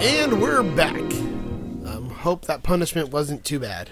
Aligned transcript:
And 0.00 0.40
we're 0.40 0.62
back. 0.62 0.94
Um, 0.96 2.10
hope 2.10 2.44
that 2.46 2.62
punishment 2.62 3.10
wasn't 3.10 3.44
too 3.44 3.58
bad. 3.58 3.90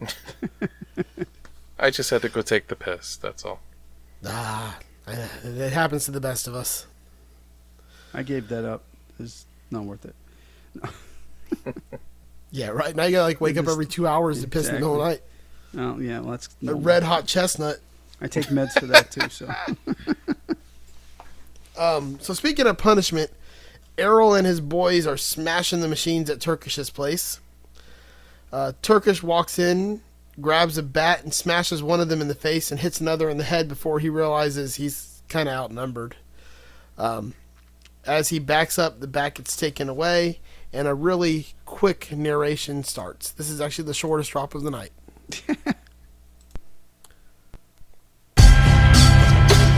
I 1.78 1.90
just 1.90 2.10
had 2.10 2.22
to 2.22 2.28
go 2.28 2.42
take 2.42 2.68
the 2.68 2.76
piss, 2.76 3.16
that's 3.16 3.44
all. 3.44 3.60
Ah, 4.24 4.78
it 5.06 5.72
happens 5.72 6.04
to 6.06 6.10
the 6.10 6.20
best 6.20 6.46
of 6.46 6.54
us. 6.54 6.86
I 8.14 8.22
gave 8.22 8.48
that 8.48 8.64
up. 8.64 8.84
It's 9.18 9.46
not 9.70 9.84
worth 9.84 10.04
it. 10.04 10.14
Yeah, 12.52 12.68
right. 12.68 12.94
Now 12.96 13.04
you 13.04 13.10
gotta 13.10 13.24
like 13.24 13.40
wake 13.40 13.56
up 13.58 13.66
every 13.68 13.84
two 13.86 14.06
hours 14.06 14.40
to 14.40 14.48
piss 14.48 14.68
in 14.68 14.80
the 14.80 14.86
whole 14.86 14.98
night. 14.98 15.20
Oh 15.76 15.98
yeah, 15.98 16.20
well 16.20 16.30
that's 16.30 16.48
A 16.66 16.74
red 16.74 17.02
hot 17.02 17.26
chestnut. 17.26 17.80
I 18.20 18.28
take 18.28 18.46
meds 18.46 18.78
for 18.78 18.86
that 18.86 19.10
too. 19.10 19.28
So 19.28 19.52
Um, 21.76 22.18
so 22.22 22.32
speaking 22.32 22.66
of 22.66 22.78
punishment, 22.78 23.30
Errol 23.98 24.34
and 24.34 24.46
his 24.46 24.60
boys 24.60 25.06
are 25.06 25.16
smashing 25.16 25.80
the 25.80 25.88
machines 25.88 26.28
at 26.28 26.40
Turkish's 26.40 26.90
place. 26.90 27.40
Uh, 28.52 28.72
Turkish 28.82 29.22
walks 29.22 29.58
in, 29.58 30.02
grabs 30.40 30.78
a 30.78 30.82
bat, 30.82 31.22
and 31.22 31.32
smashes 31.32 31.82
one 31.82 32.00
of 32.00 32.08
them 32.08 32.20
in 32.20 32.28
the 32.28 32.34
face 32.34 32.70
and 32.70 32.80
hits 32.80 33.00
another 33.00 33.28
in 33.28 33.38
the 33.38 33.44
head 33.44 33.68
before 33.68 33.98
he 33.98 34.08
realizes 34.08 34.74
he's 34.76 35.22
kind 35.28 35.48
of 35.48 35.54
outnumbered. 35.54 36.16
Um, 36.98 37.34
as 38.04 38.28
he 38.28 38.38
backs 38.38 38.78
up, 38.78 39.00
the 39.00 39.06
bat 39.06 39.34
gets 39.34 39.56
taken 39.56 39.88
away, 39.88 40.40
and 40.72 40.86
a 40.86 40.94
really 40.94 41.48
quick 41.64 42.12
narration 42.12 42.84
starts. 42.84 43.30
This 43.32 43.50
is 43.50 43.60
actually 43.60 43.86
the 43.86 43.94
shortest 43.94 44.30
drop 44.30 44.54
of 44.54 44.62
the 44.62 44.70
night. 44.70 44.92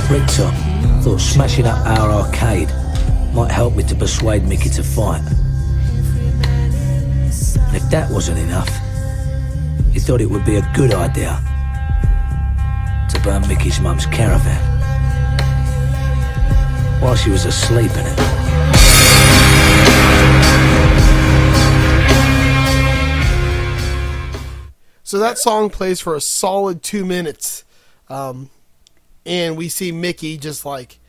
Bricktop 0.08 0.54
thought 1.02 1.20
smashing 1.20 1.66
up 1.66 1.86
our 1.86 2.10
arcade 2.10 2.68
might 3.32 3.50
help 3.50 3.74
me 3.74 3.82
to 3.84 3.94
persuade 3.94 4.44
Mickey 4.44 4.68
to 4.70 4.82
fight. 4.82 5.22
And 7.68 7.76
if 7.76 7.88
that 7.90 8.10
wasn't 8.10 8.38
enough, 8.38 8.68
he 9.92 10.00
thought 10.00 10.20
it 10.20 10.30
would 10.30 10.44
be 10.44 10.56
a 10.56 10.72
good 10.74 10.94
idea 10.94 11.38
to 13.10 13.20
burn 13.22 13.46
Mickey's 13.48 13.80
mum's 13.80 14.06
caravan 14.06 14.62
while 17.00 17.14
she 17.14 17.30
was 17.30 17.44
asleep 17.44 17.90
in 17.92 18.06
it. 18.06 18.18
So 25.02 25.18
that 25.18 25.38
song 25.38 25.70
plays 25.70 26.00
for 26.00 26.14
a 26.14 26.20
solid 26.20 26.82
two 26.82 27.04
minutes, 27.06 27.64
um, 28.10 28.50
and 29.24 29.56
we 29.56 29.70
see 29.70 29.90
Mickey 29.90 30.36
just 30.36 30.66
like 30.66 31.00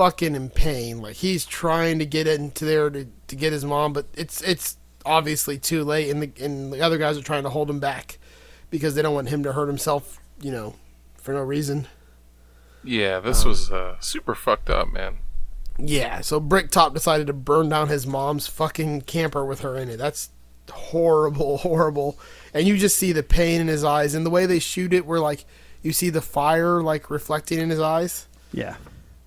fucking 0.00 0.34
in 0.34 0.48
pain. 0.48 1.02
Like 1.02 1.16
he's 1.16 1.44
trying 1.44 1.98
to 1.98 2.06
get 2.06 2.26
into 2.26 2.64
there 2.64 2.88
to, 2.88 3.06
to 3.26 3.36
get 3.36 3.52
his 3.52 3.66
mom, 3.66 3.92
but 3.92 4.06
it's 4.14 4.40
it's 4.40 4.78
obviously 5.04 5.58
too 5.58 5.84
late, 5.84 6.08
and 6.08 6.22
the 6.22 6.42
and 6.42 6.72
the 6.72 6.80
other 6.80 6.96
guys 6.96 7.18
are 7.18 7.22
trying 7.22 7.42
to 7.42 7.50
hold 7.50 7.68
him 7.68 7.80
back 7.80 8.18
because 8.70 8.94
they 8.94 9.02
don't 9.02 9.12
want 9.12 9.28
him 9.28 9.42
to 9.42 9.52
hurt 9.52 9.66
himself, 9.66 10.18
you 10.40 10.50
know, 10.50 10.74
for 11.18 11.34
no 11.34 11.42
reason. 11.42 11.86
Yeah, 12.82 13.20
this 13.20 13.44
was 13.44 13.70
uh, 13.70 13.96
super 14.00 14.34
fucked 14.34 14.70
up, 14.70 14.90
man. 14.90 15.18
Yeah, 15.78 16.22
so 16.22 16.40
Bricktop 16.40 16.94
decided 16.94 17.26
to 17.26 17.34
burn 17.34 17.68
down 17.68 17.88
his 17.88 18.06
mom's 18.06 18.46
fucking 18.46 19.02
camper 19.02 19.44
with 19.44 19.60
her 19.60 19.76
in 19.76 19.90
it. 19.90 19.98
That's 19.98 20.30
horrible, 20.70 21.58
horrible. 21.58 22.18
And 22.54 22.66
you 22.66 22.78
just 22.78 22.96
see 22.96 23.12
the 23.12 23.22
pain 23.22 23.60
in 23.60 23.68
his 23.68 23.84
eyes, 23.84 24.14
and 24.14 24.24
the 24.24 24.30
way 24.30 24.46
they 24.46 24.60
shoot 24.60 24.94
it, 24.94 25.04
where 25.04 25.20
like 25.20 25.44
you 25.82 25.92
see 25.92 26.08
the 26.08 26.22
fire 26.22 26.82
like 26.82 27.10
reflecting 27.10 27.58
in 27.58 27.68
his 27.68 27.80
eyes. 27.80 28.26
yeah, 28.50 28.76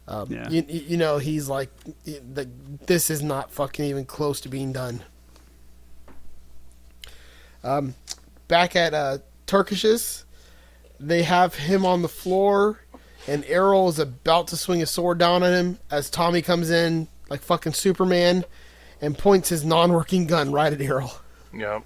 Um, 0.08 0.31
Yeah. 0.31 0.50
you, 0.50 0.66
you 0.68 0.80
you 0.90 0.97
know 0.97 1.18
he's 1.18 1.47
like, 1.47 1.69
the, 2.06 2.50
this 2.88 3.09
is 3.09 3.22
not 3.24 3.52
fucking 3.52 3.86
even 3.86 4.06
close 4.06 4.41
to 4.41 4.50
being 4.50 4.74
done. 4.74 5.02
Um, 7.64 7.96
back 8.47 8.75
at 8.75 8.94
uh, 8.94 9.19
Turkish's, 9.47 10.25
they 11.00 11.24
have 11.24 11.56
him 11.56 11.86
on 11.86 12.01
the 12.01 12.10
floor, 12.10 12.81
and 13.28 13.45
Errol 13.45 13.88
is 13.88 14.00
about 14.00 14.48
to 14.50 14.57
swing 14.57 14.81
a 14.81 14.86
sword 14.86 15.18
down 15.18 15.44
on 15.44 15.54
him 15.54 15.80
as 15.89 16.10
Tommy 16.10 16.42
comes 16.42 16.69
in 16.69 17.07
like 17.30 17.42
fucking 17.42 17.74
Superman, 17.74 18.44
and 19.01 19.18
points 19.18 19.50
his 19.50 19.63
non-working 19.66 20.28
gun 20.28 20.51
right 20.51 20.72
at 20.74 20.81
Errol. 20.81 21.12
Yeah. 21.54 21.80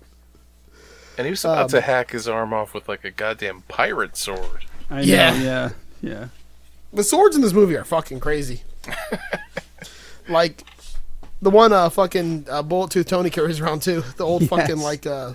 And 1.18 1.26
he 1.26 1.32
was 1.32 1.46
about 1.46 1.64
Um, 1.66 1.68
to 1.70 1.82
hack 1.82 2.12
his 2.12 2.28
arm 2.28 2.54
off 2.54 2.74
with 2.74 2.88
like 2.90 3.04
a 3.06 3.12
goddamn 3.12 3.62
pirate 3.68 4.18
sword. 4.18 4.66
I 4.90 5.02
Yeah. 5.02 5.32
know. 5.32 5.44
Yeah, 5.44 5.70
yeah. 6.02 6.28
The 6.94 7.04
swords 7.04 7.36
in 7.36 7.42
this 7.42 7.54
movie 7.54 7.76
are 7.76 7.84
fucking 7.84 8.20
crazy. 8.20 8.64
like 10.30 10.64
the 11.42 11.50
one 11.50 11.74
uh 11.74 11.90
fucking 11.90 12.48
uh, 12.50 12.64
bullet 12.64 12.92
tooth 12.92 13.08
Tony 13.08 13.30
carries 13.30 13.60
around 13.60 13.82
too. 13.82 14.02
The 14.18 14.26
old 14.26 14.48
fucking 14.48 14.78
like 14.78 15.06
uh 15.06 15.34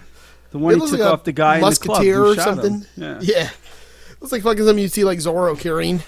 The 0.51 0.59
one 0.59 0.75
he 0.75 0.81
took 0.81 0.93
like 0.93 1.01
off 1.01 1.25
the 1.25 1.33
guy 1.33 1.57
in 1.57 1.61
the 1.61 1.77
club 1.77 1.99
musketeer 1.99 2.25
or 2.25 2.35
shot 2.35 2.49
him. 2.49 2.55
something. 2.55 2.87
Yeah. 2.97 3.19
Yeah. 3.21 3.51
Looks 4.21 4.33
like 4.33 4.43
fucking 4.43 4.65
something 4.65 4.83
you 4.83 4.89
see 4.89 5.05
like 5.05 5.19
Zorro 5.19 5.59
carrying. 5.59 6.03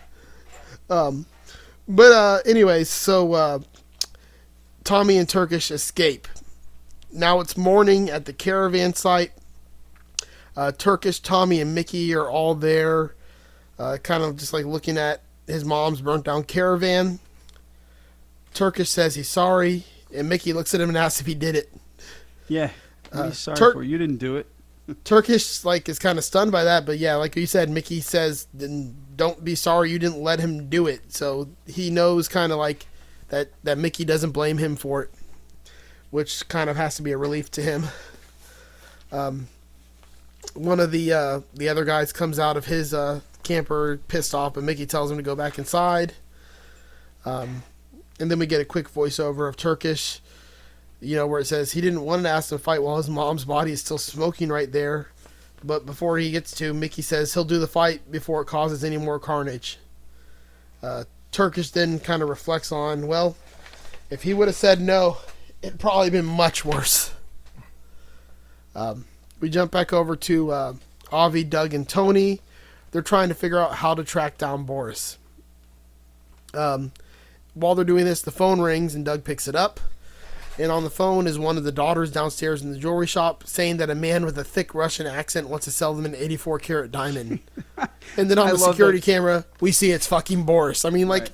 um 0.90 1.26
but 1.88 2.12
uh 2.12 2.38
anyways, 2.46 2.88
so 2.88 3.32
uh 3.32 3.58
Tommy 4.84 5.16
and 5.16 5.28
Turkish 5.28 5.70
escape. 5.70 6.26
Now 7.12 7.40
it's 7.40 7.56
morning 7.56 8.08
at 8.08 8.24
the 8.24 8.32
caravan 8.32 8.94
site. 8.94 9.32
Uh, 10.56 10.72
Turkish, 10.72 11.20
Tommy, 11.20 11.60
and 11.60 11.74
Mickey 11.74 12.12
are 12.14 12.28
all 12.28 12.54
there, 12.54 13.14
uh, 13.80 13.96
kind 13.96 14.22
of 14.22 14.36
just 14.36 14.52
like 14.52 14.66
looking 14.66 14.98
at 14.98 15.22
his 15.46 15.64
mom's 15.64 16.02
burnt 16.02 16.24
down 16.26 16.44
caravan. 16.44 17.18
Turkish 18.52 18.90
says 18.90 19.14
he's 19.14 19.28
sorry, 19.28 19.84
and 20.14 20.28
Mickey 20.28 20.52
looks 20.52 20.74
at 20.74 20.80
him 20.80 20.90
and 20.90 20.98
asks 20.98 21.20
if 21.20 21.26
he 21.26 21.34
did 21.34 21.56
it. 21.56 21.72
Yeah. 22.46 22.70
Uh, 23.10 23.28
He's 23.28 23.38
sorry 23.38 23.56
Tur- 23.56 23.72
for 23.72 23.82
you. 23.82 23.96
Didn't 23.96 24.18
do 24.18 24.36
it. 24.36 24.46
Turkish 25.04 25.64
like 25.64 25.88
is 25.88 25.98
kind 25.98 26.18
of 26.18 26.24
stunned 26.24 26.52
by 26.52 26.64
that, 26.64 26.84
but 26.84 26.98
yeah, 26.98 27.14
like 27.14 27.34
you 27.36 27.46
said, 27.46 27.70
Mickey 27.70 28.00
says, 28.00 28.46
"Then 28.52 28.94
don't 29.16 29.42
be 29.44 29.54
sorry 29.54 29.90
you 29.90 29.98
didn't 29.98 30.20
let 30.22 30.40
him 30.40 30.68
do 30.68 30.86
it." 30.86 31.12
So 31.12 31.48
he 31.66 31.90
knows 31.90 32.28
kind 32.28 32.52
of 32.52 32.58
like 32.58 32.86
that 33.28 33.50
that 33.64 33.78
Mickey 33.78 34.04
doesn't 34.04 34.32
blame 34.32 34.58
him 34.58 34.76
for 34.76 35.04
it, 35.04 35.10
which 36.10 36.46
kind 36.48 36.68
of 36.68 36.76
has 36.76 36.96
to 36.96 37.02
be 37.02 37.12
a 37.12 37.16
relief 37.18 37.50
to 37.52 37.62
him. 37.62 37.84
Um, 39.10 39.48
one 40.54 40.80
of 40.80 40.90
the 40.90 41.12
uh, 41.12 41.40
the 41.54 41.68
other 41.68 41.84
guys 41.84 42.12
comes 42.12 42.38
out 42.38 42.56
of 42.56 42.66
his 42.66 42.92
uh, 42.92 43.20
camper 43.54 44.00
pissed 44.08 44.34
off, 44.34 44.54
but 44.54 44.64
Mickey 44.64 44.86
tells 44.86 45.10
him 45.10 45.16
to 45.16 45.22
go 45.22 45.34
back 45.34 45.58
inside. 45.58 46.14
Um, 47.24 47.62
and 48.18 48.30
then 48.30 48.38
we 48.38 48.46
get 48.46 48.60
a 48.60 48.64
quick 48.64 48.88
voiceover 48.88 49.48
of 49.48 49.56
Turkish 49.56 50.20
you 51.00 51.16
know, 51.16 51.26
where 51.26 51.40
it 51.40 51.46
says 51.46 51.72
he 51.72 51.80
didn't 51.80 52.02
want 52.02 52.22
to 52.22 52.28
ask 52.28 52.50
to 52.50 52.58
fight 52.58 52.82
while 52.82 52.98
his 52.98 53.08
mom's 53.08 53.44
body 53.44 53.72
is 53.72 53.80
still 53.80 53.98
smoking 53.98 54.50
right 54.50 54.70
there. 54.70 55.08
But 55.64 55.84
before 55.86 56.18
he 56.18 56.30
gets 56.30 56.52
to, 56.56 56.72
Mickey 56.72 57.02
says 57.02 57.34
he'll 57.34 57.44
do 57.44 57.58
the 57.58 57.66
fight 57.66 58.10
before 58.10 58.42
it 58.42 58.46
causes 58.46 58.84
any 58.84 58.96
more 58.96 59.18
carnage. 59.18 59.78
Uh, 60.82 61.04
Turkish 61.32 61.70
then 61.70 62.00
kind 62.00 62.22
of 62.22 62.28
reflects 62.28 62.72
on, 62.72 63.06
well, 63.06 63.36
if 64.10 64.22
he 64.22 64.34
would 64.34 64.48
have 64.48 64.56
said 64.56 64.80
no, 64.80 65.18
it'd 65.62 65.78
probably 65.78 66.10
been 66.10 66.24
much 66.24 66.64
worse. 66.64 67.12
Um, 68.74 69.04
we 69.40 69.50
jump 69.50 69.72
back 69.72 69.92
over 69.92 70.16
to 70.16 70.50
uh, 70.50 70.74
Avi, 71.12 71.44
Doug, 71.44 71.74
and 71.74 71.88
Tony. 71.88 72.40
They're 72.92 73.02
trying 73.02 73.28
to 73.28 73.34
figure 73.34 73.58
out 73.58 73.76
how 73.76 73.94
to 73.94 74.04
track 74.04 74.38
down 74.38 74.64
Boris. 74.64 75.18
Um, 76.52 76.92
while 77.54 77.74
they're 77.74 77.84
doing 77.84 78.04
this, 78.04 78.22
the 78.22 78.30
phone 78.30 78.60
rings 78.60 78.94
and 78.94 79.04
Doug 79.04 79.24
picks 79.24 79.46
it 79.46 79.54
up 79.54 79.78
and 80.60 80.70
on 80.70 80.84
the 80.84 80.90
phone 80.90 81.26
is 81.26 81.38
one 81.38 81.56
of 81.56 81.64
the 81.64 81.72
daughters 81.72 82.10
downstairs 82.10 82.62
in 82.62 82.70
the 82.70 82.78
jewelry 82.78 83.06
shop 83.06 83.44
saying 83.46 83.78
that 83.78 83.88
a 83.88 83.94
man 83.94 84.24
with 84.24 84.36
a 84.38 84.44
thick 84.44 84.74
Russian 84.74 85.06
accent 85.06 85.48
wants 85.48 85.64
to 85.64 85.70
sell 85.70 85.94
them 85.94 86.04
an 86.04 86.14
84 86.14 86.58
karat 86.58 86.92
diamond. 86.92 87.40
and 88.16 88.30
then 88.30 88.38
on 88.38 88.48
I 88.48 88.52
the 88.52 88.58
security 88.58 88.98
that. 88.98 89.04
camera, 89.04 89.44
we 89.60 89.72
see 89.72 89.90
it's 89.90 90.06
fucking 90.06 90.44
Boris. 90.44 90.84
I 90.84 90.90
mean, 90.90 91.08
like, 91.08 91.22
Right. 91.22 91.32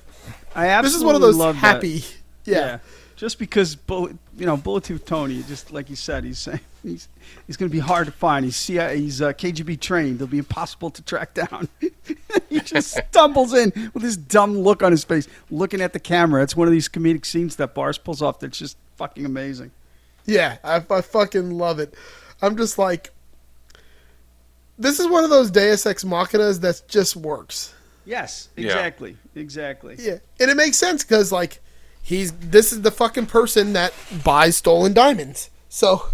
I 0.55 0.67
absolutely 0.67 0.87
this 0.87 0.95
is 0.95 1.03
one 1.03 1.15
of 1.15 1.21
those 1.21 1.55
happy. 1.55 2.03
Yeah. 2.45 2.79
Just 3.15 3.39
because, 3.39 3.75
bullet, 3.75 4.15
you 4.37 4.45
know, 4.45 4.55
Bullet 4.55 4.83
Tooth 4.83 5.03
Tony, 5.05 5.43
just 5.43 5.71
like 5.73 5.89
you 5.89 5.95
said, 5.95 6.23
he's 6.23 6.37
saying 6.39 6.59
he's 6.83 7.09
he's 7.47 7.57
going 7.57 7.69
to 7.69 7.73
be 7.73 7.79
hard 7.79 8.05
to 8.05 8.11
find. 8.11 8.45
He's 8.45 8.55
CIA, 8.55 8.97
he's 8.99 9.21
uh, 9.21 9.33
KGB 9.33 9.79
trained. 9.79 10.19
They'll 10.19 10.27
be 10.27 10.37
impossible 10.37 10.91
to 10.91 11.01
track 11.01 11.33
down. 11.33 11.67
he 12.49 12.59
just 12.59 12.95
stumbles 13.09 13.53
in 13.53 13.71
with 13.93 14.03
this 14.03 14.15
dumb 14.15 14.57
look 14.57 14.83
on 14.83 14.91
his 14.91 15.03
face, 15.03 15.27
looking 15.49 15.81
at 15.81 15.93
the 15.93 15.99
camera. 15.99 16.43
It's 16.43 16.55
one 16.55 16.67
of 16.67 16.71
these 16.71 16.87
comedic 16.87 17.25
scenes 17.25 17.55
that 17.55 17.73
Boris 17.73 17.97
pulls 17.97 18.21
off. 18.21 18.39
That's 18.39 18.57
just 18.57 18.77
fucking 18.95 19.25
amazing. 19.25 19.71
Yeah, 20.25 20.57
I, 20.63 20.83
I 20.89 21.01
fucking 21.01 21.51
love 21.51 21.79
it. 21.79 21.95
I'm 22.41 22.57
just 22.57 22.77
like, 22.77 23.11
this 24.77 24.99
is 24.99 25.07
one 25.07 25.23
of 25.23 25.29
those 25.29 25.49
Deus 25.49 25.85
Ex 25.85 26.03
Machinas 26.03 26.61
that 26.61 26.81
just 26.87 27.15
works. 27.15 27.73
Yes, 28.05 28.49
Yeah. 28.55 28.67
exactly, 28.67 29.17
exactly. 29.35 29.95
Yeah, 29.99 30.17
and 30.39 30.49
it 30.51 30.55
makes 30.57 30.77
sense 30.77 31.03
because 31.03 31.31
like 31.31 31.59
he's 32.07 32.31
this 32.31 32.71
is 32.71 32.83
the 32.83 32.91
fucking 32.91 33.25
person 33.25 33.73
that 33.73 33.93
buys 34.23 34.55
stolen 34.55 34.93
diamonds. 34.93 35.49
So 35.67 36.07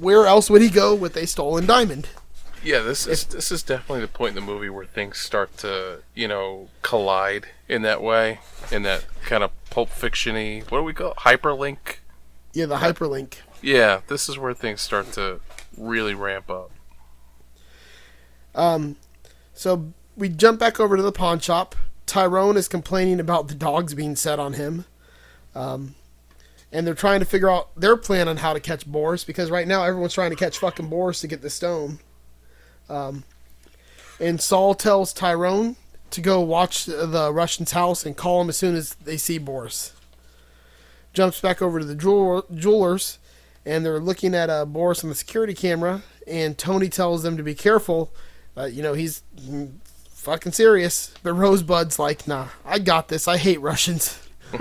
where 0.00 0.26
else 0.26 0.50
would 0.50 0.62
he 0.62 0.68
go 0.68 0.94
with 0.94 1.16
a 1.16 1.26
stolen 1.28 1.64
diamond? 1.64 2.08
Yeah, 2.64 2.80
this 2.80 3.06
is 3.06 3.24
this 3.26 3.52
is 3.52 3.62
definitely 3.62 4.00
the 4.00 4.08
point 4.08 4.36
in 4.36 4.44
the 4.44 4.52
movie 4.52 4.68
where 4.68 4.84
things 4.84 5.18
start 5.18 5.56
to 5.58 6.02
you 6.14 6.26
know 6.26 6.68
collide 6.82 7.46
in 7.68 7.82
that 7.82 8.02
way, 8.02 8.40
in 8.72 8.82
that 8.82 9.06
kind 9.22 9.44
of 9.44 9.52
pulp 9.70 9.90
fictiony. 9.90 10.68
What 10.70 10.78
do 10.78 10.84
we 10.84 10.92
call 10.92 11.12
it? 11.12 11.18
hyperlink? 11.18 11.98
Yeah, 12.52 12.66
the 12.66 12.78
hyperlink. 12.78 13.36
Yeah, 13.62 14.00
this 14.08 14.28
is 14.28 14.38
where 14.38 14.54
things 14.54 14.80
start 14.80 15.12
to 15.12 15.40
really 15.76 16.14
ramp 16.14 16.50
up. 16.50 16.72
Um, 18.56 18.96
so 19.54 19.92
we 20.16 20.28
jump 20.28 20.58
back 20.58 20.80
over 20.80 20.96
to 20.96 21.02
the 21.02 21.12
pawn 21.12 21.38
shop. 21.38 21.76
Tyrone 22.10 22.56
is 22.56 22.66
complaining 22.66 23.20
about 23.20 23.46
the 23.46 23.54
dogs 23.54 23.94
being 23.94 24.16
set 24.16 24.40
on 24.40 24.54
him. 24.54 24.84
Um, 25.54 25.94
and 26.72 26.84
they're 26.84 26.94
trying 26.94 27.20
to 27.20 27.26
figure 27.26 27.48
out 27.48 27.68
their 27.76 27.96
plan 27.96 28.26
on 28.26 28.38
how 28.38 28.52
to 28.52 28.58
catch 28.58 28.84
Boris 28.84 29.22
because 29.22 29.48
right 29.48 29.66
now 29.66 29.84
everyone's 29.84 30.14
trying 30.14 30.30
to 30.30 30.36
catch 30.36 30.58
fucking 30.58 30.88
Boris 30.88 31.20
to 31.20 31.28
get 31.28 31.40
the 31.40 31.48
stone. 31.48 32.00
Um, 32.88 33.22
and 34.18 34.40
Saul 34.40 34.74
tells 34.74 35.12
Tyrone 35.12 35.76
to 36.10 36.20
go 36.20 36.40
watch 36.40 36.84
the 36.84 37.30
Russian's 37.32 37.72
house 37.72 38.04
and 38.04 38.16
call 38.16 38.40
him 38.40 38.48
as 38.48 38.56
soon 38.56 38.74
as 38.74 38.94
they 38.96 39.16
see 39.16 39.38
Boris. 39.38 39.92
Jumps 41.12 41.40
back 41.40 41.62
over 41.62 41.78
to 41.78 41.84
the 41.84 41.94
jewel- 41.94 42.44
jewelers 42.52 43.20
and 43.64 43.86
they're 43.86 44.00
looking 44.00 44.34
at 44.34 44.50
uh, 44.50 44.64
Boris 44.64 45.04
on 45.04 45.10
the 45.10 45.16
security 45.16 45.54
camera. 45.54 46.02
And 46.26 46.58
Tony 46.58 46.88
tells 46.88 47.22
them 47.22 47.36
to 47.36 47.44
be 47.44 47.54
careful. 47.54 48.12
Uh, 48.56 48.64
you 48.64 48.82
know, 48.82 48.94
he's 48.94 49.22
fucking 50.20 50.52
serious. 50.52 51.12
But 51.22 51.34
Rosebud's 51.34 51.98
like, 51.98 52.28
nah, 52.28 52.48
I 52.64 52.78
got 52.78 53.08
this. 53.08 53.26
I 53.26 53.36
hate 53.36 53.60
Russians. 53.60 54.18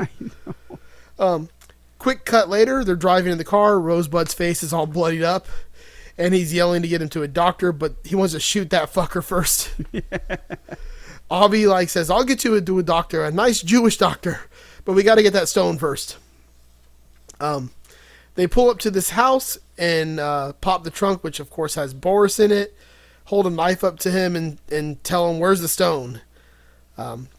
Um, 1.19 1.49
quick 1.97 2.23
cut 2.23 2.47
later, 2.47 2.83
they're 2.85 2.95
driving 2.95 3.33
in 3.33 3.37
the 3.37 3.43
car. 3.43 3.77
Rosebud's 3.77 4.33
face 4.33 4.63
is 4.63 4.71
all 4.71 4.87
bloodied 4.87 5.23
up. 5.23 5.47
And 6.17 6.33
he's 6.33 6.53
yelling 6.53 6.81
to 6.81 6.87
get 6.87 7.01
him 7.01 7.09
to 7.09 7.23
a 7.23 7.27
doctor, 7.27 7.73
but 7.73 7.95
he 8.05 8.15
wants 8.15 8.33
to 8.33 8.39
shoot 8.39 8.69
that 8.69 8.93
fucker 8.93 9.21
first. 9.21 9.73
Avi 11.29 11.67
like 11.67 11.89
says, 11.89 12.09
"I'll 12.09 12.23
get 12.23 12.43
you 12.43 12.55
a, 12.55 12.61
to 12.61 12.79
a 12.79 12.83
doctor, 12.83 13.23
a 13.23 13.31
nice 13.31 13.61
Jewish 13.61 13.97
doctor, 13.97 14.41
but 14.83 14.93
we 14.93 15.03
got 15.03 15.15
to 15.15 15.23
get 15.23 15.33
that 15.33 15.47
stone 15.47 15.77
first. 15.77 16.17
Um, 17.39 17.71
they 18.35 18.47
pull 18.47 18.69
up 18.69 18.79
to 18.79 18.91
this 18.91 19.11
house 19.11 19.57
and 19.77 20.19
uh, 20.19 20.53
pop 20.53 20.83
the 20.83 20.89
trunk, 20.89 21.23
which 21.23 21.39
of 21.39 21.49
course 21.49 21.75
has 21.75 21.93
Boris 21.93 22.39
in 22.39 22.51
it. 22.51 22.75
Hold 23.29 23.45
a 23.45 23.51
knife 23.51 23.83
up 23.83 23.99
to 23.99 24.11
him 24.11 24.35
and 24.35 24.57
and 24.71 25.03
tell 25.03 25.29
him 25.29 25.39
where's 25.39 25.61
the 25.61 25.67
stone. 25.67 26.21
Um, 26.97 27.29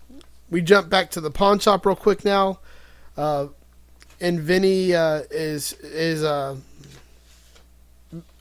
we 0.49 0.63
jump 0.63 0.89
back 0.89 1.11
to 1.11 1.21
the 1.21 1.33
pawn 1.33 1.59
shop 1.59 1.85
real 1.85 1.97
quick 1.97 2.25
now, 2.25 2.61
uh, 3.17 3.49
and 4.21 4.39
Vinny 4.39 4.95
uh, 4.95 5.23
is 5.33 5.73
is 5.73 6.23
uh, 6.23 6.57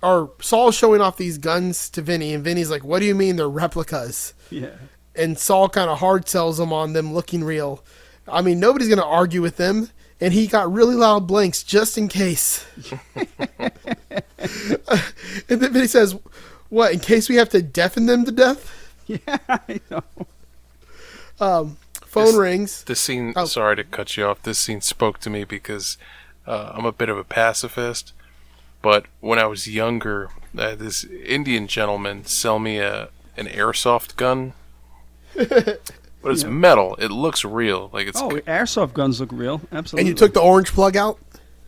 or 0.03 0.31
Saul's 0.41 0.75
showing 0.75 1.01
off 1.01 1.17
these 1.17 1.37
guns 1.39 1.89
to 1.89 2.03
Vinny, 2.03 2.33
and 2.35 2.43
Vinny's 2.43 2.69
like, 2.69 2.83
"What 2.83 2.99
do 2.99 3.05
you 3.05 3.15
mean 3.15 3.35
they're 3.35 3.49
replicas?" 3.49 4.33
Yeah. 4.51 4.69
and 5.15 5.37
Saul 5.37 5.69
kind 5.69 5.89
of 5.89 5.99
hard 5.99 6.29
sells 6.29 6.57
them 6.57 6.71
on 6.71 6.93
them 6.93 7.13
looking 7.13 7.43
real. 7.43 7.83
I 8.27 8.41
mean, 8.41 8.59
nobody's 8.59 8.89
going 8.89 8.99
to 8.99 9.05
argue 9.05 9.41
with 9.41 9.57
them, 9.57 9.89
and 10.21 10.33
he 10.33 10.45
got 10.47 10.71
really 10.71 10.95
loud 10.95 11.27
blinks 11.27 11.63
just 11.63 11.97
in 11.97 12.07
case. 12.09 12.65
and 15.49 15.61
then 15.61 15.73
he 15.73 15.87
says, 15.87 16.15
"What? 16.69 16.93
In 16.93 16.99
case 16.99 17.27
we 17.29 17.35
have 17.35 17.49
to 17.49 17.61
deafen 17.61 18.05
them 18.05 18.25
to 18.25 18.31
death?" 18.31 18.75
Yeah, 19.07 19.37
I 19.49 19.79
know. 19.89 20.03
Phone 22.05 22.25
This- 22.25 22.35
rings. 22.35 22.83
This 22.83 22.99
scene, 23.01 23.33
Oh. 23.35 23.45
sorry 23.45 23.75
to 23.77 23.83
cut 23.83 24.15
you 24.17 24.25
off. 24.25 24.41
This 24.43 24.59
scene 24.59 24.81
spoke 24.81 25.19
to 25.21 25.29
me 25.29 25.43
because 25.43 25.97
uh, 26.47 26.71
I'm 26.73 26.85
a 26.85 26.91
bit 26.91 27.09
of 27.09 27.17
a 27.17 27.23
pacifist. 27.23 28.13
But 28.81 29.05
when 29.19 29.39
I 29.39 29.45
was 29.45 29.67
younger, 29.67 30.29
uh, 30.57 30.75
this 30.75 31.03
Indian 31.03 31.67
gentleman 31.67 32.25
sell 32.25 32.59
me 32.59 32.77
a 32.77 33.09
an 33.37 33.47
airsoft 33.47 34.15
gun, 34.15 34.53
but 35.35 35.79
it's 36.23 36.43
metal. 36.43 36.95
It 36.95 37.09
looks 37.09 37.43
real, 37.45 37.89
like 37.93 38.07
it's 38.07 38.21
Oh, 38.21 38.29
airsoft 38.47 38.93
guns 38.93 39.19
look 39.21 39.31
real. 39.31 39.61
Absolutely. 39.71 40.01
And 40.01 40.07
you 40.09 40.13
took 40.15 40.33
the 40.33 40.41
orange 40.41 40.71
plug 40.71 40.95
out. 40.97 41.17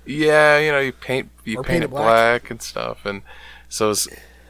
yeah, 0.05 0.57
you 0.59 0.71
know, 0.71 0.79
you 0.79 0.91
paint 0.91 1.29
you 1.45 1.57
paint, 1.57 1.67
paint 1.67 1.83
it 1.83 1.85
it 1.85 1.89
black. 1.91 2.03
black. 2.43 2.51
and 2.51 2.61
stuff. 2.61 3.05
And 3.05 3.21
so 3.69 3.89
as, 3.91 4.07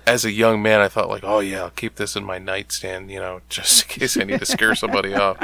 as 0.07 0.25
a 0.25 0.31
young 0.31 0.61
man, 0.61 0.81
I 0.81 0.87
thought 0.87 1.09
like, 1.09 1.23
oh 1.23 1.39
yeah, 1.39 1.63
I'll 1.63 1.69
keep 1.69 1.95
this 1.95 2.15
in 2.15 2.23
my 2.23 2.37
nightstand, 2.39 3.11
you 3.11 3.19
know, 3.19 3.41
just 3.49 3.83
in 3.83 3.99
case 3.99 4.17
I 4.17 4.23
need 4.23 4.39
to 4.39 4.45
scare 4.45 4.75
somebody 4.75 5.13
off. 5.15 5.37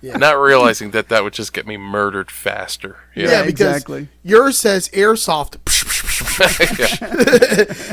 Yeah. 0.00 0.16
Not 0.16 0.38
realizing 0.38 0.90
that 0.92 1.08
that 1.10 1.22
would 1.24 1.32
just 1.34 1.52
get 1.52 1.66
me 1.66 1.76
murdered 1.76 2.30
faster. 2.30 2.96
you 3.14 3.24
Yeah, 3.24 3.42
know? 3.42 3.48
exactly. 3.48 4.08
yours 4.22 4.58
says 4.58 4.88
airsoft, 4.90 5.56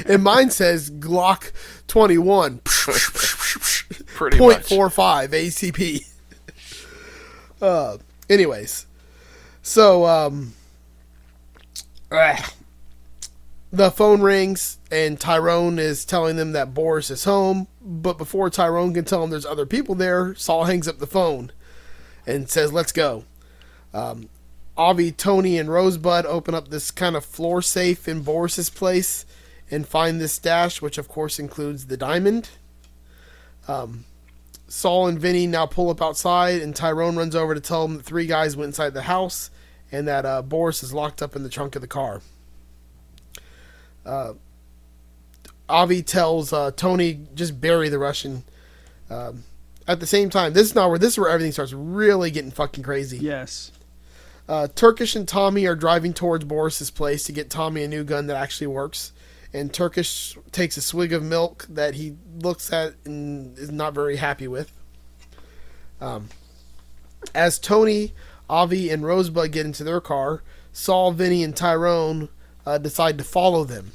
and 0.10 0.24
mine 0.24 0.50
says 0.51 0.89
Glock 0.89 1.51
twenty 1.88 2.17
one. 2.17 2.60
pretty 4.15 4.38
Point 4.38 4.60
much. 4.60 4.67
four 4.70 4.89
five 4.89 5.31
ACP. 5.31 6.08
Uh, 7.62 7.98
anyways, 8.29 8.88
so 9.62 10.05
um, 10.05 10.53
ah, 12.12 12.51
the 13.72 13.90
phone 13.90 14.22
rings 14.22 14.80
and 14.92 15.20
Tyrone 15.20 15.80
is 15.80 16.04
telling 16.04 16.36
them 16.36 16.51
that 16.51 16.74
Boris 16.74 17.10
is 17.10 17.24
home. 17.24 17.68
But 17.82 18.18
before 18.18 18.50
Tyrone 18.50 18.94
can 18.94 19.06
tell 19.06 19.24
him 19.24 19.30
there's 19.30 19.46
other 19.46 19.66
people 19.66 19.96
there, 19.96 20.36
Saul 20.36 20.66
hangs 20.66 20.88
up 20.88 21.00
the 21.00 21.08
phone 21.08 21.51
and 22.28 22.50
says, 22.50 22.74
"Let's 22.74 22.92
go." 22.92 23.24
Um, 23.94 24.30
Avi, 24.78 25.12
Tony, 25.12 25.58
and 25.58 25.70
Rosebud 25.70 26.25
open 26.25 26.56
up 26.56 26.70
this 26.70 26.92
kind 26.92 27.16
of 27.16 27.25
floor 27.25 27.62
safe 27.62 28.08
in 28.08 28.22
Boris's 28.22 28.70
place 28.70 29.25
and 29.70 29.88
find 29.88 30.20
this 30.20 30.34
stash, 30.34 30.82
which 30.82 30.98
of 30.98 31.08
course 31.08 31.40
includes 31.40 31.88
the 31.88 31.98
diamond. 31.98 32.50
Um, 33.68 34.06
Saul 34.68 35.08
and 35.08 35.20
Vinny 35.20 35.48
now 35.48 35.66
pull 35.66 35.90
up 35.90 36.01
outside, 36.01 36.62
and 36.62 36.75
Tyrone 36.75 37.18
runs 37.18 37.36
over 37.36 37.54
to 37.54 37.62
tell 37.62 37.88
them 37.88 37.98
that 37.98 38.06
three 38.06 38.25
guys 38.25 38.56
went 38.56 38.68
inside 38.68 38.94
the 38.94 39.04
house 39.04 39.50
and 39.92 40.08
that 40.08 40.25
uh, 40.25 40.42
Boris 40.42 40.84
is 40.84 40.94
locked 40.94 41.22
up 41.22 41.36
in 41.36 41.44
the 41.44 41.50
trunk 41.50 41.75
of 41.75 41.82
the 41.82 41.88
car. 41.88 42.22
Uh, 44.05 44.34
Avi 45.70 46.01
tells 46.03 46.51
uh, 46.51 46.72
Tony 46.72 47.27
just 47.34 47.62
bury 47.62 47.89
the 47.89 48.00
Russian. 48.00 48.43
Um, 49.10 49.43
at 49.88 50.00
the 50.00 50.08
same 50.08 50.29
time, 50.29 50.53
this 50.53 50.67
is 50.67 50.75
not 50.75 50.89
where 50.89 51.00
this 51.00 51.13
is 51.13 51.20
where 51.20 51.29
everything 51.29 51.51
starts 51.51 51.74
really 51.74 52.31
getting 52.31 52.51
fucking 52.51 52.84
crazy. 52.84 53.17
Yes. 53.17 53.72
Uh, 54.48 54.67
Turkish 54.74 55.15
and 55.15 55.27
Tommy 55.27 55.65
are 55.65 55.75
driving 55.75 56.13
towards 56.13 56.43
Boris's 56.43 56.91
place 56.91 57.24
to 57.24 57.31
get 57.31 57.50
Tommy 57.50 57.84
a 57.84 57.88
new 57.88 58.03
gun 58.03 58.27
that 58.27 58.36
actually 58.36 58.67
works. 58.67 59.13
And 59.53 59.74
Turkish 59.74 60.38
takes 60.51 60.77
a 60.77 60.81
swig 60.81 61.12
of 61.13 61.24
milk 61.24 61.65
that 61.70 61.96
he 61.96 62.15
looks 62.41 62.72
at 62.72 62.96
and 63.05 63.58
is 63.58 63.72
not 63.72 63.93
very 63.93 64.17
happy 64.17 64.48
with. 64.48 64.72
Um, 66.00 66.29
as 67.36 67.60
Tony, 67.60 68.13
Avi, 68.50 68.89
and 68.89 69.05
Rosebud 69.05 69.51
get 69.51 69.65
into 69.65 69.84
their 69.84 70.01
car, 70.01 70.41
Saul, 70.74 71.12
Vinny, 71.12 71.43
and 71.43 71.55
Tyrone 71.55 72.29
uh, 72.74 72.78
decide 72.78 73.18
to 73.18 73.24
follow 73.24 73.63
them. 73.63 73.92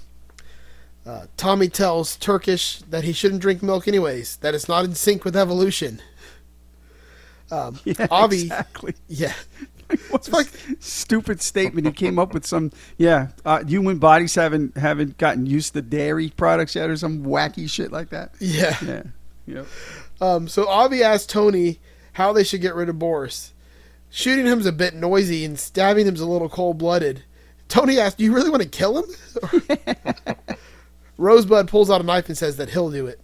Uh, 1.06 1.26
Tommy 1.37 1.68
tells 1.68 2.16
Turkish 2.16 2.78
that 2.90 3.04
he 3.04 3.12
shouldn't 3.12 3.40
drink 3.40 3.62
milk 3.62 3.87
anyways, 3.87 4.37
that 4.38 4.54
it's 4.54 4.68
not 4.68 4.85
in 4.85 4.95
sync 4.95 5.25
with 5.25 5.37
evolution. 5.37 6.00
Um, 7.50 7.78
Yeah, 7.85 8.06
Avi, 8.11 8.42
exactly. 8.42 8.95
yeah, 9.09 9.35
What 10.11 10.26
a 10.26 10.30
like- 10.33 10.50
stupid 10.80 11.40
statement. 11.40 11.87
He 11.87 11.92
came 11.92 12.18
up 12.18 12.35
with 12.35 12.45
some. 12.45 12.73
Yeah, 12.99 13.28
uh, 13.45 13.62
human 13.64 13.99
bodies 13.99 14.35
haven't 14.35 14.76
haven't 14.76 15.16
gotten 15.16 15.47
used 15.47 15.75
to 15.75 15.83
dairy 15.83 16.30
products 16.37 16.75
yet, 16.75 16.90
or 16.90 16.97
some 16.97 17.25
wacky 17.25 17.71
shit 17.71 17.92
like 17.92 18.11
that. 18.11 18.33
yeah. 18.40 18.76
Yeah. 18.85 19.02
Yep. 19.47 19.66
Um, 20.21 20.49
so 20.49 20.66
Avi 20.68 21.04
asks 21.04 21.26
Tony 21.26 21.78
how 22.14 22.33
they 22.33 22.42
should 22.42 22.61
get 22.62 22.75
rid 22.75 22.88
of 22.88 22.99
Boris. 22.99 23.52
Shooting 24.11 24.47
him's 24.47 24.66
a 24.66 24.73
bit 24.73 24.95
noisy 24.95 25.45
and 25.45 25.56
stabbing 25.56 26.06
him's 26.06 26.21
a 26.21 26.26
little 26.26 26.49
cold 26.49 26.78
blooded. 26.78 27.23
Tony 27.68 27.99
asks, 27.99 28.16
Do 28.16 28.25
you 28.25 28.35
really 28.35 28.50
want 28.50 28.62
to 28.62 28.68
kill 28.68 29.02
him? 29.02 29.11
Rosebud 31.18 31.68
pulls 31.68 31.90
out 31.90 32.00
a 32.00 32.04
knife 32.04 32.28
and 32.28 32.37
says 32.37 32.56
that 32.56 32.70
he'll 32.70 32.90
do 32.90 33.06
it. 33.06 33.20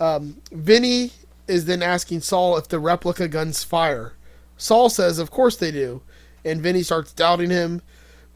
Um, 0.00 0.38
Vinny 0.50 1.12
is 1.46 1.64
then 1.66 1.82
asking 1.82 2.20
Saul 2.22 2.56
if 2.56 2.68
the 2.68 2.78
replica 2.80 3.28
guns 3.28 3.62
fire. 3.62 4.14
Saul 4.56 4.88
says, 4.90 5.18
Of 5.18 5.30
course 5.30 5.56
they 5.56 5.70
do. 5.70 6.02
And 6.44 6.60
Vinny 6.60 6.82
starts 6.82 7.12
doubting 7.12 7.50
him. 7.50 7.82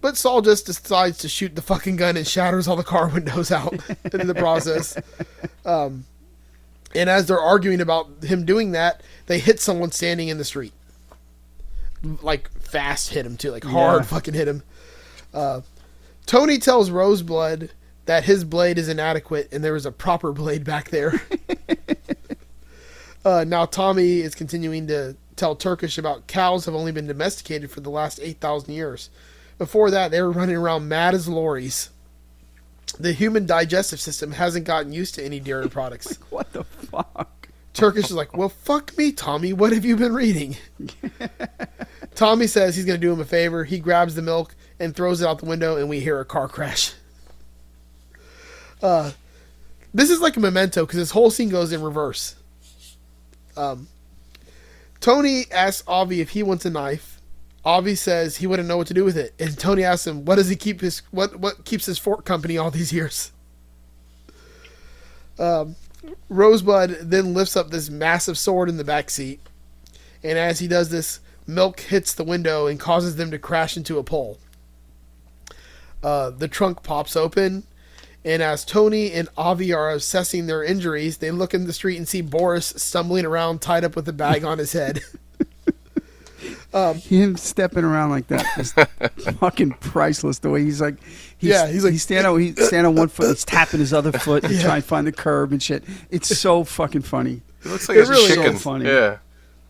But 0.00 0.16
Saul 0.16 0.42
just 0.42 0.66
decides 0.66 1.18
to 1.18 1.28
shoot 1.28 1.56
the 1.56 1.62
fucking 1.62 1.96
gun 1.96 2.16
and 2.16 2.26
shatters 2.26 2.68
all 2.68 2.76
the 2.76 2.84
car 2.84 3.08
windows 3.12 3.50
out 3.50 3.72
in 4.12 4.26
the 4.28 4.34
process. 4.34 4.96
Um, 5.64 6.04
and 6.94 7.10
as 7.10 7.26
they're 7.26 7.40
arguing 7.40 7.80
about 7.80 8.22
him 8.22 8.44
doing 8.44 8.72
that, 8.72 9.02
they 9.26 9.38
hit 9.40 9.58
someone 9.60 9.90
standing 9.90 10.28
in 10.28 10.38
the 10.38 10.44
street. 10.44 10.72
Like 12.22 12.48
fast 12.60 13.10
hit 13.10 13.26
him 13.26 13.36
too, 13.36 13.50
like 13.50 13.64
hard 13.64 14.02
Yeah. 14.02 14.06
fucking 14.06 14.34
hit 14.34 14.46
him. 14.46 14.62
Uh, 15.33 15.61
Tony 16.26 16.59
tells 16.59 16.90
Rosebud 16.90 17.71
that 18.06 18.25
his 18.25 18.45
blade 18.45 18.78
is 18.78 18.88
inadequate 18.88 19.49
and 19.52 19.62
there 19.62 19.76
is 19.76 19.87
a 19.87 19.92
proper 19.92 20.33
blade 20.33 20.64
back 20.64 20.90
there. 20.90 21.21
uh, 23.25 23.45
now 23.47 23.66
Tommy 23.66 24.21
is 24.21 24.35
continuing 24.35 24.87
to 24.87 25.16
tell 25.37 25.54
Turkish 25.54 25.99
about 25.99 26.26
cows 26.26 26.64
have 26.64 26.75
only 26.75 26.92
been 26.92 27.06
domesticated 27.06 27.71
for 27.71 27.80
the 27.80 27.90
last 27.90 28.18
8,000 28.23 28.73
years. 28.73 29.11
Before 29.59 29.90
that, 29.90 30.11
they 30.11 30.21
were 30.21 30.33
running 30.33 30.56
around 30.56 30.88
mad 30.88 31.14
as 31.14 31.28
lorries. 31.28 31.90
The 32.99 33.12
human 33.12 33.47
digestive 33.47 34.00
system 34.00 34.33
hasn't 34.33 34.66
gotten 34.66 34.92
used 34.92 35.14
to 35.16 35.25
any 35.25 35.40
dairy 35.40 35.68
products. 35.71 36.16
What 36.30 36.52
the 36.52 36.64
fuck? 36.64 37.45
Turkish 37.76 38.06
is 38.06 38.12
like, 38.12 38.35
well, 38.35 38.49
fuck 38.49 38.97
me, 38.97 39.12
Tommy. 39.12 39.52
What 39.52 39.73
have 39.73 39.85
you 39.85 39.97
been 39.97 40.14
reading? 40.14 40.56
Tommy 42.14 42.47
says 42.47 42.75
he's 42.75 42.87
going 42.87 42.99
to 42.99 43.06
do 43.06 43.12
him 43.12 43.21
a 43.21 43.25
favor. 43.26 43.64
He 43.64 43.78
grabs 43.78 44.14
the 44.14 44.23
milk 44.23 44.54
and 44.80 44.97
throws 44.97 45.21
it 45.21 45.28
out 45.28 45.40
the 45.40 45.45
window, 45.45 45.76
and 45.76 45.87
we 45.87 46.00
hear 46.00 46.18
a 46.18 46.25
car 46.25 46.49
crash. 46.49 46.95
Uh, 48.83 49.12
this 49.92 50.09
is 50.09 50.21
like 50.21 50.38
a 50.38 50.40
memento 50.40 50.87
because 50.87 50.99
this 50.99 51.11
whole 51.11 51.30
scene 51.30 51.50
goes 51.50 51.71
in 51.71 51.83
reverse. 51.83 52.37
Um, 53.59 53.88
Tony 55.00 55.45
asks 55.52 55.87
Avi 55.87 56.23
if 56.23 56.30
he 56.30 56.42
wants 56.42 56.64
a 56.64 56.71
knife. 56.71 57.21
Avi 57.62 57.95
says 57.95 58.37
he 58.37 58.47
wouldn't 58.47 58.68
know 58.68 58.78
what 58.78 58.87
to 58.87 58.95
do 58.95 59.04
with 59.04 59.18
it, 59.18 59.35
and 59.38 59.59
Tony 59.59 59.85
asks 59.85 60.06
him, 60.06 60.25
"What 60.25 60.37
does 60.37 60.49
he 60.49 60.56
keep 60.56 60.80
his 60.80 61.02
what 61.11 61.37
what 61.37 61.64
keeps 61.64 61.85
his 61.85 61.99
fork 61.99 62.25
company 62.25 62.56
all 62.56 62.71
these 62.71 62.92
years?" 62.92 63.33
Um, 65.38 65.76
Rosebud 66.28 66.98
then 67.02 67.34
lifts 67.34 67.56
up 67.56 67.70
this 67.70 67.90
massive 67.90 68.38
sword 68.38 68.68
in 68.68 68.76
the 68.76 68.84
back 68.84 69.10
seat, 69.10 69.40
and 70.22 70.38
as 70.38 70.58
he 70.58 70.68
does 70.68 70.90
this, 70.90 71.20
milk 71.46 71.80
hits 71.80 72.14
the 72.14 72.25
window 72.25 72.66
and 72.66 72.80
causes 72.80 73.16
them 73.16 73.30
to 73.30 73.38
crash 73.38 73.76
into 73.76 73.98
a 73.98 74.02
pole. 74.02 74.38
Uh, 76.02 76.30
the 76.30 76.48
trunk 76.48 76.82
pops 76.82 77.16
open, 77.16 77.64
and 78.25 78.42
as 78.42 78.64
Tony 78.64 79.12
and 79.12 79.28
Avi 79.36 79.72
are 79.72 79.90
assessing 79.90 80.46
their 80.46 80.64
injuries, 80.64 81.18
they 81.18 81.30
look 81.30 81.54
in 81.54 81.66
the 81.66 81.72
street 81.72 81.96
and 81.96 82.08
see 82.08 82.20
Boris 82.20 82.66
stumbling 82.76 83.25
around, 83.25 83.60
tied 83.60 83.84
up 83.84 83.94
with 83.94 84.08
a 84.08 84.12
bag 84.12 84.44
on 84.44 84.58
his 84.58 84.72
head. 84.72 85.00
Him 86.94 87.36
stepping 87.36 87.84
around 87.84 88.10
like 88.10 88.26
that 88.26 88.46
is 88.58 88.72
fucking 89.38 89.72
priceless. 89.80 90.40
The 90.40 90.50
way 90.50 90.62
he's 90.62 90.80
like, 90.80 90.96
he's, 91.38 91.50
Yeah, 91.50 91.66
he's 91.68 91.84
like- 91.84 91.92
he's 91.92 92.02
standing 92.02 92.26
on, 92.32 92.40
he's 92.40 92.54
standing 92.66 92.86
on 92.86 92.94
one 92.96 93.08
foot, 93.08 93.28
he's 93.28 93.44
tapping 93.44 93.80
his 93.80 93.92
other 93.92 94.12
foot 94.12 94.42
to 94.44 94.52
Yeah. 94.54 94.62
try 94.62 94.74
and 94.76 94.84
find 94.84 95.06
the 95.06 95.12
curb 95.12 95.52
and 95.52 95.62
shit. 95.62 95.84
It's 96.10 96.36
so 96.38 96.64
fucking 96.64 97.02
funny. 97.02 97.42
It 97.64 97.68
looks 97.68 97.88
like 97.88 97.98
It 97.98 98.02
it's 98.02 98.10
really 98.10 98.28
chicken. 98.28 98.52
so 98.54 98.58
funny. 98.58 98.86
Yeah. 98.86 99.18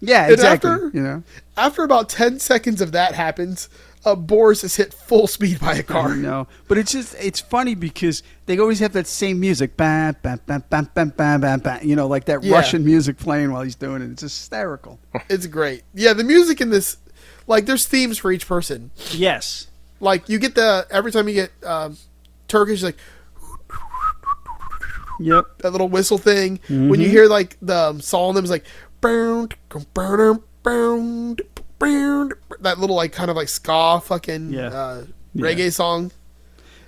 Yeah, 0.00 0.24
And 0.24 0.32
exactly. 0.34 0.70
after- 0.70 0.90
you 0.92 1.02
know, 1.02 1.22
After 1.56 1.82
about 1.82 2.08
10 2.10 2.38
seconds 2.38 2.80
of 2.82 2.92
that 2.92 3.14
happens, 3.14 3.68
uh, 4.04 4.14
Boris 4.14 4.62
is 4.62 4.76
hit 4.76 4.92
full 4.94 5.26
speed 5.26 5.58
by 5.58 5.74
a 5.74 5.82
car. 5.82 6.14
No, 6.14 6.46
but 6.68 6.76
it's 6.78 6.92
just 6.92 7.16
it's 7.18 7.40
funny 7.40 7.74
because 7.74 8.22
they 8.44 8.56
always 8.58 8.78
have 8.78 8.92
that 8.92 9.06
same 9.08 9.40
music, 9.40 9.76
bam, 9.76 10.14
bam, 10.22 10.38
bam, 10.46 10.62
bam, 10.68 10.90
bam, 10.94 11.08
bam, 11.16 11.40
bam, 11.40 11.58
bam. 11.60 11.80
You 11.82 11.96
know, 11.96 12.06
like 12.06 12.26
that 12.26 12.44
Yeah. 12.44 12.54
Russian 12.54 12.84
music 12.84 13.16
playing 13.16 13.50
while 13.50 13.62
he's 13.62 13.74
doing 13.74 14.02
it. 14.02 14.10
It's 14.12 14.22
hysterical. 14.22 15.00
It's 15.30 15.46
great. 15.46 15.82
Yeah, 15.94 16.12
the 16.12 16.22
music 16.22 16.60
in 16.60 16.68
this, 16.70 16.98
like, 17.48 17.64
there's 17.66 17.86
themes 17.86 18.18
for 18.18 18.30
each 18.30 18.46
person. 18.46 18.90
yes. 19.10 19.66
Like, 20.00 20.28
you 20.28 20.38
get 20.38 20.54
the, 20.54 20.86
every 20.90 21.10
time 21.12 21.28
you 21.28 21.34
get 21.34 21.50
um, 21.64 21.96
Turkish, 22.48 22.82
like, 22.82 22.96
Yep. 25.18 25.44
that 25.58 25.70
little 25.70 25.88
whistle 25.88 26.18
thing. 26.18 26.60
When 26.68 26.78
Mm-hmm. 26.90 27.00
you 27.00 27.08
hear, 27.08 27.26
like, 27.26 27.56
the 27.62 27.76
um, 27.76 28.00
Saul 28.00 28.28
and 28.30 28.36
them 28.36 28.44
is 28.44 28.50
like, 28.50 28.64
bound, 29.00 29.54
bound, 29.94 30.40
bound, 30.62 31.40
bound, 31.78 32.34
that 32.60 32.78
little, 32.78 32.96
like, 32.96 33.12
kind 33.12 33.30
of 33.30 33.36
like 33.36 33.48
ska 33.48 34.00
fucking 34.04 34.50
Yeah. 34.52 34.66
uh, 34.68 35.04
Yeah. 35.32 35.42
reggae 35.46 35.72
song. 35.72 36.12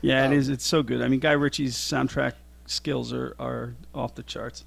Yeah, 0.02 0.24
Um, 0.26 0.32
it 0.32 0.36
is. 0.36 0.48
It's 0.50 0.66
so 0.66 0.82
good. 0.82 1.00
I 1.02 1.08
mean, 1.08 1.20
Guy 1.20 1.32
Ritchie's 1.32 1.74
soundtrack 1.76 2.34
skills 2.66 3.12
are 3.14 3.34
are 3.38 3.74
off 3.94 4.14
the 4.14 4.22
charts. 4.22 4.64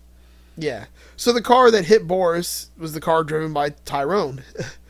Yeah. 0.57 0.86
So 1.15 1.31
the 1.31 1.41
car 1.41 1.71
that 1.71 1.86
hit 1.86 2.05
Boris 2.07 2.69
was 2.77 2.93
the 2.93 3.00
car 3.00 3.24
driven 3.24 3.53
by 3.53 3.69
Tyrone. 3.86 4.43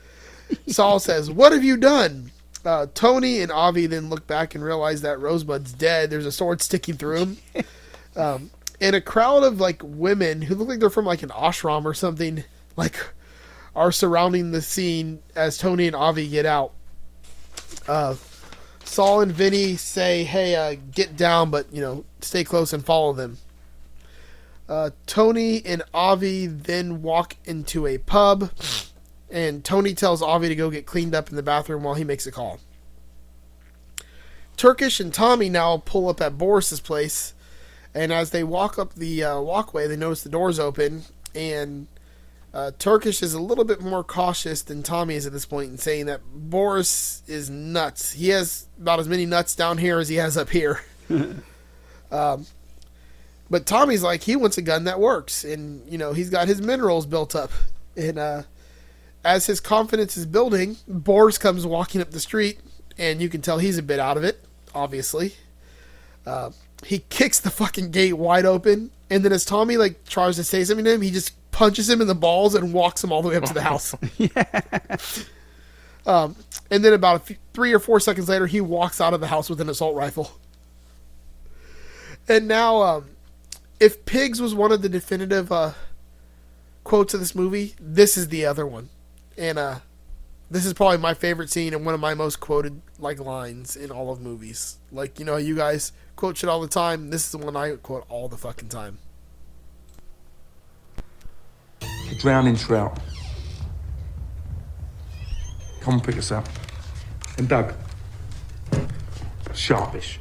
Saul 0.68 1.00
says, 1.00 1.30
What 1.30 1.52
have 1.52 1.64
you 1.64 1.78
done? 1.78 2.32
Uh, 2.64 2.88
Tony 2.94 3.42
and 3.42 3.52
Avi 3.52 3.88
then 3.88 4.10
look 4.10 4.28
back 4.28 4.54
and 4.54 4.64
realize 4.64 5.02
that 5.02 5.20
Rosebud's 5.20 5.74
dead. 5.74 6.10
There's 6.10 6.26
a 6.26 6.32
sword 6.32 6.62
sticking 6.62 6.96
through 6.96 7.18
him. 7.18 7.38
Um, 8.14 8.52
and 8.82 8.96
a 8.96 9.00
crowd 9.00 9.44
of 9.44 9.62
like 9.62 9.82
women 9.84 10.42
who 10.42 10.56
look 10.56 10.68
like 10.68 10.80
they're 10.80 10.90
from 10.90 11.06
like 11.06 11.24
an 11.24 11.30
ashram 11.30 11.86
or 11.86 11.94
something, 11.94 12.44
like 12.76 12.98
are 13.76 13.92
surrounding 13.92 14.52
the 14.52 14.62
scene 14.62 15.20
as 15.36 15.58
Tony 15.58 15.88
and 15.88 15.96
Avi 15.96 16.28
get 16.28 16.46
out. 16.46 16.74
Uh, 17.88 18.16
Saul 18.84 19.22
and 19.22 19.32
Vinny 19.32 19.78
say, 19.78 20.24
"Hey, 20.24 20.56
uh, 20.56 20.76
get 20.92 21.16
down, 21.16 21.52
but 21.52 21.72
you 21.72 21.82
know, 21.82 22.04
stay 22.20 22.44
close 22.44 22.74
and 22.74 22.84
follow 22.84 23.14
them." 23.14 23.38
Uh, 24.68 24.90
Tony 25.06 25.66
and 25.66 25.84
Avi 25.94 26.48
then 26.48 27.02
walk 27.02 27.36
into 27.46 27.88
a 27.88 27.98
pub, 27.98 28.52
and 29.32 29.64
Tony 29.64 29.94
tells 29.94 30.22
Avi 30.22 30.50
to 30.50 30.56
go 30.56 30.70
get 30.70 30.86
cleaned 30.86 31.16
up 31.16 31.30
in 31.30 31.36
the 31.36 31.44
bathroom 31.44 31.84
while 31.84 31.96
he 31.96 32.04
makes 32.04 32.28
a 32.28 32.32
call. 32.32 32.60
Turkish 34.58 35.00
and 35.00 35.14
Tommy 35.14 35.50
now 35.50 35.78
pull 35.78 36.10
up 36.10 36.22
at 36.22 36.38
Boris's 36.38 36.80
place, 36.80 37.34
and 37.96 38.12
as 38.12 38.32
they 38.32 38.44
walk 38.44 38.78
up 38.78 38.94
the 38.94 39.24
uh, 39.24 39.40
walkway, 39.40 39.88
they 39.88 39.96
notice 39.96 40.22
the 40.22 40.30
doors 40.30 40.60
open, 40.60 41.04
and 41.34 41.88
uh, 42.54 42.72
Turkish 42.78 43.24
is 43.24 43.34
a 43.34 43.42
little 43.42 43.64
bit 43.64 43.82
more 43.82 44.04
cautious 44.04 44.62
than 44.62 44.84
Tommy 44.84 45.16
is 45.16 45.26
at 45.26 45.32
this 45.32 45.46
point 45.46 45.72
in 45.72 45.78
saying 45.78 46.08
that 46.08 46.22
Boris 46.34 47.24
is 47.28 47.50
nuts. 47.50 48.12
He 48.12 48.30
has 48.30 48.68
about 48.80 49.00
as 49.00 49.08
many 49.08 49.26
nuts 49.26 49.56
down 49.56 49.78
here 49.78 50.00
as 50.00 50.10
he 50.10 50.16
has 50.16 50.38
up 50.38 50.50
here. 50.50 50.82
um, 52.12 52.46
but 53.50 53.66
Tommy's 53.66 54.04
like 54.04 54.24
he 54.24 54.36
wants 54.36 54.58
a 54.58 54.62
gun 54.62 54.84
that 54.84 55.00
works, 55.00 55.44
and 55.46 55.90
you 55.90 55.98
know 55.98 56.12
he's 56.14 56.30
got 56.30 56.48
his 56.48 56.62
minerals 56.62 57.06
built 57.06 57.36
up. 57.36 57.52
And 57.96 58.20
uh, 58.20 58.44
as 59.24 59.46
his 59.46 59.60
confidence 59.60 60.18
is 60.18 60.26
building, 60.26 60.78
Boris 60.88 61.38
comes 61.38 61.66
walking 61.66 62.02
up 62.02 62.12
the 62.12 62.20
street, 62.20 62.60
and 62.98 63.22
you 63.22 63.30
can 63.30 63.42
tell 63.42 63.60
he's 63.60 63.78
a 63.78 63.84
bit 63.84 64.00
out 64.00 64.18
of 64.18 64.24
it. 64.24 64.44
Obviously, 64.74 65.36
uh, 66.26 66.52
he 66.86 67.00
kicks 67.10 67.40
the 67.40 67.50
fucking 67.50 67.92
gate 67.92 68.14
wide 68.14 68.46
open, 68.46 68.92
and 69.10 69.24
then 69.24 69.32
as 69.32 69.46
Tommy 69.46 69.78
like 69.78 70.06
tries 70.06 70.36
to 70.38 70.44
say 70.44 70.64
something 70.64 70.86
to 70.86 70.94
him, 70.94 71.02
he 71.02 71.12
just 71.12 71.34
punches 71.52 71.90
him 71.90 72.02
in 72.02 72.08
the 72.08 72.16
balls 72.16 72.56
and 72.56 72.74
walks 72.74 73.04
him 73.04 73.12
all 73.12 73.22
the 73.22 73.30
way 73.30 73.36
up 73.36 73.44
to 73.44 73.54
the 73.54 73.62
house. 73.62 73.96
yeah. 74.18 74.98
Um, 76.06 76.36
and 76.70 76.84
then 76.84 76.94
about 76.94 77.18
a 77.18 77.20
few, 77.20 77.36
three 77.54 77.74
or 77.74 77.80
four 77.80 78.00
seconds 78.00 78.28
later, 78.28 78.48
he 78.48 78.62
walks 78.62 79.00
out 79.00 79.14
of 79.14 79.20
the 79.22 79.28
house 79.28 79.50
with 79.50 79.62
an 79.62 79.70
assault 79.70 79.96
rifle. 79.96 80.32
And 82.28 82.48
now, 82.48 82.82
um, 82.82 83.10
if 83.80 84.06
pigs 84.06 84.42
was 84.42 84.56
one 84.56 84.72
of 84.72 84.82
the 84.82 84.90
definitive 84.90 85.52
uh, 85.52 85.74
quotes 86.84 87.14
of 87.14 87.20
this 87.20 87.36
movie, 87.36 87.76
this 87.80 88.18
is 88.18 88.30
the 88.30 88.46
other 88.46 88.66
one. 88.66 88.90
And 89.38 89.58
uh, 89.58 89.80
this 90.50 90.66
is 90.66 90.74
probably 90.74 90.98
my 90.98 91.14
favorite 91.14 91.50
scene 91.50 91.74
and 91.74 91.86
one 91.86 91.94
of 91.94 92.02
my 92.02 92.14
most 92.14 92.40
quoted 92.40 92.82
like 93.00 93.20
lines 93.20 93.76
in 93.76 93.92
all 93.92 94.12
of 94.12 94.22
movies. 94.22 94.78
Like 94.92 95.18
you 95.20 95.26
know, 95.26 95.38
you 95.38 95.56
guys 95.56 95.94
quote 96.16 96.38
shit 96.38 96.50
all 96.50 96.62
the 96.62 96.68
time. 96.68 97.10
This 97.10 97.26
is 97.26 97.32
the 97.32 97.38
one 97.38 97.56
I 97.56 97.78
quote 97.78 98.06
all 98.10 98.28
the 98.28 98.38
fucking 98.38 98.70
time. 98.70 99.00
Drowning 102.20 102.58
trout. 102.58 103.00
Come 105.80 106.00
pick 106.00 106.18
us 106.18 106.32
up. 106.32 106.48
And 107.38 107.48
Doug. 107.48 107.74
Sharpish. 109.54 110.20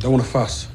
Don't 0.00 0.12
want 0.12 0.24
to 0.24 0.30
fuss. 0.30 0.66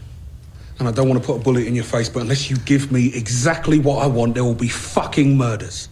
And 0.78 0.88
I 0.88 0.92
don't 0.92 1.10
want 1.10 1.22
to 1.22 1.26
put 1.26 1.38
a 1.38 1.44
bullet 1.44 1.66
in 1.66 1.74
your 1.74 1.84
face, 1.84 2.10
but 2.10 2.22
unless 2.22 2.50
you 2.50 2.58
give 2.58 2.92
me 2.92 3.08
exactly 3.14 3.80
what 3.80 4.04
I 4.04 4.08
want, 4.08 4.36
there 4.36 4.44
will 4.44 4.54
be 4.54 4.68
fucking 4.68 5.38
murders. 5.38 5.90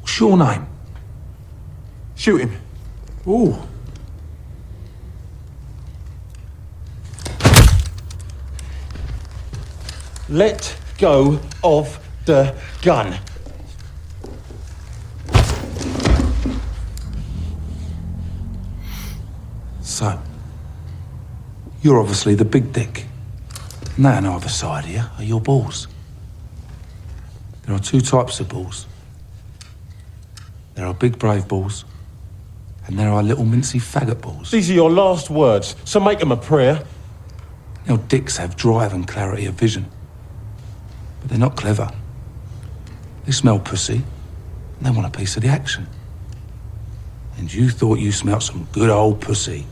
What's 0.00 0.20
your 0.20 0.36
name? 0.36 0.66
Shoot 2.14 2.42
him. 2.42 2.56
Ooh. 3.26 3.56
Let 10.28 10.76
go 10.98 11.40
of 11.62 11.98
the 12.26 12.54
gun. 12.82 13.18
So, 19.80 20.18
you're 21.84 22.00
obviously 22.00 22.34
the 22.34 22.46
big 22.46 22.72
dick. 22.72 23.04
Now, 23.98 24.16
on 24.16 24.24
either 24.24 24.48
side 24.48 24.86
here 24.86 25.10
are 25.18 25.22
your 25.22 25.40
balls. 25.40 25.86
There 27.66 27.74
are 27.74 27.78
two 27.78 28.00
types 28.00 28.40
of 28.40 28.48
balls. 28.48 28.86
There 30.74 30.86
are 30.86 30.94
big 30.94 31.18
brave 31.18 31.46
balls, 31.46 31.84
and 32.86 32.98
there 32.98 33.10
are 33.10 33.22
little 33.22 33.44
mincy 33.44 33.80
faggot 33.80 34.22
balls. 34.22 34.50
These 34.50 34.70
are 34.70 34.74
your 34.74 34.90
last 34.90 35.28
words, 35.28 35.76
so 35.84 36.00
make 36.00 36.18
them 36.18 36.32
a 36.32 36.38
prayer. 36.38 36.82
Now, 37.86 37.96
dicks 37.96 38.38
have 38.38 38.56
drive 38.56 38.94
and 38.94 39.06
clarity 39.06 39.44
of 39.44 39.54
vision, 39.54 39.86
but 41.20 41.28
they're 41.28 41.38
not 41.38 41.54
clever. 41.54 41.90
They 43.26 43.32
smell 43.32 43.58
pussy, 43.58 44.02
and 44.78 44.86
they 44.86 44.90
want 44.90 45.06
a 45.06 45.16
piece 45.16 45.36
of 45.36 45.42
the 45.42 45.48
action. 45.50 45.86
And 47.36 47.52
you 47.52 47.68
thought 47.68 47.98
you 47.98 48.10
smelt 48.10 48.42
some 48.42 48.66
good 48.72 48.88
old 48.88 49.20
pussy, 49.20 49.66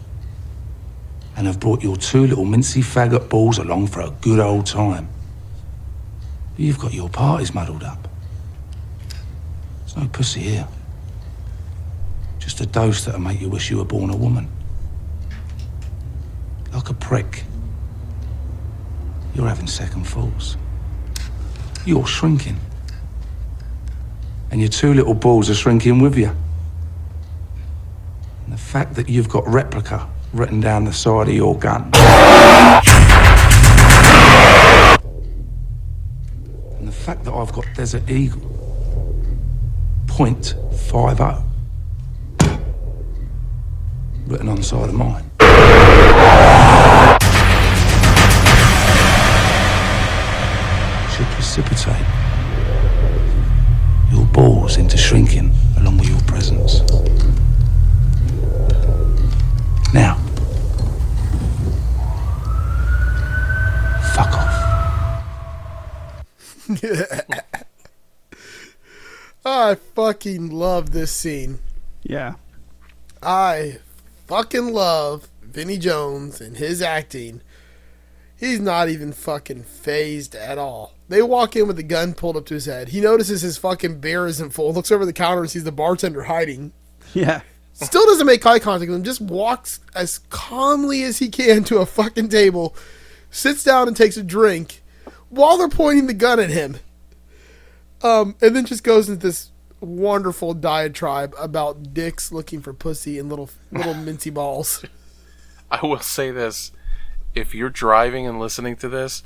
and 1.42 1.48
have 1.48 1.58
brought 1.58 1.82
your 1.82 1.96
two 1.96 2.24
little 2.24 2.44
mincy 2.44 2.84
faggot 2.84 3.28
balls 3.28 3.58
along 3.58 3.88
for 3.88 4.00
a 4.00 4.10
good 4.20 4.38
old 4.38 4.64
time. 4.64 5.08
But 6.52 6.60
you've 6.60 6.78
got 6.78 6.94
your 6.94 7.08
parties 7.08 7.52
muddled 7.52 7.82
up. 7.82 8.06
There's 9.80 9.96
no 9.96 10.06
pussy 10.06 10.38
here. 10.38 10.68
Just 12.38 12.60
a 12.60 12.66
dose 12.66 13.04
that'll 13.04 13.20
make 13.20 13.40
you 13.40 13.48
wish 13.48 13.72
you 13.72 13.78
were 13.78 13.84
born 13.84 14.10
a 14.10 14.16
woman. 14.16 14.48
Like 16.72 16.88
a 16.90 16.94
prick. 16.94 17.42
You're 19.34 19.48
having 19.48 19.66
second 19.66 20.04
thoughts. 20.04 20.56
You're 21.84 22.06
shrinking. 22.06 22.60
And 24.52 24.60
your 24.60 24.70
two 24.70 24.94
little 24.94 25.14
balls 25.14 25.50
are 25.50 25.54
shrinking 25.54 25.98
with 26.00 26.16
you. 26.16 26.28
And 28.44 28.52
the 28.52 28.56
fact 28.56 28.94
that 28.94 29.08
you've 29.08 29.28
got 29.28 29.44
replica 29.48 30.08
written 30.32 30.60
down 30.60 30.84
the 30.84 30.92
side 30.92 31.28
of 31.28 31.34
your 31.34 31.58
gun. 31.58 31.82
And 36.78 36.88
the 36.88 36.92
fact 36.92 37.24
that 37.24 37.32
I've 37.32 37.52
got 37.52 37.66
Desert 37.74 38.08
Eagle. 38.10 38.48
Point 40.06 40.54
five 40.90 41.20
oh. 41.20 41.44
Written 44.26 44.48
on 44.48 44.56
the 44.56 44.62
side 44.62 44.88
of 44.88 44.94
mine. 44.94 45.24
should 51.16 51.26
precipitate 51.26 52.06
your 54.10 54.24
balls 54.26 54.76
into 54.78 54.96
shrinking 54.96 55.52
along 55.78 55.98
with 55.98 56.08
your 56.08 56.20
presence. 56.22 56.80
Now, 59.92 60.16
fuck 64.14 64.32
off. 64.32 64.56
I 69.44 69.74
fucking 69.74 70.50
love 70.50 70.92
this 70.92 71.10
scene. 71.10 71.58
Yeah. 72.02 72.34
I 73.22 73.78
fucking 74.26 74.72
love 74.72 75.28
Vinnie 75.42 75.78
Jones 75.78 76.40
and 76.40 76.56
his 76.56 76.80
acting. 76.80 77.42
He's 78.36 78.60
not 78.60 78.88
even 78.88 79.12
fucking 79.12 79.64
phased 79.64 80.34
at 80.34 80.58
all. 80.58 80.94
They 81.08 81.22
walk 81.22 81.54
in 81.54 81.66
with 81.66 81.76
the 81.76 81.82
gun 81.82 82.14
pulled 82.14 82.36
up 82.36 82.46
to 82.46 82.54
his 82.54 82.66
head. 82.66 82.88
He 82.88 83.00
notices 83.00 83.42
his 83.42 83.58
fucking 83.58 84.00
beer 84.00 84.26
isn't 84.26 84.50
full, 84.50 84.72
looks 84.72 84.90
over 84.90 85.06
the 85.06 85.12
counter 85.12 85.42
and 85.42 85.50
sees 85.50 85.64
the 85.64 85.72
bartender 85.72 86.24
hiding. 86.24 86.72
Yeah. 87.14 87.42
Still 87.72 88.04
doesn't 88.06 88.26
make 88.26 88.44
eye 88.44 88.58
contact 88.58 88.88
with 88.88 88.98
him, 88.98 89.04
just 89.04 89.20
walks 89.20 89.80
as 89.94 90.18
calmly 90.30 91.02
as 91.02 91.18
he 91.18 91.28
can 91.28 91.64
to 91.64 91.78
a 91.78 91.86
fucking 91.86 92.28
table, 92.28 92.76
sits 93.30 93.64
down 93.64 93.88
and 93.88 93.96
takes 93.96 94.16
a 94.16 94.22
drink 94.22 94.81
while 95.32 95.56
they're 95.58 95.68
pointing 95.68 96.06
the 96.06 96.14
gun 96.14 96.38
at 96.38 96.50
him. 96.50 96.76
Um, 98.02 98.36
and 98.42 98.54
then 98.54 98.66
just 98.66 98.84
goes 98.84 99.08
into 99.08 99.20
this 99.20 99.50
wonderful 99.80 100.54
diatribe 100.54 101.34
about 101.38 101.94
dicks 101.94 102.30
looking 102.32 102.60
for 102.60 102.72
pussy 102.72 103.18
and 103.18 103.28
little 103.28 103.48
little 103.70 103.94
mincy 104.06 104.32
balls. 104.32 104.84
I 105.70 105.84
will 105.84 106.00
say 106.00 106.30
this: 106.30 106.72
if 107.34 107.54
you're 107.54 107.70
driving 107.70 108.26
and 108.26 108.38
listening 108.38 108.76
to 108.76 108.88
this, 108.88 109.22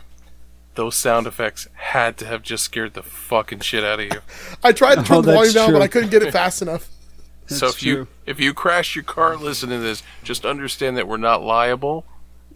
those 0.75 0.95
sound 0.95 1.27
effects 1.27 1.69
had 1.75 2.17
to 2.19 2.27
have 2.27 2.43
just 2.43 2.65
scared 2.65 2.95
the 2.95 3.03
fucking 3.03 3.61
shit 3.61 3.83
out 3.83 3.99
of 3.99 4.07
you. 4.07 4.21
I 4.63 4.73
tried 4.73 4.97
to 4.97 5.03
turn 5.03 5.19
Oh, 5.19 5.23
the 5.23 5.33
volume 5.33 5.53
that's 5.53 5.55
down, 5.55 5.73
but. 5.73 5.83
I 5.83 5.89
couldn't 5.89 6.11
get 6.11 6.23
it 6.23 6.33
fast 6.33 6.63
enough. 6.63 6.89
so 7.47 7.69
if 7.69 7.83
you 7.83 8.09
if 8.27 8.39
you 8.39 8.53
crash 8.53 8.95
your 8.95 9.05
car 9.05 9.37
listening 9.37 9.79
to 9.79 9.83
this, 9.85 10.03
just 10.23 10.45
understand 10.45 10.97
that 10.99 11.09
we're 11.09 11.17
not 11.17 11.43
liable. 11.43 12.05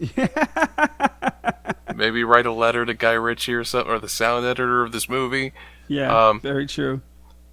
Maybe 1.94 2.24
write 2.24 2.46
a 2.46 2.52
letter 2.52 2.86
to 2.86 2.94
Guy 2.94 3.12
Ritchie 3.12 3.54
or 3.54 3.64
something, 3.64 3.92
or 3.92 3.98
the 3.98 4.08
sound 4.08 4.46
editor 4.46 4.82
of 4.82 4.92
this 4.92 5.08
movie. 5.08 5.52
Yeah. 5.88 6.28
Um, 6.28 6.40
very 6.40 6.66
true. 6.66 7.02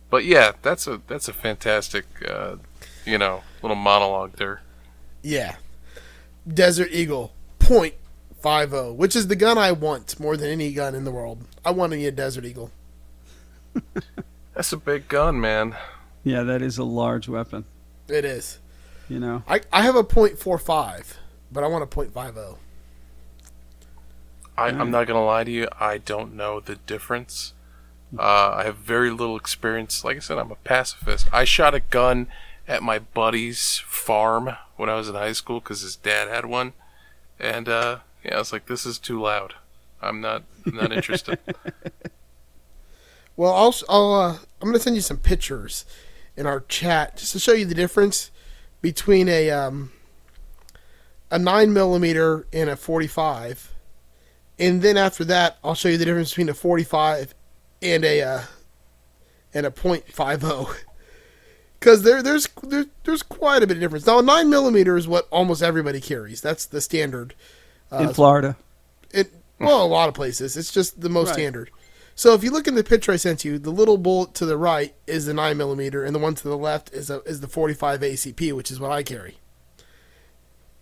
But 0.09 0.25
yeah, 0.25 0.53
that's 0.61 0.87
a 0.87 1.01
that's 1.07 1.27
a 1.27 1.33
fantastic, 1.33 2.05
uh, 2.27 2.55
you 3.05 3.17
know, 3.17 3.43
little 3.61 3.75
monologue 3.75 4.37
there. 4.37 4.61
Yeah. 5.21 5.55
Desert 6.47 6.89
Eagle 6.91 7.33
point 7.59 7.95
five 8.39 8.73
oh, 8.73 8.93
which 8.93 9.15
is 9.15 9.27
the 9.27 9.35
gun 9.35 9.57
I 9.57 9.73
want 9.73 10.19
more 10.19 10.37
than 10.37 10.49
any 10.49 10.71
gun 10.71 10.95
in 10.95 11.03
the 11.03 11.11
world. 11.11 11.43
I 11.65 11.71
want 11.71 11.91
to 11.91 11.97
be 11.97 12.05
a 12.05 12.11
Desert 12.11 12.45
Eagle. 12.45 12.71
That's 14.53 14.71
a 14.71 14.77
big 14.77 15.07
gun, 15.07 15.41
man. 15.41 15.75
Yeah, 16.23 16.43
that 16.43 16.61
is 16.61 16.77
a 16.77 16.83
large 16.83 17.27
weapon. 17.27 17.65
It 18.07 18.25
is. 18.25 18.59
You 19.09 19.19
know. 19.19 19.43
I, 19.47 19.61
I 19.71 19.81
have 19.83 19.95
a 19.95 20.03
point 20.03 20.39
four 20.39 20.57
five, 20.57 21.17
but 21.51 21.63
I 21.63 21.67
want 21.67 21.83
a 21.83 21.87
point 21.87 22.13
five 22.13 22.37
oh. 22.37 22.57
I, 24.57 24.69
I'm 24.69 24.89
not 24.89 25.05
gonna 25.05 25.23
lie 25.23 25.43
to 25.43 25.51
you. 25.51 25.67
I 25.79 25.99
don't 25.99 26.35
know 26.35 26.59
the 26.59 26.75
difference. 26.75 27.53
Uh, 28.17 28.53
I 28.55 28.63
have 28.63 28.77
very 28.77 29.11
little 29.11 29.35
experience. 29.35 30.03
Like 30.03 30.17
I 30.17 30.19
said, 30.19 30.37
I'm 30.37 30.51
a 30.51 30.55
pacifist. 30.55 31.27
I 31.31 31.43
shot 31.43 31.75
a 31.75 31.79
gun 31.79 32.27
at 32.67 32.81
my 32.81 32.99
buddy's 32.99 33.79
farm 33.85 34.55
when 34.77 34.89
I 34.89 34.95
was 34.95 35.09
in 35.09 35.15
high 35.15 35.33
school 35.33 35.59
because 35.59 35.81
his 35.81 35.95
dad 35.95 36.27
had 36.27 36.45
one, 36.45 36.73
and 37.39 37.69
uh, 37.69 37.99
yeah, 38.23 38.35
I 38.35 38.39
was 38.39 38.51
like, 38.51 38.65
"This 38.65 38.85
is 38.85 38.97
too 38.97 39.21
loud. 39.21 39.55
I'm 40.01 40.21
not. 40.21 40.43
I'm 40.65 40.75
not 40.75 40.91
interested." 40.91 41.39
Well, 43.37 43.53
I'll, 43.53 43.75
I'll 43.87 44.13
uh, 44.15 44.37
I'm 44.59 44.67
gonna 44.67 44.79
send 44.79 44.95
you 44.95 45.01
some 45.03 45.17
pictures 45.17 45.85
in 46.35 46.47
our 46.47 46.61
chat 46.61 47.17
just 47.17 47.33
to 47.33 47.39
show 47.39 47.53
you 47.53 47.65
the 47.65 47.75
difference 47.75 48.31
between 48.81 49.29
a 49.29 49.51
um 49.51 49.91
a 51.31 51.39
nine 51.39 51.73
millimeter 51.73 52.47
and 52.53 52.69
a 52.69 52.75
forty-five, 52.75 53.73
and 54.59 54.81
then 54.81 54.97
after 54.97 55.23
that, 55.25 55.57
I'll 55.63 55.75
show 55.75 55.89
you 55.89 55.97
the 55.97 56.05
difference 56.05 56.29
between 56.31 56.49
a 56.49 56.53
forty-five 56.53 57.33
and 57.81 58.03
a 58.05 58.21
uh, 58.21 58.41
and 59.53 59.65
a 59.65 59.71
point 59.71 60.11
five 60.11 60.41
zero. 60.41 60.67
Because 61.79 62.03
there, 62.03 62.23
there's 62.23 62.47
there, 62.63 62.85
there's 63.03 63.21
quite 63.23 63.61
a 63.63 63.67
bit 63.67 63.77
of 63.77 63.81
difference. 63.81 64.07
Now, 64.07 64.19
a 64.19 64.23
nine 64.23 64.49
millimeter 64.49 64.97
is 64.97 65.07
what 65.07 65.27
almost 65.31 65.61
everybody 65.61 66.01
carries. 66.01 66.41
That's 66.41 66.65
the 66.65 66.81
standard. 66.81 67.35
in 67.91 68.13
Florida. 68.13 68.57
It 69.11 69.31
well, 69.59 69.83
a 69.83 69.87
lot 69.87 70.09
of 70.09 70.15
places. 70.15 70.57
It's 70.57 70.71
just 70.71 71.01
the 71.01 71.09
most 71.09 71.27
Right. 71.27 71.35
standard. 71.35 71.71
So 72.15 72.33
if 72.33 72.43
you 72.43 72.49
look 72.49 72.67
in 72.67 72.73
the 72.73 72.83
picture 72.83 73.11
I 73.11 73.17
sent 73.17 73.45
you, 73.45 73.59
the 73.59 73.69
little 73.69 73.97
bullet 73.99 74.33
to 74.35 74.45
the 74.47 74.57
right 74.57 74.95
is 75.05 75.27
the 75.27 75.35
nine 75.35 75.55
millimeter, 75.57 76.03
and 76.03 76.15
the 76.15 76.19
one 76.19 76.33
to 76.33 76.43
the 76.43 76.57
left 76.57 76.91
is 76.91 77.11
a, 77.11 77.21
is 77.21 77.41
the 77.41 77.47
45 77.47 78.01
ACP, 78.01 78.53
which 78.53 78.71
is 78.71 78.79
what 78.79 78.91
I 78.91 79.03
carry. 79.03 79.37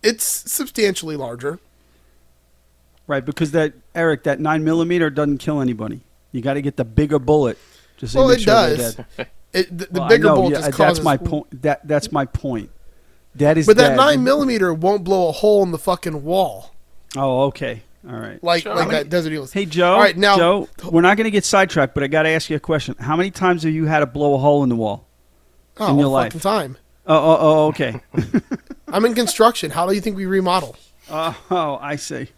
It's 0.06 0.24
substantially 0.24 1.16
larger. 1.16 1.58
Right, 3.06 3.24
because 3.24 3.52
that 3.52 3.72
Eric, 3.94 4.24
that 4.24 4.40
nine 4.40 4.64
millimeter 4.64 5.10
doesn't 5.10 5.38
kill 5.38 5.60
anybody. 5.60 6.00
You 6.32 6.40
got 6.42 6.54
to 6.54 6.62
get 6.62 6.76
the 6.76 6.84
bigger 6.84 7.18
bullet. 7.18 7.56
Just 7.98 8.12
to 8.14 8.18
Well, 8.18 8.30
it 8.30 8.40
sure 8.40 8.52
does. 8.54 8.96
It, 9.52 9.78
the 9.78 9.86
the 9.86 10.00
Well, 10.00 10.08
bigger 10.08 10.24
know, 10.24 10.34
bullet 10.36 10.50
yeah, 10.50 10.56
just 10.56 10.66
uh, 10.80 10.84
that's 10.84 10.98
causes. 10.98 11.04
my 11.04 11.16
point. 11.16 11.62
That 11.62 11.86
that's 11.88 12.12
my 12.12 12.26
point. 12.26 12.68
That 13.36 13.56
is. 13.56 13.66
But 13.66 13.76
that 13.78 13.90
dead. 13.90 13.96
nine 13.96 14.22
millimeter 14.24 14.74
won't 14.74 15.02
blow 15.04 15.28
a 15.28 15.32
hole 15.32 15.62
in 15.62 15.70
the 15.70 15.78
fucking 15.78 16.24
wall 16.24 16.74
Oh, 17.16 17.44
okay. 17.44 17.82
All 18.06 18.16
right. 18.16 18.42
like 18.44 18.64
Sure. 18.64 18.74
like 18.74 18.84
How 18.84 18.90
many- 18.90 19.04
that 19.04 19.08
Desert 19.08 19.32
Eagle. 19.32 19.46
Hey 19.46 19.64
Joe. 19.64 19.94
All 19.94 20.00
right, 20.00 20.16
now 20.16 20.36
Joe, 20.36 20.68
we're 20.90 21.00
not 21.00 21.16
going 21.16 21.24
to 21.24 21.30
get 21.30 21.44
sidetracked, 21.44 21.94
but 21.94 22.02
I 22.02 22.08
got 22.08 22.24
to 22.24 22.28
ask 22.28 22.50
you 22.50 22.56
a 22.56 22.60
question. 22.60 22.96
How 22.98 23.16
many 23.16 23.30
times 23.30 23.62
have 23.62 23.72
you 23.72 23.86
had 23.86 24.00
to 24.00 24.06
blow 24.06 24.34
a 24.34 24.38
hole 24.38 24.62
in 24.62 24.68
the 24.68 24.76
wall? 24.76 25.06
oh, 25.78 25.90
in 25.92 25.98
your 25.98 26.06
all 26.08 26.12
life. 26.12 26.32
fucking 26.32 26.40
time. 26.40 26.76
Oh, 27.06 27.16
oh, 27.16 27.38
oh 27.40 27.66
okay. 27.68 28.00
I'm 28.88 29.04
in 29.04 29.14
construction. 29.14 29.70
How 29.70 29.86
do 29.86 29.94
you 29.94 30.00
think 30.00 30.16
we 30.16 30.26
remodel? 30.26 30.76
oh, 31.10 31.38
oh, 31.50 31.78
I 31.80 31.96
see. 31.96 32.28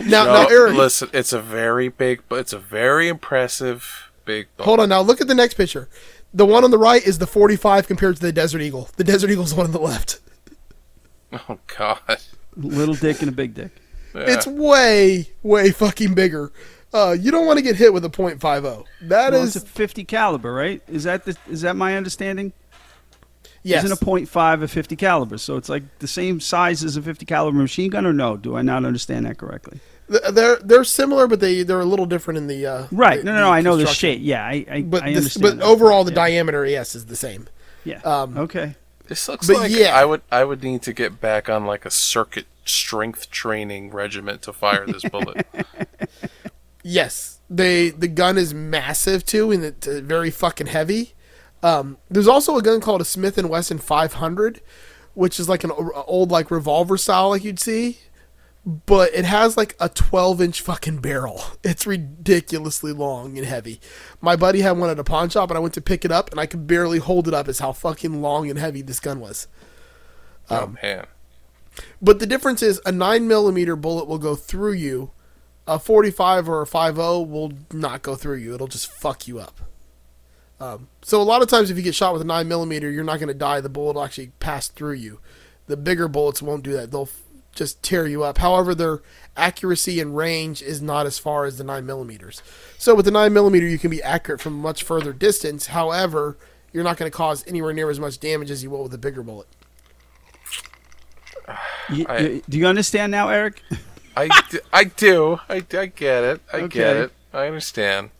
Now, 0.00 0.24
No, 0.24 0.32
now, 0.32 0.46
Eric, 0.48 0.74
listen, 0.74 1.08
it's 1.12 1.32
a 1.32 1.40
very 1.40 1.88
big, 1.88 2.22
but 2.28 2.40
it's 2.40 2.52
a 2.52 2.58
very 2.58 3.08
impressive 3.08 4.10
big. 4.24 4.48
Bullet. 4.56 4.66
Hold 4.66 4.80
on 4.80 4.88
now. 4.90 5.00
Look 5.00 5.20
at 5.20 5.28
the 5.28 5.34
next 5.34 5.54
picture. 5.54 5.88
The 6.34 6.44
one 6.44 6.62
on 6.62 6.70
the 6.70 6.78
right 6.78 7.02
is 7.02 7.18
the 7.18 7.26
45 7.26 7.86
compared 7.86 8.16
to 8.16 8.22
the 8.22 8.32
Desert 8.32 8.60
Eagle. 8.60 8.90
The 8.96 9.04
Desert 9.04 9.30
Eagle's 9.30 9.50
the 9.50 9.56
one 9.56 9.66
on 9.66 9.72
the 9.72 9.80
left. 9.80 10.20
Oh 11.32 11.58
God. 11.76 12.18
Little 12.56 12.94
dick 12.94 13.20
and 13.20 13.28
a 13.28 13.32
big 13.32 13.54
dick. 13.54 13.70
Yeah. 14.14 14.24
It's 14.26 14.46
way, 14.46 15.30
way 15.42 15.70
fucking 15.70 16.14
bigger. 16.14 16.52
Uh, 16.92 17.14
you 17.18 17.30
don't 17.30 17.46
want 17.46 17.58
to 17.58 17.62
get 17.62 17.76
hit 17.76 17.92
with 17.92 18.04
a 18.04 18.08
.50. 18.08 18.84
That 19.02 19.32
Well, 19.32 19.42
is 19.42 19.56
it's 19.56 19.64
a 19.64 19.68
50 19.68 20.04
caliber, 20.04 20.52
right? 20.52 20.82
Is 20.88 21.04
that 21.04 21.24
the, 21.24 21.36
is 21.48 21.60
that 21.60 21.76
my 21.76 21.96
understanding? 21.96 22.52
Yes. 23.62 23.84
Isn't 23.84 24.00
a 24.00 24.04
.5 24.04 24.62
a 24.62 24.68
50 24.68 24.96
caliber? 24.96 25.38
So 25.38 25.56
it's 25.56 25.68
like 25.68 25.82
the 25.98 26.08
same 26.08 26.40
size 26.40 26.82
as 26.84 26.96
a 26.96 27.02
50 27.02 27.24
caliber 27.26 27.58
machine 27.58 27.90
gun, 27.90 28.06
or 28.06 28.12
no? 28.12 28.36
Do 28.36 28.56
I 28.56 28.62
not 28.62 28.84
understand 28.84 29.26
that 29.26 29.38
correctly? 29.38 29.80
They're 30.08 30.56
they're 30.56 30.84
similar, 30.84 31.26
but 31.26 31.40
they 31.40 31.62
they're 31.64 31.80
a 31.80 31.84
little 31.84 32.06
different 32.06 32.38
in 32.38 32.46
the 32.46 32.64
uh, 32.66 32.86
Right. 32.90 33.18
the- 33.18 33.24
No, 33.24 33.34
no, 33.34 33.40
no. 33.40 33.50
I 33.50 33.60
know 33.60 33.76
the 33.76 33.84
construction. 33.84 34.18
shape. 34.20 34.26
Yeah, 34.26 34.42
I, 34.44 34.66
I, 34.70 34.82
But 34.82 35.02
I 35.02 35.12
this, 35.12 35.36
but 35.36 35.58
that. 35.58 35.64
overall, 35.64 36.02
the 36.04 36.12
Yeah. 36.12 36.16
diameter, 36.26 36.64
yes, 36.64 36.94
is 36.94 37.06
the 37.06 37.16
same. 37.16 37.46
Yeah. 37.84 38.00
um, 38.04 38.36
okay. 38.38 38.76
This 39.06 39.28
looks 39.28 39.46
But 39.46 39.56
like 39.56 39.70
yeah. 39.70 39.94
I 39.94 40.04
would 40.04 40.22
I 40.32 40.44
would 40.44 40.62
need 40.62 40.82
to 40.82 40.92
get 40.92 41.20
back 41.20 41.48
on 41.50 41.64
like 41.66 41.84
a 41.84 41.90
circuit 41.90 42.46
strength 42.64 43.30
training 43.30 43.90
regiment 43.90 44.42
to 44.42 44.52
fire 44.52 44.84
this 44.86 45.02
bullet. 45.04 45.46
Yes, 46.84 47.40
they 47.50 47.90
the 47.90 48.08
gun 48.08 48.38
is 48.38 48.54
massive 48.54 49.24
too, 49.26 49.50
and 49.50 49.64
it's 49.64 49.86
uh, 49.86 50.00
very 50.02 50.30
fucking 50.30 50.68
heavy. 50.68 51.12
Um, 51.62 51.98
there's 52.08 52.28
also 52.28 52.56
a 52.56 52.62
gun 52.62 52.80
called 52.80 53.00
a 53.00 53.04
Smith 53.04 53.38
and 53.38 53.48
Wesson 53.50 53.78
500, 53.78 54.60
which 55.14 55.40
is 55.40 55.48
like 55.48 55.64
an 55.64 55.72
old 55.72 56.30
like 56.30 56.50
revolver 56.50 56.96
style, 56.96 57.30
like 57.30 57.44
you'd 57.44 57.58
see, 57.58 57.98
but 58.64 59.12
it 59.14 59.24
has 59.24 59.56
like 59.56 59.74
a 59.80 59.88
12 59.88 60.40
inch 60.40 60.60
fucking 60.60 60.98
barrel. 60.98 61.42
It's 61.64 61.86
ridiculously 61.86 62.92
long 62.92 63.36
and 63.36 63.46
heavy. 63.46 63.80
My 64.20 64.36
buddy 64.36 64.60
had 64.60 64.78
one 64.78 64.90
at 64.90 64.98
a 64.98 65.04
pawn 65.04 65.28
shop, 65.28 65.50
and 65.50 65.56
I 65.56 65.60
went 65.60 65.74
to 65.74 65.80
pick 65.80 66.04
it 66.04 66.12
up, 66.12 66.30
and 66.30 66.40
I 66.40 66.46
could 66.46 66.66
barely 66.66 66.98
hold 66.98 67.28
it 67.28 67.34
up. 67.34 67.48
As 67.48 67.58
how 67.58 67.72
fucking 67.72 68.22
long 68.22 68.48
and 68.48 68.58
heavy 68.58 68.82
this 68.82 69.00
gun 69.00 69.20
was. 69.20 69.48
oh 70.50 70.74
man. 70.82 71.06
But 72.02 72.18
the 72.18 72.26
difference 72.26 72.62
is 72.62 72.80
a 72.86 72.90
9 72.92 73.28
millimeter 73.28 73.76
bullet 73.76 74.06
will 74.06 74.18
go 74.18 74.34
through 74.34 74.72
you. 74.72 75.12
A 75.66 75.78
45 75.78 76.48
or 76.48 76.62
a 76.62 76.66
50 76.66 76.92
will 77.26 77.52
not 77.72 78.02
go 78.02 78.16
through 78.16 78.38
you. 78.38 78.54
It'll 78.54 78.66
just 78.66 78.90
fuck 78.90 79.28
you 79.28 79.38
up. 79.38 79.60
Um, 80.60 80.88
so 81.02 81.20
a 81.20 81.24
lot 81.24 81.40
of 81.42 81.48
times 81.48 81.70
if 81.70 81.76
you 81.76 81.82
get 81.82 81.94
shot 81.94 82.12
with 82.12 82.22
a 82.22 82.26
9 82.26 82.48
millimeter, 82.48 82.90
you're 82.90 83.04
not 83.04 83.18
going 83.18 83.28
to 83.28 83.34
die. 83.34 83.60
The 83.60 83.68
bullet 83.68 83.94
will 83.94 84.04
actually 84.04 84.32
pass 84.40 84.68
through 84.68 84.94
you. 84.94 85.20
The 85.66 85.76
bigger 85.76 86.08
bullets 86.08 86.42
won't 86.42 86.64
do 86.64 86.72
that. 86.72 86.90
They'll 86.90 87.02
f- 87.02 87.22
just 87.54 87.82
tear 87.82 88.06
you 88.06 88.24
up. 88.24 88.38
However, 88.38 88.74
their 88.74 89.00
accuracy 89.36 90.00
and 90.00 90.16
range 90.16 90.60
is 90.62 90.82
not 90.82 91.06
as 91.06 91.18
far 91.18 91.44
as 91.44 91.58
the 91.58 91.64
9 91.64 91.86
millimeters. 91.86 92.42
So 92.76 92.94
with 92.94 93.04
the 93.04 93.10
9 93.12 93.32
millimeter, 93.32 93.66
you 93.66 93.78
can 93.78 93.90
be 93.90 94.02
accurate 94.02 94.40
from 94.40 94.54
much 94.54 94.82
further 94.82 95.12
distance. 95.12 95.66
However, 95.66 96.36
you're 96.72 96.84
not 96.84 96.96
going 96.96 97.10
to 97.10 97.16
cause 97.16 97.44
anywhere 97.46 97.72
near 97.72 97.88
as 97.90 98.00
much 98.00 98.18
damage 98.18 98.50
as 98.50 98.62
you 98.64 98.70
will 98.70 98.82
with 98.82 98.94
a 98.94 98.98
bigger 98.98 99.22
bullet. 99.22 99.46
You- 101.90 102.06
I- 102.08 102.18
you- 102.18 102.42
do 102.48 102.58
you 102.58 102.66
understand 102.66 103.10
now, 103.12 103.28
Eric? 103.30 103.62
I, 104.16 104.28
d- 104.50 104.58
I 104.72 104.84
do. 104.84 105.38
I, 105.48 105.56
I 105.56 105.86
get 105.86 106.24
it. 106.24 106.40
I 106.52 106.66
get 106.66 106.96
it. 106.96 107.12
I 107.32 107.46
understand. 107.46 108.10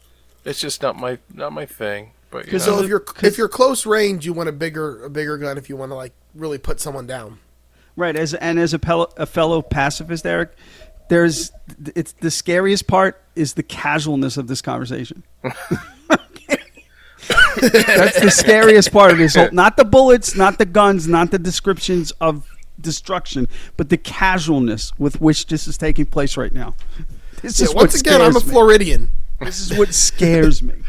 It's 0.44 0.60
just 0.60 0.80
not 0.80 0.96
my 0.96 1.18
not 1.34 1.52
my 1.52 1.66
thing. 1.66 2.12
But 2.30 2.46
you 2.46 2.52
'Cause 2.52 2.66
know, 2.66 2.76
So 2.78 2.82
if 2.82 2.88
you're 2.88 3.04
if 3.22 3.38
you're 3.38 3.48
close 3.48 3.86
range, 3.86 4.26
you 4.26 4.32
want 4.32 4.48
a 4.48 4.52
bigger 4.52 5.04
a 5.04 5.10
bigger 5.10 5.38
gun 5.38 5.56
if 5.58 5.68
you 5.68 5.76
want 5.76 5.90
to 5.92 5.96
like 5.96 6.12
really 6.34 6.58
put 6.58 6.80
someone 6.80 7.06
down. 7.06 7.38
Right. 7.96 8.14
As 8.16 8.34
and 8.34 8.58
as 8.58 8.74
a, 8.74 8.78
pel- 8.78 9.12
a 9.16 9.26
fellow 9.26 9.60
pacifist, 9.62 10.24
Eric, 10.26 10.50
there's 11.08 11.50
it's 11.96 12.12
the 12.20 12.30
scariest 12.30 12.86
part 12.86 13.20
is 13.34 13.54
the 13.54 13.62
casualness 13.62 14.36
of 14.36 14.46
this 14.46 14.60
conversation. 14.62 15.22
That's 17.60 18.20
the 18.20 18.30
scariest 18.30 18.92
part 18.92 19.10
of 19.12 19.18
this 19.18 19.34
whole. 19.34 19.48
Not 19.52 19.76
the 19.76 19.84
bullets, 19.84 20.36
not 20.36 20.58
the 20.58 20.64
guns, 20.64 21.08
not 21.08 21.30
the 21.30 21.38
descriptions 21.38 22.10
of 22.20 22.46
destruction, 22.80 23.48
but 23.76 23.88
the 23.88 23.96
casualness 23.96 24.92
with 24.98 25.20
which 25.20 25.46
this 25.46 25.66
is 25.66 25.76
taking 25.76 26.06
place 26.06 26.36
right 26.36 26.52
now. 26.52 26.74
This 27.42 27.58
Yeah, 27.60 27.64
is 27.66 27.74
once 27.74 27.94
what 27.94 28.00
again, 28.00 28.20
I'm 28.20 28.28
a 28.28 28.32
scares 28.34 28.46
me. 28.46 28.52
Floridian. 28.52 29.10
This 29.40 29.60
is 29.60 29.76
what 29.78 29.92
scares 29.94 30.62
me. 30.62 30.74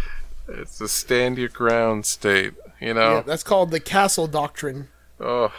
it's 0.49 0.79
a 0.81 0.87
stand 0.87 1.37
your 1.37 1.49
ground 1.49 2.05
state. 2.05 2.53
You 2.79 2.87
Yeah, 2.87 2.93
know. 2.93 3.23
that's 3.25 3.43
called 3.43 3.71
the 3.71 3.79
castle 3.79 4.27
doctrine. 4.27 4.87
oh, 5.19 5.51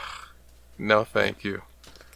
no, 0.78 1.04
thank 1.04 1.44
you. 1.44 1.62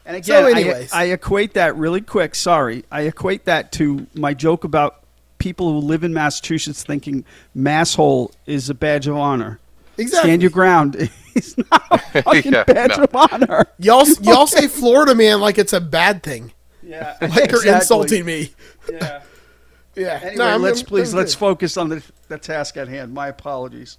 And 0.07 0.25
So 0.25 0.47
again, 0.47 0.59
anyways. 0.59 0.93
I, 0.93 1.03
I 1.03 1.05
equate 1.07 1.55
that 1.55 1.77
really 1.77 2.01
quick. 2.01 2.35
Sorry, 2.35 2.85
I 2.91 3.03
equate 3.03 3.45
that 3.47 3.73
to 3.73 4.07
my 4.15 4.35
joke 4.35 4.65
about 4.65 5.01
people 5.39 5.73
who 5.73 5.79
live 5.87 6.05
in 6.05 6.13
Massachusetts 6.15 6.83
thinking 6.83 7.25
masshole 7.57 8.33
is 8.47 8.71
a 8.71 8.75
badge 8.75 9.07
of 9.07 9.17
honor. 9.17 9.59
Exactly. 9.99 10.29
Stand 10.31 10.43
your 10.43 10.51
ground. 10.51 11.11
It's 11.37 11.59
not 11.59 11.83
a 11.91 11.99
fucking 12.23 12.53
Yeah, 12.53 12.63
badge 12.63 12.97
no. 12.97 13.03
of 13.05 13.17
honor. 13.17 13.67
Y'all 13.81 14.07
y'all 14.23 14.47
say 14.47 14.69
Florida 14.69 15.17
man 15.17 15.41
like 15.41 15.59
it's 15.59 15.73
a 15.73 15.81
bad 15.81 16.23
thing. 16.23 16.53
Yeah, 16.81 17.17
Like 17.21 17.51
you're 17.51 17.67
insulting 17.75 18.25
me. 18.25 18.53
Yeah. 18.89 19.23
Yeah. 19.97 20.19
Anyway, 20.23 20.37
No, 20.37 20.57
let's 20.57 20.81
I'm- 20.81 20.87
please 20.87 21.13
I'm 21.13 21.19
let's 21.19 21.35
focus 21.35 21.77
on 21.77 21.89
the, 21.89 22.03
the 22.29 22.39
task 22.39 22.77
at 22.77 22.89
hand. 22.89 23.15
My 23.15 23.29
apologies. 23.29 23.99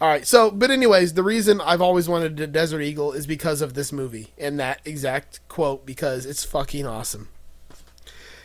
All 0.00 0.08
right. 0.08 0.26
So, 0.26 0.50
but 0.50 0.70
anyways, 0.70 1.14
the 1.14 1.22
reason 1.22 1.60
I've 1.60 1.80
always 1.80 2.08
wanted 2.08 2.38
a 2.40 2.46
Desert 2.46 2.80
Eagle 2.80 3.12
is 3.12 3.26
because 3.26 3.60
of 3.62 3.74
this 3.74 3.92
movie 3.92 4.32
and 4.36 4.58
that 4.60 4.80
exact 4.84 5.40
quote 5.48 5.86
because 5.86 6.26
it's 6.26 6.44
fucking 6.44 6.86
awesome. 6.86 7.28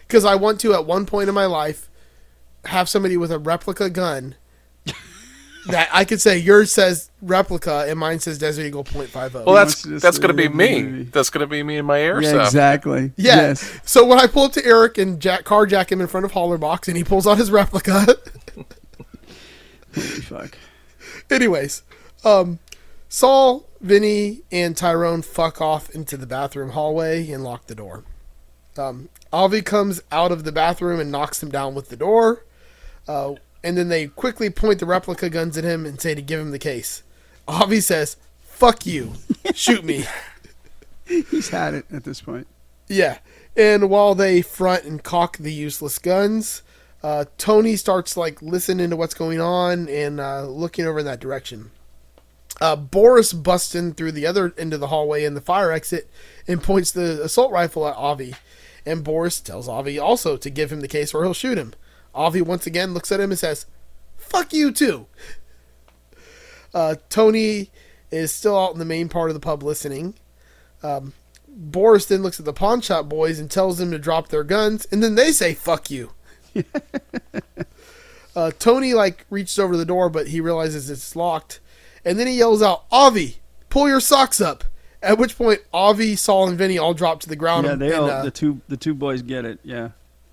Because 0.07 0.25
I 0.25 0.35
want 0.35 0.59
to 0.61 0.73
at 0.73 0.85
one 0.85 1.05
point 1.05 1.27
in 1.29 1.35
my 1.35 1.45
life 1.45 1.89
have 2.65 2.87
somebody 2.89 3.17
with 3.17 3.31
a 3.31 3.39
replica 3.39 3.89
gun 3.89 4.35
that 5.67 5.89
I 5.91 6.05
could 6.05 6.21
say 6.21 6.37
yours 6.37 6.71
says 6.71 7.08
replica 7.21 7.85
and 7.87 7.99
mine 7.99 8.19
says 8.19 8.37
Desert 8.37 8.63
Eagle 8.63 8.83
.50. 8.83 9.33
Well, 9.45 9.55
that's 9.55 9.55
wants 9.55 9.81
to 9.83 9.89
just 9.89 10.03
that's 10.03 10.19
gonna 10.19 10.33
be 10.33 10.47
me. 10.47 10.83
movie. 10.83 11.03
That's 11.03 11.29
gonna 11.29 11.47
be 11.47 11.63
me 11.63 11.77
and 11.77 11.87
my 11.87 11.99
air. 11.99 12.21
Yeah, 12.21 12.45
exactly. 12.45 13.11
Yeah. 13.15 13.35
Yes. 13.35 13.79
So 13.83 14.05
when 14.05 14.19
I 14.19 14.27
pull 14.27 14.43
up 14.43 14.53
to 14.53 14.65
Eric 14.65 14.97
and 14.97 15.19
jack, 15.19 15.43
carjack 15.43 15.91
him 15.91 16.01
in 16.01 16.07
front 16.07 16.25
of 16.25 16.31
Hollerbox 16.31 16.87
and 16.87 16.97
he 16.97 17.03
pulls 17.03 17.27
out 17.27 17.37
his 17.37 17.51
replica. 17.51 18.05
Holy 19.95 20.21
fuck. 20.21 20.57
Anyways, 21.29 21.83
um, 22.23 22.59
Saul, 23.07 23.67
Vinny, 23.81 24.41
and 24.51 24.75
Tyrone 24.75 25.21
fuck 25.21 25.61
off 25.61 25.89
into 25.89 26.17
the 26.17 26.27
bathroom 26.27 26.71
hallway 26.71 27.29
and 27.31 27.43
lock 27.43 27.67
the 27.67 27.75
door. 27.75 28.03
Um, 28.77 29.09
Avi 29.33 29.61
comes 29.61 30.01
out 30.11 30.31
of 30.31 30.43
the 30.43 30.51
bathroom 30.51 30.99
and 30.99 31.11
knocks 31.11 31.41
him 31.41 31.49
down 31.49 31.75
with 31.75 31.89
the 31.89 31.97
door. 31.97 32.45
Uh, 33.07 33.33
and 33.63 33.77
then 33.77 33.89
they 33.89 34.07
quickly 34.07 34.49
point 34.49 34.79
the 34.79 34.85
replica 34.85 35.29
guns 35.29 35.57
at 35.57 35.63
him 35.63 35.85
and 35.85 35.99
say 35.99 36.15
to 36.15 36.21
give 36.21 36.39
him 36.39 36.51
the 36.51 36.59
case. 36.59 37.03
Avi 37.49 37.81
says, 37.81 38.17
"Fuck 38.41 38.85
you, 38.85 39.13
shoot 39.53 39.83
me." 39.83 40.05
He's 41.05 41.49
had 41.49 41.73
it 41.73 41.85
at 41.91 42.03
this 42.03 42.21
point. 42.21 42.47
Yeah. 42.87 43.17
And 43.57 43.89
while 43.89 44.13
they 44.15 44.41
front 44.41 44.83
and 44.83 45.03
cock 45.03 45.37
the 45.37 45.51
useless 45.51 45.97
guns, 45.97 46.61
uh, 47.01 47.25
Tony 47.37 47.75
starts 47.75 48.15
like 48.15 48.41
listening 48.41 48.91
to 48.91 48.95
what's 48.95 49.15
going 49.15 49.41
on 49.41 49.89
and 49.89 50.19
uh, 50.19 50.45
looking 50.45 50.85
over 50.85 50.99
in 50.99 51.05
that 51.05 51.19
direction. 51.19 51.71
Uh, 52.61 52.75
Boris 52.75 53.33
busts 53.33 53.73
in 53.73 53.93
through 53.93 54.11
the 54.11 54.27
other 54.27 54.53
end 54.57 54.73
of 54.73 54.79
the 54.79 54.87
hallway 54.87 55.23
in 55.23 55.33
the 55.33 55.41
fire 55.41 55.71
exit 55.71 56.09
and 56.47 56.61
points 56.61 56.91
the 56.91 57.23
assault 57.23 57.51
rifle 57.51 57.87
at 57.87 57.95
Avi. 57.95 58.35
And 58.85 59.03
Boris 59.03 59.39
tells 59.39 59.67
Avi 59.67 59.97
also 59.97 60.37
to 60.37 60.49
give 60.49 60.71
him 60.71 60.81
the 60.81 60.87
case 60.87 61.13
or 61.13 61.23
he'll 61.23 61.33
shoot 61.33 61.57
him. 61.57 61.73
Avi 62.13 62.41
once 62.41 62.67
again 62.67 62.93
looks 62.93 63.11
at 63.11 63.19
him 63.19 63.31
and 63.31 63.39
says, 63.39 63.65
Fuck 64.17 64.53
you 64.53 64.71
too. 64.71 65.07
Uh, 66.73 66.95
Tony 67.09 67.71
is 68.11 68.31
still 68.31 68.57
out 68.57 68.73
in 68.73 68.79
the 68.79 68.85
main 68.85 69.09
part 69.09 69.29
of 69.29 69.33
the 69.33 69.39
pub 69.39 69.63
listening. 69.63 70.15
Um, 70.83 71.13
Boris 71.47 72.05
then 72.05 72.21
looks 72.21 72.39
at 72.39 72.45
the 72.45 72.53
pawn 72.53 72.81
shop 72.81 73.09
boys 73.09 73.39
and 73.39 73.49
tells 73.49 73.77
them 73.77 73.91
to 73.91 73.99
drop 73.99 74.29
their 74.29 74.43
guns, 74.43 74.87
and 74.91 75.03
then 75.03 75.15
they 75.15 75.31
say 75.31 75.53
"fuck 75.53 75.91
you." 75.91 76.11
uh, 78.35 78.51
Tony 78.59 78.93
like 78.93 79.25
reaches 79.29 79.59
over 79.59 79.75
the 79.75 79.85
door, 79.85 80.09
but 80.09 80.27
he 80.27 80.39
realizes 80.41 80.89
it's 80.89 81.15
locked, 81.15 81.59
and 82.05 82.19
then 82.19 82.27
he 82.27 82.37
yells 82.37 82.61
out, 82.61 82.85
"Avi, 82.91 83.37
pull 83.69 83.87
your 83.87 83.99
socks 83.99 84.39
up!" 84.39 84.63
At 85.01 85.17
which 85.17 85.37
point, 85.37 85.61
Avi, 85.73 86.15
Saul, 86.17 86.49
and 86.49 86.57
Vinny 86.57 86.77
all 86.77 86.93
drop 86.93 87.21
to 87.21 87.29
the 87.29 87.35
ground. 87.35 87.65
Yeah, 87.65 87.73
and, 87.73 87.81
they 87.81 87.93
all 87.93 88.09
uh, 88.09 88.23
the 88.23 88.31
two 88.31 88.61
the 88.67 88.77
two 88.77 88.93
boys 88.93 89.21
get 89.21 89.45
it. 89.45 89.59
Yeah. 89.63 89.89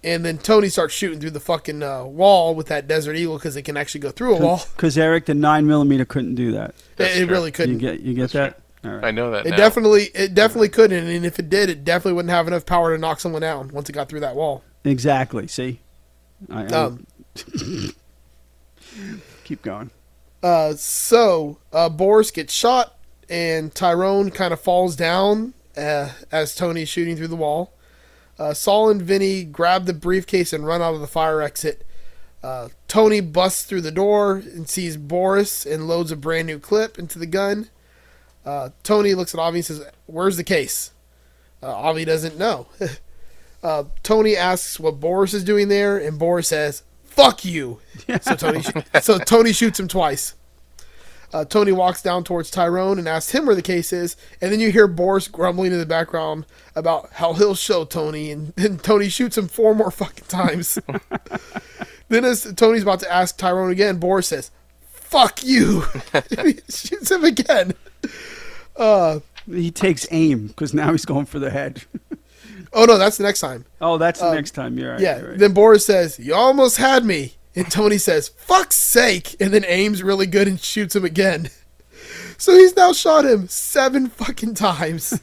And 0.06 0.24
then 0.24 0.38
Tony 0.38 0.68
starts 0.70 0.94
shooting 0.94 1.20
through 1.20 1.30
the 1.32 1.40
fucking 1.40 1.82
uh, 1.82 2.04
wall 2.04 2.54
with 2.54 2.68
that 2.68 2.88
Desert 2.88 3.16
Eagle 3.16 3.34
because 3.36 3.56
it 3.56 3.62
can 3.62 3.76
actually 3.76 4.00
go 4.00 4.10
through 4.10 4.36
a 4.36 4.40
wall. 4.40 4.62
Because 4.74 4.96
Eric, 4.96 5.26
the 5.26 5.34
nine 5.34 5.66
millimeter 5.66 6.06
couldn't 6.06 6.34
do 6.36 6.52
that. 6.52 6.74
It, 6.96 7.18
it 7.22 7.28
really 7.30 7.50
couldn't. 7.52 7.78
get 7.78 8.00
you 8.00 8.14
get 8.14 8.30
that. 8.30 8.60
All 8.84 8.92
right. 8.92 9.04
I 9.06 9.10
know 9.10 9.32
that 9.32 9.46
It 9.46 9.50
now. 9.50 9.56
definitely, 9.56 10.04
it 10.14 10.32
definitely 10.32 10.68
couldn't, 10.68 11.06
and 11.08 11.26
if 11.26 11.38
it 11.40 11.50
did, 11.50 11.68
it 11.68 11.82
definitely 11.84 12.12
wouldn't 12.14 12.30
have 12.30 12.46
enough 12.46 12.64
power 12.64 12.94
to 12.94 12.98
knock 13.00 13.18
someone 13.20 13.42
down 13.42 13.68
once 13.72 13.88
it 13.88 13.92
got 13.92 14.08
through 14.08 14.20
that 14.20 14.36
wall. 14.36 14.62
Exactly. 14.84 15.46
See. 15.48 15.80
I, 16.50 16.64
I- 16.64 16.66
Um, 16.68 17.06
keep 19.44 19.62
going. 19.62 19.90
Uh, 20.42 20.74
so 20.74 21.58
uh, 21.72 21.88
Boris 21.88 22.30
gets 22.30 22.52
shot, 22.54 22.96
and 23.28 23.74
Tyrone 23.74 24.30
kind 24.30 24.52
of 24.52 24.60
falls 24.60 24.94
down 24.94 25.54
uh, 25.76 26.10
as 26.30 26.54
Tony's 26.54 26.88
shooting 26.88 27.16
through 27.16 27.28
the 27.28 27.36
wall. 27.36 27.72
Uh, 28.38 28.52
Saul 28.54 28.90
and 28.90 29.02
Vinny 29.02 29.44
grab 29.44 29.86
the 29.86 29.94
briefcase 29.94 30.52
and 30.52 30.66
run 30.66 30.82
out 30.82 30.94
of 30.94 31.00
the 31.00 31.06
fire 31.06 31.40
exit. 31.40 31.86
Uh, 32.42 32.68
Tony 32.86 33.20
busts 33.20 33.64
through 33.64 33.80
the 33.80 33.90
door 33.90 34.36
and 34.36 34.68
sees 34.68 34.96
Boris 34.96 35.64
and 35.66 35.88
loads 35.88 36.12
a 36.12 36.16
brand 36.16 36.46
new 36.46 36.58
clip 36.58 36.98
into 36.98 37.18
the 37.18 37.26
gun. 37.26 37.70
Uh, 38.44 38.70
Tony 38.82 39.14
looks 39.14 39.34
at 39.34 39.40
Avi 39.40 39.58
and 39.58 39.64
says, 39.64 39.82
"Where's 40.06 40.36
the 40.36 40.44
case?" 40.44 40.92
Uh, 41.62 41.74
Avi 41.74 42.04
doesn't 42.04 42.38
know. 42.38 42.68
uh, 43.62 43.84
Tony 44.02 44.36
asks 44.36 44.78
what 44.78 45.00
Boris 45.00 45.34
is 45.34 45.42
doing 45.42 45.68
there, 45.68 45.98
and 45.98 46.18
Boris 46.18 46.48
says, 46.48 46.84
"Fuck 47.04 47.44
you." 47.44 47.80
so 48.20 48.36
Tony, 48.36 48.62
so 49.00 49.18
Tony 49.18 49.52
shoots 49.52 49.80
him 49.80 49.88
twice. 49.88 50.34
Uh, 51.36 51.44
Tony 51.44 51.70
walks 51.70 52.00
down 52.00 52.24
towards 52.24 52.50
Tyrone 52.50 52.98
and 52.98 53.06
asks 53.06 53.30
him 53.30 53.44
where 53.44 53.54
the 53.54 53.60
case 53.60 53.92
is, 53.92 54.16
and 54.40 54.50
then 54.50 54.58
you 54.58 54.72
hear 54.72 54.86
Boris 54.86 55.28
grumbling 55.28 55.70
in 55.70 55.78
the 55.78 55.84
background 55.84 56.46
about 56.74 57.10
how 57.12 57.34
he'll 57.34 57.54
show 57.54 57.84
Tony, 57.84 58.30
and, 58.30 58.54
and 58.56 58.82
Tony 58.82 59.10
shoots 59.10 59.36
him 59.36 59.46
four 59.46 59.74
more 59.74 59.90
fucking 59.90 60.24
times. 60.28 60.78
then, 62.08 62.24
as 62.24 62.50
Tony's 62.54 62.84
about 62.84 63.00
to 63.00 63.12
ask 63.12 63.36
Tyrone 63.36 63.70
again, 63.70 63.98
Boris 63.98 64.28
says, 64.28 64.50
"Fuck 64.80 65.44
you," 65.44 65.84
and 66.14 66.24
he 66.46 66.54
shoots 66.70 67.10
him 67.10 67.22
again. 67.22 67.74
He 69.46 69.70
takes 69.70 70.06
aim 70.10 70.46
because 70.46 70.72
now 70.72 70.92
he's 70.92 71.04
going 71.04 71.26
for 71.26 71.38
the 71.38 71.50
head. 71.50 71.84
Oh 72.72 72.86
no, 72.86 72.96
that's 72.96 73.18
the 73.18 73.24
next 73.24 73.40
time. 73.40 73.66
oh, 73.82 73.98
that's 73.98 74.20
the 74.20 74.32
next 74.32 74.52
time. 74.52 74.78
You're 74.78 74.92
right. 74.92 74.96
Um, 74.96 75.02
yeah. 75.02 75.18
you're 75.18 75.30
right. 75.32 75.38
Then 75.38 75.52
Boris 75.52 75.84
says, 75.84 76.18
"You 76.18 76.34
almost 76.34 76.78
had 76.78 77.04
me," 77.04 77.34
and 77.56 77.70
Tony 77.70 77.98
says, 77.98 78.28
"Fuck's 78.28 78.76
sake!" 78.76 79.34
and 79.40 79.52
then 79.52 79.64
aims 79.66 80.02
really 80.02 80.26
good 80.26 80.46
and 80.46 80.60
shoots 80.60 80.94
him 80.94 81.04
again. 81.04 81.50
So 82.38 82.52
he's 82.52 82.76
now 82.76 82.92
shot 82.92 83.24
him 83.24 83.48
seven 83.48 84.08
fucking 84.08 84.54
times. 84.54 85.18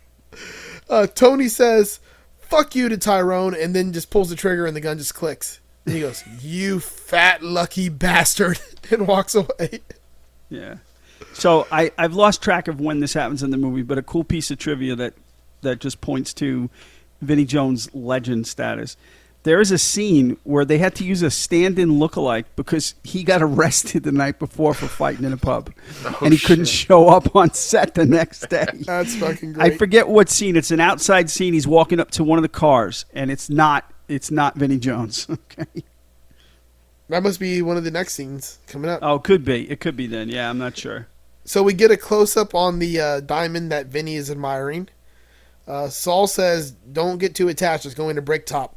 uh, 0.90 1.06
Tony 1.06 1.48
says, 1.48 1.98
"Fuck 2.38 2.74
you" 2.74 2.90
to 2.90 2.98
Tyrone, 2.98 3.54
and 3.54 3.74
then 3.74 3.92
just 3.92 4.10
pulls 4.10 4.28
the 4.28 4.36
trigger, 4.36 4.66
and 4.66 4.76
the 4.76 4.82
gun 4.82 4.98
just 4.98 5.14
clicks. 5.14 5.60
And 5.86 5.94
he 5.94 6.02
goes, 6.02 6.22
"You 6.42 6.78
fat 6.78 7.42
lucky 7.42 7.88
bastard," 7.88 8.60
and 8.90 9.08
walks 9.08 9.34
away. 9.34 9.80
Yeah. 10.50 10.76
So 11.32 11.66
I, 11.72 11.90
I've 11.96 12.14
lost 12.14 12.42
track 12.42 12.68
of 12.68 12.80
when 12.80 13.00
this 13.00 13.14
happens 13.14 13.42
in 13.42 13.50
the 13.50 13.56
movie, 13.56 13.82
but 13.82 13.98
a 13.98 14.02
cool 14.02 14.24
piece 14.24 14.50
of 14.50 14.58
trivia 14.58 14.94
that, 14.96 15.14
that 15.62 15.80
just 15.80 16.00
points 16.00 16.34
to 16.34 16.68
Vinnie 17.22 17.44
Jones' 17.46 17.92
legend 17.94 18.46
status. 18.46 18.96
There 19.46 19.60
is 19.60 19.70
a 19.70 19.78
scene 19.78 20.38
where 20.42 20.64
they 20.64 20.78
had 20.78 20.96
to 20.96 21.04
use 21.04 21.22
a 21.22 21.30
stand-in 21.30 22.00
lookalike 22.00 22.46
because 22.56 22.96
he 23.04 23.22
got 23.22 23.42
arrested 23.42 24.02
the 24.02 24.10
night 24.10 24.40
before 24.40 24.74
for 24.74 24.88
fighting 24.88 25.24
in 25.24 25.32
a 25.32 25.36
pub, 25.36 25.72
and 26.20 26.32
he 26.32 26.38
couldn't 26.40 26.66
show 26.66 27.08
up 27.10 27.36
on 27.36 27.54
set 27.54 27.94
the 27.94 28.04
next 28.04 28.50
day. 28.50 28.66
That's 28.80 29.14
fucking 29.14 29.52
great. 29.52 29.74
I 29.74 29.76
forget 29.76 30.08
what 30.08 30.28
scene. 30.30 30.56
It's 30.56 30.72
an 30.72 30.80
outside 30.80 31.30
scene. 31.30 31.54
He's 31.54 31.68
walking 31.68 32.00
up 32.00 32.10
to 32.10 32.24
one 32.24 32.40
of 32.40 32.42
the 32.42 32.48
cars, 32.48 33.04
and 33.14 33.30
it's 33.30 33.48
not 33.48 33.88
it's 34.08 34.32
not 34.32 34.56
Vinnie 34.56 34.80
Jones. 34.80 35.28
Okay. 35.52 35.84
That 37.08 37.22
must 37.22 37.38
be 37.38 37.62
one 37.62 37.76
of 37.76 37.84
the 37.84 37.92
next 37.92 38.14
scenes 38.14 38.58
coming 38.66 38.90
up. 38.90 38.98
Oh, 39.00 39.20
could 39.20 39.44
be. 39.44 39.70
It 39.70 39.78
could 39.78 39.96
be 39.96 40.08
then. 40.08 40.28
Yeah, 40.28 40.50
I'm 40.50 40.58
not 40.58 40.76
sure. 40.76 41.06
So 41.44 41.62
we 41.62 41.72
get 41.72 41.92
a 41.92 41.96
close 41.96 42.36
up 42.36 42.52
on 42.52 42.80
the 42.80 42.98
uh, 42.98 43.20
diamond 43.20 43.70
that 43.70 43.86
Vinnie 43.86 44.16
is 44.16 44.28
admiring. 44.28 44.88
Uh, 45.68 45.88
Saul 45.88 46.26
says, 46.26 46.72
"Don't 46.72 47.18
get 47.18 47.36
too 47.36 47.46
attached. 47.46 47.86
It's 47.86 47.94
going 47.94 48.16
to 48.16 48.22
Bricktop." 48.22 48.76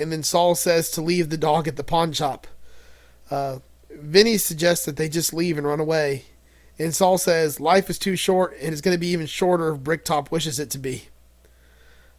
And 0.00 0.10
then 0.10 0.22
Saul 0.22 0.54
says 0.54 0.90
to 0.92 1.02
leave 1.02 1.28
the 1.28 1.36
dog 1.36 1.68
at 1.68 1.76
the 1.76 1.84
pawn 1.84 2.12
shop. 2.12 2.46
Uh, 3.30 3.58
Vinny 3.90 4.38
suggests 4.38 4.84
that 4.86 4.96
they 4.96 5.08
just 5.08 5.34
leave 5.34 5.58
and 5.58 5.66
run 5.66 5.80
away. 5.80 6.24
And 6.78 6.94
Saul 6.94 7.18
says, 7.18 7.60
"Life 7.60 7.90
is 7.90 7.98
too 7.98 8.16
short, 8.16 8.56
and 8.60 8.72
it's 8.72 8.80
going 8.80 8.94
to 8.94 9.00
be 9.00 9.08
even 9.08 9.26
shorter 9.26 9.74
if 9.74 9.80
Bricktop 9.80 10.30
wishes 10.30 10.58
it 10.58 10.70
to 10.70 10.78
be." 10.78 11.08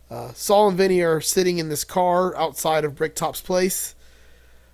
Uh, 0.09 0.33
Saul 0.33 0.67
and 0.67 0.77
Vinny 0.77 1.01
are 1.01 1.21
sitting 1.21 1.57
in 1.57 1.69
this 1.69 1.83
car 1.83 2.35
outside 2.35 2.83
of 2.83 2.95
Bricktop's 2.95 3.41
place. 3.41 3.95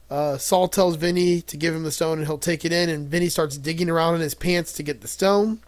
Uh, 0.09 0.37
Saul 0.37 0.67
tells 0.67 0.95
Vinny 0.95 1.41
to 1.41 1.57
give 1.57 1.75
him 1.75 1.83
the 1.83 1.91
stone 1.91 2.17
and 2.17 2.27
he'll 2.27 2.37
take 2.37 2.65
it 2.65 2.71
in, 2.71 2.89
and 2.89 3.07
Vinny 3.07 3.29
starts 3.29 3.57
digging 3.57 3.89
around 3.89 4.15
in 4.15 4.21
his 4.21 4.33
pants 4.33 4.73
to 4.73 4.83
get 4.83 5.01
the 5.01 5.07
stone. 5.07 5.59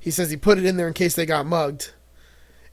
He 0.00 0.10
says 0.10 0.30
he 0.30 0.36
put 0.36 0.58
it 0.58 0.64
in 0.64 0.76
there 0.76 0.88
in 0.88 0.94
case 0.94 1.14
they 1.14 1.26
got 1.26 1.46
mugged. 1.46 1.92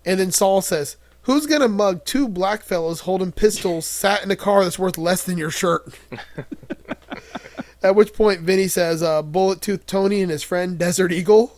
And 0.06 0.20
then 0.20 0.32
Saul 0.32 0.62
says, 0.62 0.98
Who's 1.26 1.46
gonna 1.48 1.68
mug 1.68 2.06
two 2.06 2.28
black 2.28 2.62
fellows 2.64 3.02
holding 3.02 3.32
pistols 3.32 3.86
sat 3.86 4.24
in 4.24 4.32
a 4.32 4.36
car 4.36 4.64
that's 4.64 4.78
worth 4.80 4.98
less 4.98 5.24
than 5.24 5.38
your 5.38 5.50
shirt? 5.52 5.88
At 7.84 7.96
which 7.96 8.14
point 8.14 8.42
Vinny 8.42 8.68
says, 8.68 9.04
uh, 9.04 9.22
Bullet 9.22 9.62
Tooth 9.62 9.86
Tony 9.86 10.22
and 10.22 10.32
his 10.32 10.42
friend 10.44 10.78
Desert 10.78 11.12
Eagle. 11.12 11.56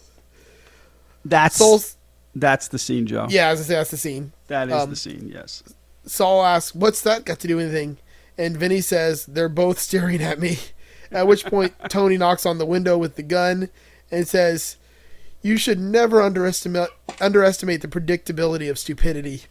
That's 1.23 1.55
Saul's, 1.57 1.95
that's 2.35 2.67
the 2.67 2.79
scene, 2.79 3.05
Joe. 3.07 3.27
yeah, 3.29 3.47
as 3.49 3.61
I 3.61 3.63
say, 3.63 3.73
that's 3.75 3.91
the 3.91 3.97
scene. 3.97 4.31
That 4.47 4.67
is 4.69 4.73
Um, 4.73 4.89
the 4.89 4.95
scene. 4.95 5.29
Yes. 5.33 5.63
Saul 6.05 6.43
asks, 6.45 6.73
What's 6.75 7.01
that 7.01 7.25
got 7.25 7.39
to 7.39 7.47
do 7.47 7.55
with 7.57 7.65
anything? 7.67 7.97
And 8.37 8.55
Vinny 8.57 8.81
says, 8.81 9.25
They're 9.25 9.49
both 9.49 9.79
staring 9.79 10.21
at 10.21 10.39
me. 10.39 10.59
At 11.11 11.27
which 11.27 11.45
point, 11.45 11.73
Tony 11.89 12.17
knocks 12.17 12.45
on 12.45 12.57
the 12.57 12.65
window 12.65 12.97
with 12.97 13.15
the 13.15 13.23
gun 13.23 13.69
and 14.11 14.27
says, 14.27 14.77
You 15.41 15.57
should 15.57 15.79
never 15.79 16.21
underestimate, 16.21 16.89
underestimate 17.21 17.81
the 17.81 17.87
predictability 17.87 18.69
of 18.69 18.77
stupidity. 18.79 19.43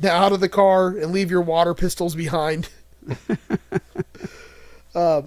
Now, 0.00 0.16
out 0.16 0.32
of 0.32 0.40
the 0.40 0.48
car 0.48 0.88
and 0.88 1.12
leave 1.12 1.30
your 1.30 1.40
water 1.40 1.74
pistols 1.74 2.14
behind. 2.14 2.68
uh, 4.94 5.22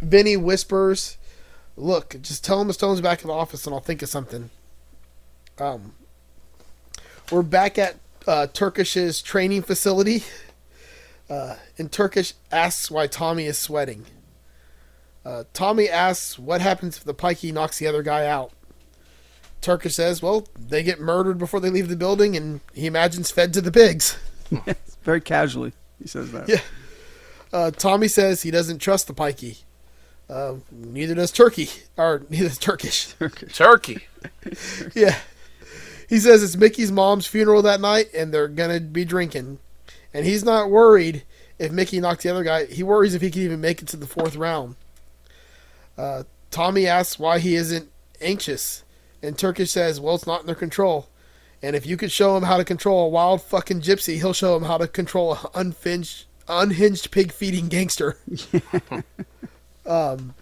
Vinny 0.00 0.36
whispers, 0.36 1.16
Look, 1.76 2.16
just 2.22 2.42
tell 2.42 2.60
him 2.60 2.68
the 2.68 2.74
stone's 2.74 3.02
back 3.02 3.20
in 3.20 3.28
the 3.28 3.34
office 3.34 3.66
and 3.66 3.74
I'll 3.74 3.80
think 3.80 4.00
of 4.02 4.08
something. 4.08 4.48
Um, 5.58 5.94
we're 7.30 7.42
back 7.42 7.76
at 7.78 7.96
uh, 8.26 8.46
Turkish's 8.46 9.20
training 9.20 9.62
facility. 9.62 10.24
Uh, 11.28 11.56
and 11.76 11.90
Turkish 11.90 12.34
asks 12.50 12.90
why 12.90 13.08
Tommy 13.08 13.46
is 13.46 13.58
sweating. 13.58 14.06
Uh, 15.24 15.42
Tommy 15.52 15.88
asks 15.88 16.38
what 16.38 16.60
happens 16.60 16.96
if 16.96 17.04
the 17.04 17.14
pikey 17.14 17.52
knocks 17.52 17.78
the 17.78 17.86
other 17.86 18.02
guy 18.02 18.26
out. 18.26 18.52
Turkish 19.66 19.96
says, 19.96 20.22
well, 20.22 20.46
they 20.56 20.84
get 20.84 21.00
murdered 21.00 21.38
before 21.38 21.58
they 21.58 21.70
leave 21.70 21.88
the 21.88 21.96
building, 21.96 22.36
and 22.36 22.60
he 22.72 22.86
imagines 22.86 23.32
fed 23.32 23.52
to 23.52 23.60
the 23.60 23.72
pigs. 23.72 24.16
Very 25.02 25.20
casually, 25.20 25.72
he 26.00 26.06
says 26.06 26.30
that. 26.30 26.48
Yeah. 26.48 26.60
Uh, 27.52 27.72
Tommy 27.72 28.06
says 28.06 28.42
he 28.42 28.52
doesn't 28.52 28.78
trust 28.78 29.08
the 29.08 29.12
pikey. 29.12 29.64
Uh, 30.30 30.54
neither 30.70 31.16
does 31.16 31.32
Turkey, 31.32 31.68
or 31.96 32.22
neither 32.30 32.46
does 32.46 32.58
Turkish. 32.58 33.14
Turkey. 33.52 34.06
Yeah. 34.94 35.18
He 36.08 36.20
says 36.20 36.44
it's 36.44 36.56
Mickey's 36.56 36.92
mom's 36.92 37.26
funeral 37.26 37.62
that 37.62 37.80
night 37.80 38.06
and 38.14 38.32
they're 38.32 38.48
going 38.48 38.70
to 38.70 38.80
be 38.80 39.04
drinking. 39.04 39.58
And 40.14 40.24
he's 40.24 40.44
not 40.44 40.70
worried 40.70 41.24
if 41.58 41.72
Mickey 41.72 42.00
knocks 42.00 42.22
the 42.22 42.30
other 42.30 42.44
guy. 42.44 42.66
He 42.66 42.82
worries 42.82 43.14
if 43.14 43.22
he 43.22 43.30
can 43.30 43.42
even 43.42 43.60
make 43.60 43.82
it 43.82 43.88
to 43.88 43.96
the 43.96 44.06
fourth 44.06 44.36
round. 44.36 44.76
Uh, 45.98 46.24
Tommy 46.50 46.86
asks 46.86 47.18
why 47.18 47.40
he 47.40 47.56
isn't 47.56 47.90
anxious. 48.20 48.84
And 49.26 49.36
Turkish 49.36 49.72
says, 49.72 50.00
well, 50.00 50.14
it's 50.14 50.26
not 50.26 50.40
in 50.40 50.46
their 50.46 50.54
control. 50.54 51.08
And 51.62 51.74
if 51.74 51.84
you 51.84 51.96
could 51.96 52.12
show 52.12 52.36
him 52.36 52.44
how 52.44 52.58
to 52.58 52.64
control 52.64 53.06
a 53.06 53.08
wild 53.08 53.42
fucking 53.42 53.80
gypsy, 53.80 54.16
he'll 54.16 54.32
show 54.32 54.56
him 54.56 54.64
how 54.64 54.78
to 54.78 54.86
control 54.86 55.34
an 55.34 55.50
unhinged, 55.54 56.26
unhinged 56.48 57.10
pig 57.10 57.32
feeding 57.32 57.68
gangster. 57.68 58.18
um, 59.86 60.34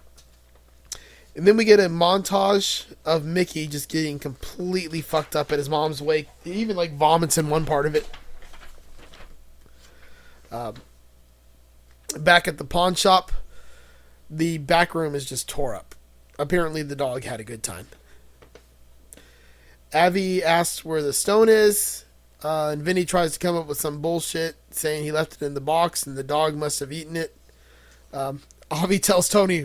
And 1.36 1.46
then 1.46 1.56
we 1.56 1.64
get 1.64 1.80
a 1.80 1.88
montage 1.88 2.86
of 3.04 3.24
Mickey 3.24 3.66
just 3.66 3.88
getting 3.88 4.18
completely 4.18 5.00
fucked 5.00 5.34
up 5.34 5.50
at 5.50 5.58
his 5.58 5.68
mom's 5.68 6.00
wake. 6.00 6.28
He 6.44 6.52
even 6.52 6.76
like 6.76 6.94
vomits 6.94 7.38
in 7.38 7.48
one 7.48 7.64
part 7.64 7.86
of 7.86 7.94
it. 7.94 8.08
Um, 10.52 10.74
back 12.18 12.46
at 12.46 12.58
the 12.58 12.64
pawn 12.64 12.94
shop, 12.94 13.32
the 14.30 14.58
back 14.58 14.94
room 14.94 15.14
is 15.14 15.24
just 15.24 15.48
tore 15.48 15.74
up. 15.74 15.94
Apparently, 16.38 16.82
the 16.82 16.96
dog 16.96 17.24
had 17.24 17.40
a 17.40 17.44
good 17.44 17.62
time. 17.62 17.88
Avi 19.94 20.42
asks 20.42 20.84
where 20.84 21.02
the 21.02 21.12
stone 21.12 21.48
is, 21.48 22.04
uh, 22.42 22.68
and 22.68 22.82
Vinny 22.82 23.04
tries 23.04 23.32
to 23.34 23.38
come 23.38 23.56
up 23.56 23.66
with 23.66 23.78
some 23.78 24.00
bullshit, 24.00 24.56
saying 24.70 25.04
he 25.04 25.12
left 25.12 25.34
it 25.34 25.42
in 25.42 25.54
the 25.54 25.60
box 25.60 26.06
and 26.06 26.16
the 26.16 26.22
dog 26.24 26.56
must 26.56 26.80
have 26.80 26.92
eaten 26.92 27.16
it. 27.16 27.36
Um, 28.12 28.42
Avi 28.70 28.98
tells 28.98 29.28
Tony, 29.28 29.64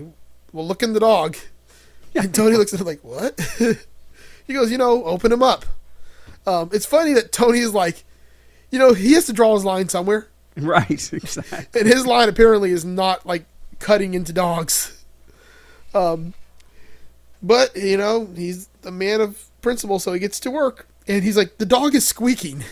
"Well, 0.53 0.67
look 0.67 0.83
in 0.83 0.93
the 0.93 0.99
dog." 0.99 1.37
And 2.15 2.33
Tony 2.33 2.57
looks 2.57 2.73
at 2.73 2.79
him 2.79 2.87
like, 2.87 3.03
"What?" 3.03 3.39
he 4.47 4.53
goes, 4.53 4.71
"You 4.71 4.77
know, 4.77 5.03
open 5.03 5.31
him 5.31 5.43
up." 5.43 5.65
Um, 6.47 6.69
it's 6.73 6.85
funny 6.85 7.13
that 7.13 7.31
Tony 7.31 7.59
is 7.59 7.73
like, 7.73 8.03
you 8.71 8.79
know, 8.79 8.93
he 8.93 9.13
has 9.13 9.25
to 9.27 9.33
draw 9.33 9.53
his 9.53 9.63
line 9.65 9.89
somewhere, 9.89 10.27
Right, 10.57 10.89
exactly. 11.13 11.81
and 11.81 11.87
his 11.87 12.07
line 12.07 12.29
apparently 12.29 12.71
is 12.71 12.83
not 12.83 13.25
like 13.25 13.45
cutting 13.79 14.13
into 14.15 14.33
dogs. 14.33 15.03
Um, 15.93 16.33
but 17.43 17.75
you 17.75 17.97
know, 17.97 18.27
he's 18.35 18.69
a 18.83 18.91
man 18.91 19.21
of 19.21 19.48
principle, 19.61 19.99
so 19.99 20.13
he 20.13 20.19
gets 20.19 20.39
to 20.41 20.51
work, 20.51 20.87
and 21.07 21.23
he's 21.23 21.37
like, 21.37 21.57
the 21.57 21.65
dog 21.65 21.95
is 21.95 22.07
squeaking. 22.07 22.63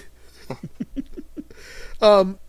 um, 2.01 2.39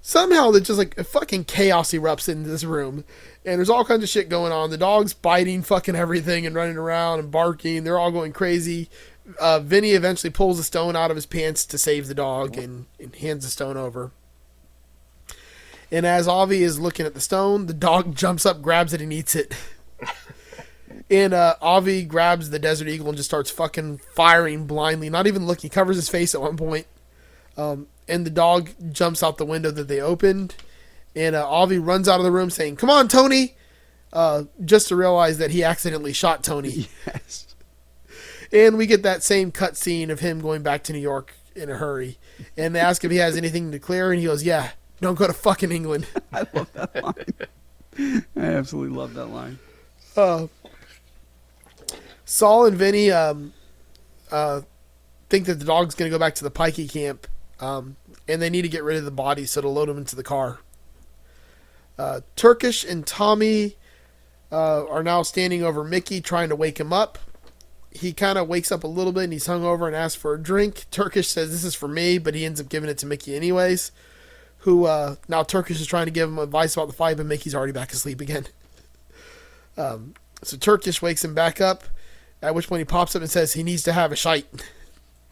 somehow 0.00 0.50
there's 0.50 0.66
just 0.66 0.78
like 0.78 0.96
a 0.98 1.04
fucking 1.04 1.44
chaos 1.44 1.92
erupts 1.92 2.28
in 2.28 2.44
this 2.44 2.64
room, 2.64 3.04
and 3.44 3.58
there's 3.58 3.70
all 3.70 3.84
kinds 3.84 4.02
of 4.02 4.08
shit 4.08 4.28
going 4.28 4.52
on. 4.52 4.70
The 4.70 4.78
dog's 4.78 5.14
biting 5.14 5.62
fucking 5.62 5.96
everything 5.96 6.46
and 6.46 6.54
running 6.54 6.76
around 6.76 7.20
and 7.20 7.30
barking. 7.30 7.84
They're 7.84 7.98
all 7.98 8.12
going 8.12 8.32
crazy. 8.32 8.88
Uh, 9.40 9.58
Vinny 9.58 9.90
eventually 9.90 10.30
pulls 10.30 10.58
a 10.58 10.64
stone 10.64 10.94
out 10.94 11.10
of 11.10 11.16
his 11.16 11.26
pants 11.26 11.66
to 11.66 11.78
save 11.78 12.06
the 12.06 12.14
dog 12.14 12.56
and, 12.56 12.86
and 13.00 13.14
hands 13.16 13.44
the 13.44 13.50
stone 13.50 13.76
over. 13.76 14.12
And 15.90 16.04
as 16.04 16.26
Avi 16.26 16.62
is 16.62 16.80
looking 16.80 17.06
at 17.06 17.14
the 17.14 17.20
stone, 17.20 17.66
the 17.66 17.74
dog 17.74 18.14
jumps 18.16 18.46
up, 18.46 18.62
grabs 18.62 18.92
it, 18.92 19.00
and 19.00 19.12
eats 19.12 19.34
it. 19.34 19.54
and 21.10 21.32
uh, 21.32 21.54
Avi 21.60 22.02
grabs 22.04 22.50
the 22.50 22.58
Desert 22.58 22.88
Eagle 22.88 23.08
and 23.08 23.16
just 23.16 23.28
starts 23.28 23.50
fucking 23.50 23.98
firing 24.14 24.66
blindly, 24.66 25.08
not 25.08 25.26
even 25.26 25.46
looking. 25.46 25.62
He 25.62 25.68
covers 25.68 25.96
his 25.96 26.08
face 26.08 26.34
at 26.34 26.40
one 26.40 26.56
point. 26.56 26.86
Um, 27.56 27.86
and 28.08 28.26
the 28.26 28.30
dog 28.30 28.70
jumps 28.92 29.22
out 29.22 29.38
the 29.38 29.46
window 29.46 29.70
that 29.70 29.88
they 29.88 30.00
opened. 30.00 30.56
And 31.14 31.34
uh, 31.34 31.48
Avi 31.48 31.78
runs 31.78 32.08
out 32.08 32.20
of 32.20 32.24
the 32.24 32.32
room 32.32 32.50
saying, 32.50 32.76
Come 32.76 32.90
on, 32.90 33.08
Tony! 33.08 33.54
Uh, 34.12 34.44
just 34.64 34.88
to 34.88 34.96
realize 34.96 35.38
that 35.38 35.50
he 35.50 35.64
accidentally 35.64 36.12
shot 36.12 36.42
Tony. 36.42 36.88
Yes. 37.06 37.42
And 38.52 38.78
we 38.78 38.86
get 38.86 39.02
that 39.02 39.24
same 39.24 39.50
cut 39.50 39.76
scene 39.76 40.08
of 40.08 40.20
him 40.20 40.40
going 40.40 40.62
back 40.62 40.84
to 40.84 40.92
New 40.92 41.00
York 41.00 41.34
in 41.56 41.68
a 41.68 41.74
hurry. 41.74 42.16
And 42.56 42.74
they 42.74 42.80
ask 42.80 43.02
if 43.04 43.10
he 43.10 43.16
has 43.16 43.36
anything 43.36 43.72
to 43.72 43.78
clear, 43.78 44.12
and 44.12 44.20
he 44.20 44.26
goes, 44.26 44.44
Yeah, 44.44 44.70
don't 45.00 45.16
go 45.16 45.26
to 45.26 45.32
fucking 45.32 45.72
England. 45.72 46.06
I 46.32 46.46
love 46.52 46.72
that 46.74 47.02
line. 47.02 48.24
I 48.36 48.44
absolutely 48.44 48.96
love 48.96 49.14
that 49.14 49.26
line. 49.26 49.58
Uh, 50.16 50.46
Sol 52.26 52.66
and 52.66 52.76
Vinny 52.76 53.10
um, 53.10 53.54
uh, 54.30 54.60
think 55.30 55.46
that 55.46 55.54
the 55.54 55.64
dog's 55.64 55.94
going 55.94 56.10
to 56.10 56.14
go 56.14 56.18
back 56.18 56.34
to 56.34 56.44
the 56.44 56.50
Pikey 56.50 56.90
camp, 56.90 57.26
um, 57.60 57.96
and 58.28 58.42
they 58.42 58.50
need 58.50 58.62
to 58.62 58.68
get 58.68 58.82
rid 58.82 58.98
of 58.98 59.04
the 59.04 59.10
body 59.10 59.46
so 59.46 59.62
to 59.62 59.68
load 59.68 59.88
him 59.88 59.96
into 59.96 60.16
the 60.16 60.22
car. 60.22 60.58
Uh, 61.98 62.20
Turkish 62.34 62.84
and 62.84 63.06
Tommy 63.06 63.76
uh, 64.52 64.86
are 64.86 65.02
now 65.02 65.22
standing 65.22 65.62
over 65.62 65.82
Mickey, 65.82 66.20
trying 66.20 66.48
to 66.50 66.56
wake 66.56 66.78
him 66.78 66.92
up. 66.92 67.18
He 67.90 68.12
kind 68.12 68.36
of 68.36 68.48
wakes 68.48 68.70
up 68.70 68.84
a 68.84 68.88
little 68.88 69.12
bit 69.12 69.24
and 69.24 69.32
he's 69.32 69.46
hungover 69.46 69.86
and 69.86 69.96
asks 69.96 70.20
for 70.20 70.34
a 70.34 70.42
drink. 70.42 70.84
Turkish 70.90 71.28
says 71.28 71.50
this 71.50 71.64
is 71.64 71.74
for 71.74 71.88
me, 71.88 72.18
but 72.18 72.34
he 72.34 72.44
ends 72.44 72.60
up 72.60 72.68
giving 72.68 72.90
it 72.90 72.98
to 72.98 73.06
Mickey 73.06 73.34
anyways. 73.34 73.92
Who 74.58 74.84
uh, 74.84 75.16
now 75.28 75.44
Turkish 75.44 75.80
is 75.80 75.86
trying 75.86 76.06
to 76.06 76.10
give 76.10 76.28
him 76.28 76.38
advice 76.38 76.74
about 76.74 76.88
the 76.88 76.92
fight, 76.92 77.16
but 77.16 77.24
Mickey's 77.24 77.54
already 77.54 77.72
back 77.72 77.92
asleep 77.92 78.20
again. 78.20 78.46
Um, 79.78 80.14
so 80.42 80.56
Turkish 80.56 81.02
wakes 81.02 81.22
him 81.22 81.34
back 81.34 81.60
up, 81.60 81.84
at 82.42 82.54
which 82.54 82.68
point 82.68 82.80
he 82.80 82.84
pops 82.84 83.14
up 83.16 83.22
and 83.22 83.30
says 83.30 83.52
he 83.54 83.62
needs 83.62 83.82
to 83.84 83.92
have 83.92 84.12
a 84.12 84.16
shite. 84.16 84.46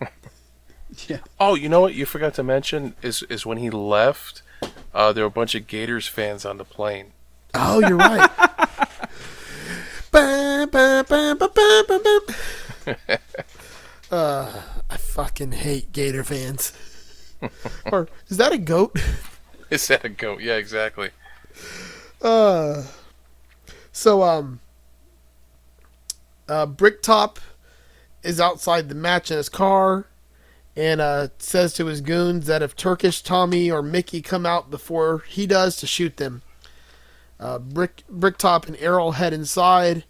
Yeah. 1.08 1.18
Oh, 1.40 1.56
you 1.56 1.68
know 1.68 1.80
what 1.80 1.94
you 1.94 2.06
forgot 2.06 2.34
to 2.34 2.44
mention 2.44 2.94
is 3.02 3.24
is 3.24 3.44
when 3.44 3.58
he 3.58 3.68
left, 3.68 4.42
uh, 4.94 5.12
there 5.12 5.24
were 5.24 5.28
a 5.28 5.30
bunch 5.30 5.56
of 5.56 5.66
Gators 5.66 6.06
fans 6.06 6.44
on 6.44 6.56
the 6.56 6.64
plane. 6.64 7.12
Oh, 7.52 7.80
you're 7.80 7.96
right. 7.96 8.30
Ba, 10.12 10.68
ba, 10.70 11.04
ba, 11.08 11.34
ba, 11.36 11.48
ba, 11.52 11.84
ba, 11.88 12.20
ba. 12.96 13.18
uh, 14.12 14.62
I 14.88 14.96
fucking 14.96 15.50
hate 15.50 15.90
Gator 15.92 16.22
fans. 16.22 16.72
or 17.90 18.08
is 18.28 18.36
that 18.36 18.52
a 18.52 18.58
goat? 18.58 18.96
Is 19.70 19.88
that 19.88 20.04
a 20.04 20.08
goat? 20.08 20.40
Yeah, 20.42 20.54
exactly. 20.54 21.10
Uh, 22.22 22.84
so 23.90 24.22
um, 24.22 24.60
uh, 26.48 26.66
Bricktop 26.66 27.38
is 28.22 28.40
outside 28.40 28.88
the 28.88 28.94
match 28.94 29.30
in 29.30 29.36
his 29.36 29.48
car, 29.48 30.06
and 30.76 31.00
uh, 31.00 31.28
says 31.38 31.72
to 31.74 31.86
his 31.86 32.00
goons 32.00 32.46
that 32.46 32.62
if 32.62 32.74
Turkish 32.74 33.22
Tommy 33.22 33.70
or 33.70 33.82
Mickey 33.82 34.20
come 34.20 34.44
out 34.44 34.70
before 34.70 35.24
he 35.28 35.46
does, 35.46 35.76
to 35.76 35.86
shoot 35.86 36.16
them. 36.16 36.42
Uh, 37.38 37.58
Brick 37.58 38.04
Bricktop 38.08 38.66
and 38.66 38.76
Errol 38.78 39.12
head 39.12 39.32
inside, 39.32 40.04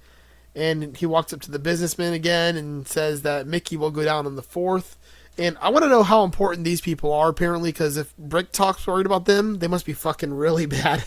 and 0.54 0.96
he 0.96 1.06
walks 1.06 1.32
up 1.32 1.40
to 1.42 1.50
the 1.50 1.58
businessman 1.58 2.12
again 2.12 2.56
and 2.56 2.86
says 2.86 3.22
that 3.22 3.46
Mickey 3.46 3.76
will 3.76 3.90
go 3.90 4.04
down 4.04 4.26
on 4.26 4.36
the 4.36 4.42
fourth. 4.42 4.96
And 5.36 5.58
I 5.60 5.70
want 5.70 5.82
to 5.82 5.88
know 5.88 6.04
how 6.04 6.22
important 6.22 6.64
these 6.64 6.80
people 6.80 7.12
are, 7.12 7.28
apparently, 7.28 7.72
because 7.72 7.96
if 7.96 8.16
Bricktop's 8.16 8.86
worried 8.86 9.06
about 9.06 9.24
them, 9.24 9.58
they 9.58 9.66
must 9.66 9.84
be 9.84 9.92
fucking 9.92 10.32
really 10.32 10.66
bad. 10.66 11.04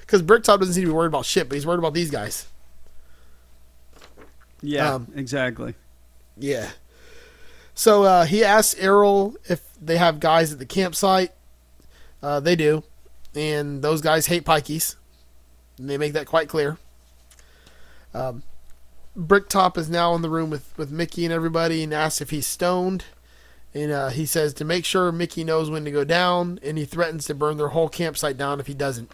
Because 0.00 0.22
Bricktop 0.22 0.60
doesn't 0.60 0.74
seem 0.74 0.84
to 0.84 0.90
be 0.90 0.94
worried 0.94 1.08
about 1.08 1.24
shit, 1.24 1.48
but 1.48 1.54
he's 1.54 1.66
worried 1.66 1.78
about 1.78 1.94
these 1.94 2.10
guys. 2.10 2.48
Yeah, 4.60 4.94
Um, 4.94 5.12
exactly. 5.14 5.74
Yeah. 6.36 6.70
So 7.74 8.02
uh, 8.02 8.24
he 8.24 8.44
asks 8.44 8.78
Errol 8.80 9.36
if 9.48 9.62
they 9.80 9.98
have 9.98 10.18
guys 10.20 10.52
at 10.52 10.58
the 10.58 10.66
campsite. 10.66 11.32
Uh, 12.22 12.40
they 12.40 12.56
do. 12.56 12.82
And 13.34 13.82
those 13.82 14.00
guys 14.00 14.26
hate 14.26 14.44
pikeys. 14.44 14.96
And 15.78 15.88
they 15.88 15.96
make 15.96 16.12
that 16.14 16.26
quite 16.26 16.48
clear. 16.48 16.76
Um, 18.12 18.42
Bricktop 19.14 19.78
is 19.78 19.88
now 19.88 20.14
in 20.14 20.22
the 20.22 20.30
room 20.30 20.50
with, 20.50 20.76
with 20.76 20.90
Mickey 20.90 21.24
and 21.24 21.32
everybody 21.32 21.82
and 21.84 21.92
asks 21.94 22.20
if 22.20 22.30
he's 22.30 22.46
stoned. 22.46 23.04
And 23.74 23.92
uh, 23.92 24.08
he 24.08 24.26
says 24.26 24.54
to 24.54 24.64
make 24.64 24.84
sure 24.84 25.12
Mickey 25.12 25.44
knows 25.44 25.70
when 25.70 25.84
to 25.84 25.90
go 25.90 26.02
down, 26.02 26.58
and 26.62 26.78
he 26.78 26.84
threatens 26.84 27.26
to 27.26 27.34
burn 27.34 27.58
their 27.58 27.68
whole 27.68 27.88
campsite 27.88 28.36
down 28.36 28.60
if 28.60 28.66
he 28.66 28.74
doesn't. 28.74 29.12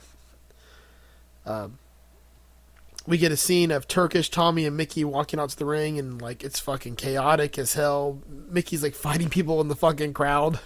Um, 1.45 1.79
we 3.07 3.19
get 3.19 3.33
a 3.33 3.37
scene 3.37 3.71
of 3.71 3.87
Turkish 3.87 4.31
Tommy 4.31 4.65
and 4.65 4.77
Mickey 4.77 5.05
walking 5.05 5.39
out 5.39 5.51
to 5.51 5.57
the 5.57 5.67
ring, 5.67 5.99
and 5.99 6.21
like 6.21 6.43
it's 6.43 6.59
fucking 6.61 6.97
chaotic 6.97 7.59
as 7.59 7.75
hell. 7.75 8.23
Mickey's 8.29 8.83
like 8.83 8.95
fighting 8.95 9.29
people 9.29 9.61
in 9.61 9.69
the 9.69 9.77
fucking 9.77 10.15
crowd. 10.15 10.59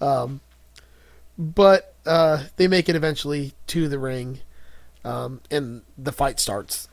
Um, 0.00 0.40
but 1.38 1.94
uh, 2.04 2.44
they 2.56 2.68
make 2.68 2.88
it 2.88 2.96
eventually 2.96 3.54
to 3.68 3.88
the 3.88 3.98
ring, 3.98 4.40
um, 5.04 5.40
and 5.50 5.82
the 5.96 6.12
fight 6.12 6.38
starts. 6.40 6.88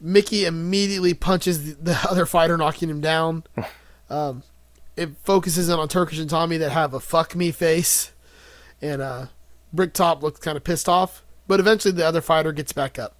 Mickey 0.00 0.46
immediately 0.46 1.12
punches 1.12 1.76
the, 1.76 1.82
the 1.92 2.10
other 2.10 2.24
fighter, 2.24 2.56
knocking 2.56 2.90
him 2.90 3.00
down. 3.00 3.44
Um, 4.10 4.42
it 4.96 5.10
focuses 5.22 5.68
in 5.68 5.78
on 5.78 5.86
Turkish 5.86 6.18
and 6.18 6.28
Tommy 6.28 6.56
that 6.56 6.72
have 6.72 6.94
a 6.94 6.98
fuck 6.98 7.36
me 7.36 7.52
face, 7.52 8.10
and 8.82 9.00
uh, 9.00 9.26
Bricktop 9.72 10.20
looks 10.20 10.40
kind 10.40 10.56
of 10.56 10.64
pissed 10.64 10.88
off. 10.88 11.22
But 11.46 11.60
eventually, 11.60 11.92
the 11.92 12.04
other 12.04 12.20
fighter 12.20 12.50
gets 12.50 12.72
back 12.72 12.98
up. 12.98 13.14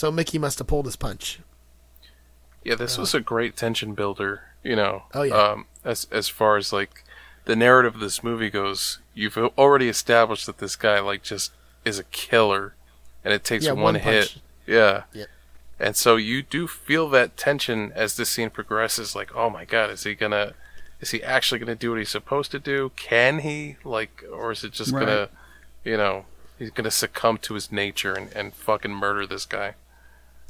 So 0.00 0.10
Mickey 0.10 0.38
must 0.38 0.56
have 0.60 0.66
pulled 0.66 0.86
his 0.86 0.96
punch. 0.96 1.40
Yeah, 2.64 2.74
this 2.74 2.96
was 2.96 3.14
a 3.14 3.20
great 3.20 3.54
tension 3.54 3.92
builder. 3.92 4.44
You 4.64 4.74
know, 4.74 5.02
Oh, 5.12 5.20
yeah. 5.24 5.34
um, 5.34 5.66
as 5.84 6.06
as 6.10 6.26
far 6.26 6.56
as 6.56 6.72
like 6.72 7.04
the 7.44 7.54
narrative 7.54 7.96
of 7.96 8.00
this 8.00 8.24
movie 8.24 8.48
goes, 8.48 8.98
you've 9.12 9.36
already 9.36 9.90
established 9.90 10.46
that 10.46 10.56
this 10.56 10.74
guy 10.74 11.00
like 11.00 11.22
just 11.22 11.52
is 11.84 11.98
a 11.98 12.04
killer, 12.04 12.72
and 13.22 13.34
it 13.34 13.44
takes 13.44 13.66
Yeah, 13.66 13.72
one, 13.72 13.82
one 13.82 13.94
hit. 13.96 14.28
punch. 14.30 14.38
Yeah. 14.66 15.02
And 15.78 15.94
so 15.94 16.16
you 16.16 16.42
do 16.42 16.66
feel 16.66 17.10
that 17.10 17.36
tension 17.36 17.92
as 17.94 18.16
this 18.16 18.30
scene 18.30 18.48
progresses. 18.48 19.14
Like, 19.14 19.36
oh 19.36 19.50
my 19.50 19.66
god, 19.66 19.90
is 19.90 20.04
he 20.04 20.14
gonna? 20.14 20.54
Is 21.02 21.10
he 21.10 21.22
actually 21.22 21.58
gonna 21.58 21.74
do 21.74 21.90
what 21.90 21.98
he's 21.98 22.08
supposed 22.08 22.50
to 22.52 22.58
do? 22.58 22.90
Can 22.96 23.40
he? 23.40 23.76
Like, 23.84 24.24
or 24.32 24.50
is 24.52 24.64
it 24.64 24.72
just 24.72 24.92
Right. 24.92 25.00
gonna, 25.04 25.28
you 25.84 25.98
know, 25.98 26.24
he's 26.58 26.70
gonna 26.70 26.90
succumb 26.90 27.36
to 27.36 27.52
his 27.52 27.70
nature 27.70 28.14
and, 28.14 28.32
and 28.34 28.54
fucking 28.54 28.94
murder 28.94 29.26
this 29.26 29.44
guy? 29.44 29.74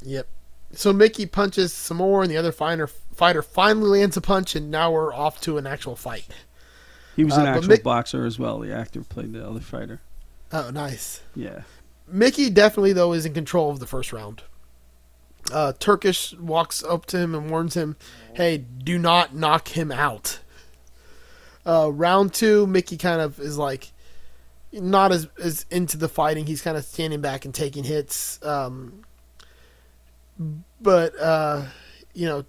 Yep. 0.03 0.27
So 0.73 0.93
Mickey 0.93 1.25
punches 1.25 1.73
some 1.73 1.97
more, 1.97 2.21
and 2.21 2.31
the 2.31 2.37
other 2.37 2.51
fighter 2.51 2.87
fighter 2.87 3.41
finally 3.41 3.99
lands 3.99 4.17
a 4.17 4.21
punch, 4.21 4.55
and 4.55 4.71
now 4.71 4.91
we're 4.91 5.13
off 5.13 5.41
to 5.41 5.57
an 5.57 5.67
actual 5.67 5.95
fight. 5.95 6.27
He 7.15 7.23
was 7.23 7.35
an 7.35 7.45
uh, 7.45 7.51
actual 7.51 7.73
Mick- 7.75 7.83
boxer 7.83 8.25
as 8.25 8.39
well. 8.39 8.59
The 8.59 8.73
actor 8.73 9.01
played 9.01 9.33
the 9.33 9.45
other 9.47 9.59
fighter. 9.59 10.01
Oh, 10.53 10.69
nice. 10.69 11.21
Yeah. 11.35 11.61
Mickey 12.07 12.49
definitely 12.49 12.93
though 12.93 13.13
is 13.13 13.25
in 13.25 13.33
control 13.33 13.69
of 13.69 13.79
the 13.79 13.87
first 13.87 14.11
round. 14.11 14.43
Uh, 15.51 15.73
Turkish 15.79 16.33
walks 16.37 16.83
up 16.83 17.05
to 17.07 17.17
him 17.17 17.33
and 17.35 17.49
warns 17.49 17.73
him, 17.73 17.95
"Hey, 18.33 18.57
do 18.57 18.97
not 18.97 19.35
knock 19.35 19.69
him 19.69 19.91
out." 19.91 20.39
Uh, 21.65 21.91
round 21.91 22.33
two, 22.33 22.65
Mickey 22.67 22.97
kind 22.97 23.21
of 23.21 23.39
is 23.39 23.57
like 23.57 23.91
not 24.71 25.11
as 25.11 25.27
as 25.41 25.65
into 25.69 25.97
the 25.97 26.09
fighting. 26.09 26.45
He's 26.45 26.61
kind 26.61 26.77
of 26.77 26.85
standing 26.85 27.21
back 27.21 27.45
and 27.45 27.53
taking 27.53 27.83
hits. 27.83 28.43
Um, 28.43 29.03
but 30.81 31.19
uh, 31.19 31.63
you 32.13 32.27
know, 32.27 32.45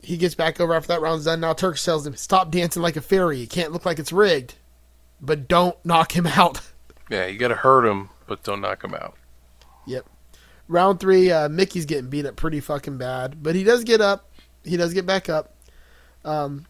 he 0.00 0.16
gets 0.16 0.34
back 0.34 0.60
over 0.60 0.74
after 0.74 0.88
that 0.88 1.00
round's 1.00 1.24
done. 1.24 1.40
Now 1.40 1.52
Turkish 1.52 1.84
tells 1.84 2.06
him, 2.06 2.14
"Stop 2.16 2.50
dancing 2.50 2.82
like 2.82 2.96
a 2.96 3.00
fairy. 3.00 3.42
It 3.42 3.50
can't 3.50 3.72
look 3.72 3.84
like 3.84 3.98
it's 3.98 4.12
rigged, 4.12 4.54
but 5.20 5.48
don't 5.48 5.76
knock 5.84 6.16
him 6.16 6.26
out." 6.26 6.60
Yeah, 7.10 7.24
you 7.24 7.38
gotta 7.38 7.54
hurt 7.54 7.86
him, 7.86 8.10
but 8.26 8.42
don't 8.42 8.60
knock 8.60 8.84
him 8.84 8.92
out. 8.92 9.14
Yep. 9.86 10.04
Round 10.68 11.00
three, 11.00 11.30
uh, 11.30 11.48
Mickey's 11.48 11.86
getting 11.86 12.10
beat 12.10 12.26
up 12.26 12.36
pretty 12.36 12.60
fucking 12.60 12.98
bad, 12.98 13.42
but 13.42 13.54
he 13.54 13.64
does 13.64 13.82
get 13.82 14.02
up. 14.02 14.28
He 14.62 14.76
does 14.76 14.92
get 14.92 15.06
back 15.06 15.30
up. 15.30 15.54
Um, 16.22 16.66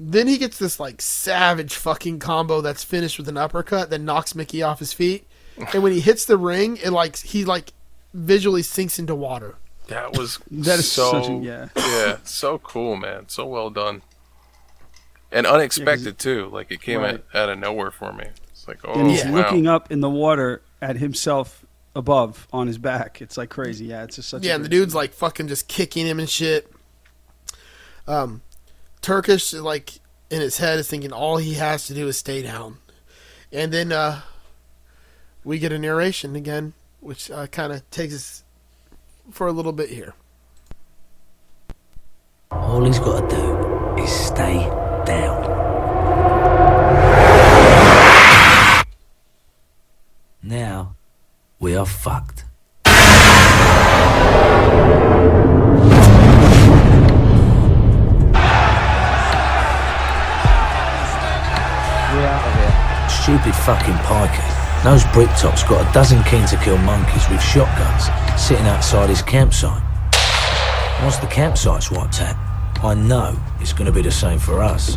then 0.00 0.26
he 0.26 0.38
gets 0.38 0.58
this 0.58 0.80
like 0.80 1.02
savage 1.02 1.74
fucking 1.74 2.20
combo 2.20 2.62
that's 2.62 2.82
finished 2.82 3.18
with 3.18 3.28
an 3.28 3.36
uppercut 3.36 3.90
that 3.90 4.00
knocks 4.00 4.34
Mickey 4.34 4.62
off 4.62 4.78
his 4.78 4.94
feet. 4.94 5.26
And 5.74 5.82
when 5.82 5.92
he 5.92 6.00
hits 6.00 6.24
the 6.24 6.38
ring, 6.38 6.78
it 6.78 6.90
like 6.90 7.18
he 7.18 7.44
like 7.44 7.74
visually 8.14 8.62
sinks 8.62 8.98
into 8.98 9.14
water. 9.14 9.56
That 9.88 10.16
was 10.16 10.38
That 10.50 10.78
is 10.78 10.90
so 10.90 11.10
such 11.12 11.28
a- 11.30 11.34
yeah. 11.34 11.68
yeah, 11.76 12.16
so 12.24 12.58
cool, 12.58 12.96
man. 12.96 13.28
So 13.28 13.46
well 13.46 13.70
done. 13.70 14.02
And 15.30 15.46
unexpected 15.46 16.18
too. 16.18 16.48
Like 16.52 16.70
it 16.70 16.80
came 16.82 17.00
Right. 17.00 17.14
out, 17.14 17.24
out 17.34 17.48
of 17.48 17.58
nowhere 17.58 17.90
for 17.90 18.12
me. 18.12 18.26
It's 18.50 18.68
like, 18.68 18.78
oh 18.84 18.92
and 18.92 19.10
he's 19.10 19.24
wow. 19.24 19.32
looking 19.32 19.66
up 19.66 19.90
in 19.90 20.00
the 20.00 20.10
water 20.10 20.62
at 20.80 20.96
himself 20.96 21.64
above 21.96 22.46
on 22.52 22.66
his 22.66 22.78
back. 22.78 23.20
It's 23.20 23.36
like 23.36 23.50
crazy. 23.50 23.86
Yeah, 23.86 24.04
it's 24.04 24.16
just 24.16 24.28
such. 24.28 24.44
Yeah, 24.44 24.52
a 24.52 24.54
and 24.56 24.64
the 24.64 24.68
great 24.68 24.78
dude's 24.78 24.94
like 24.94 25.12
fucking 25.12 25.48
just 25.48 25.68
kicking 25.68 26.06
him 26.06 26.18
and 26.20 26.28
shit. 26.28 26.70
Um, 28.06 28.42
Turkish 29.00 29.52
like 29.52 30.00
in 30.30 30.40
his 30.40 30.58
head 30.58 30.78
is 30.78 30.88
thinking 30.88 31.12
all 31.12 31.36
he 31.36 31.54
has 31.54 31.86
to 31.86 31.94
do 31.94 32.08
is 32.08 32.16
stay 32.18 32.42
down, 32.42 32.78
and 33.52 33.72
then 33.72 33.92
uh, 33.92 34.20
we 35.44 35.58
get 35.58 35.72
a 35.72 35.78
narration 35.78 36.36
again, 36.36 36.72
which 37.00 37.30
uh, 37.30 37.46
kind 37.48 37.72
of 37.72 37.88
takes 37.90 38.14
us 38.14 38.44
for 39.32 39.46
a 39.46 39.52
little 39.52 39.72
bit 39.72 39.88
here. 39.88 40.14
All 42.50 42.84
he's 42.84 42.98
got 42.98 43.30
to 43.30 43.36
do 43.36 44.02
is 44.02 44.10
stay 44.10 44.58
down. 45.06 45.42
Now, 50.42 50.96
we 51.58 51.74
are 51.74 51.86
fucked. 51.86 52.44
We're 52.84 52.92
out 62.26 62.46
of 62.46 62.54
here. 62.54 63.08
Stupid 63.08 63.54
fucking 63.54 63.94
pikey 63.94 64.61
knows 64.84 65.04
Bricktop's 65.12 65.62
got 65.62 65.88
a 65.88 65.92
dozen 65.92 66.22
keen 66.24 66.44
to 66.46 66.56
kill 66.56 66.76
monkeys 66.78 67.28
with 67.28 67.40
shotguns 67.40 68.10
sitting 68.40 68.66
outside 68.66 69.08
his 69.08 69.22
campsite. 69.22 69.82
Once 71.02 71.18
the 71.18 71.28
campsite's 71.28 71.90
wiped 71.90 72.20
out, 72.20 72.36
I 72.82 72.94
know 72.94 73.38
it's 73.60 73.72
going 73.72 73.86
to 73.86 73.92
be 73.92 74.02
the 74.02 74.10
same 74.10 74.40
for 74.40 74.60
us. 74.60 74.96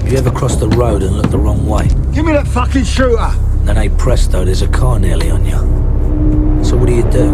Have 0.00 0.10
you 0.10 0.16
ever 0.16 0.30
crossed 0.30 0.60
the 0.60 0.68
road 0.68 1.02
and 1.02 1.14
looked 1.14 1.30
the 1.30 1.38
wrong 1.38 1.66
way? 1.66 1.88
Give 2.14 2.24
me 2.24 2.32
that 2.32 2.48
fucking 2.48 2.84
shooter! 2.84 3.30
Then, 3.64 3.76
hey 3.76 3.90
presto, 3.90 4.46
there's 4.46 4.62
a 4.62 4.68
car 4.68 4.98
nearly 4.98 5.30
on 5.30 5.44
you. 5.44 6.64
So 6.64 6.74
what 6.78 6.86
do 6.86 6.94
you 6.94 7.02
do? 7.02 7.28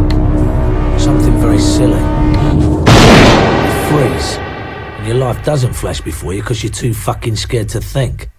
Something 0.99 1.39
very 1.39 1.61
silly. 1.61 2.01
You 2.01 3.71
freeze. 3.89 4.37
And 4.99 5.07
your 5.07 5.19
life 5.19 5.45
doesn't 5.45 5.75
flash 5.75 6.01
before 6.01 6.35
you 6.35 6.41
because 6.41 6.65
you're 6.65 6.73
too 6.73 6.93
fucking 6.93 7.37
scared 7.37 7.69
to 7.69 7.81
think. 7.81 8.31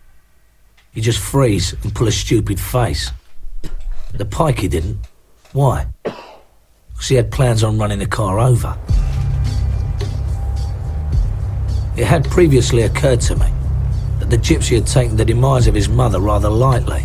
You 0.96 1.02
just 1.02 1.20
freeze 1.20 1.74
and 1.84 1.93
pull 1.93 2.08
a 2.08 2.12
stupid 2.12 2.58
face. 2.58 3.12
The 4.14 4.24
pikey 4.24 4.70
didn't. 4.70 4.98
Why? 5.52 5.88
Because 6.04 7.10
he 7.10 7.16
had 7.16 7.32
plans 7.32 7.66
on 7.66 7.78
running 7.78 8.00
the 8.00 8.08
car 8.08 8.39
over. 8.39 8.78
It 11.98 12.06
had 12.06 12.24
previously 12.32 12.84
occurred 12.84 13.20
to 13.22 13.36
me 13.36 13.48
that 14.20 14.30
the 14.30 14.38
gypsy 14.38 14.76
had 14.76 14.88
taken 14.88 15.18
the 15.18 15.26
demise 15.26 15.68
of 15.68 15.76
his 15.76 15.89
mother 15.89 16.22
rather 16.22 16.50
lightly. 16.50 17.02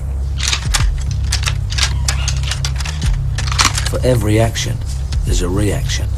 For 3.90 3.98
every 4.06 4.38
action, 4.38 4.76
there's 5.24 5.42
a 5.42 5.48
reaction. 5.48 6.08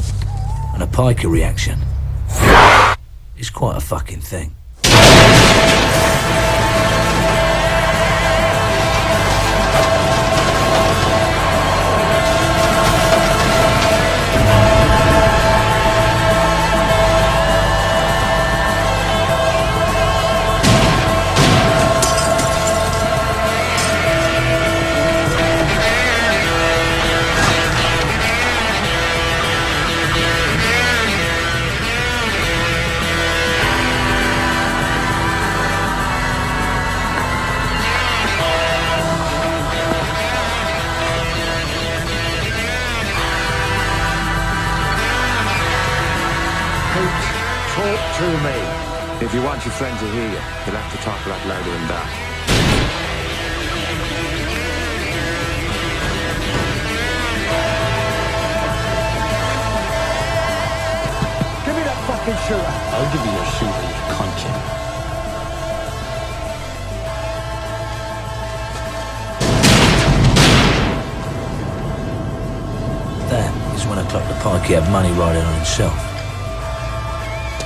And 0.75 0.83
a 0.83 0.87
pikey 0.87 1.29
reaction 1.29 1.79
is 3.35 3.49
quite 3.49 3.77
a 3.77 3.81
fucking 3.81 4.21
thing. 4.21 4.55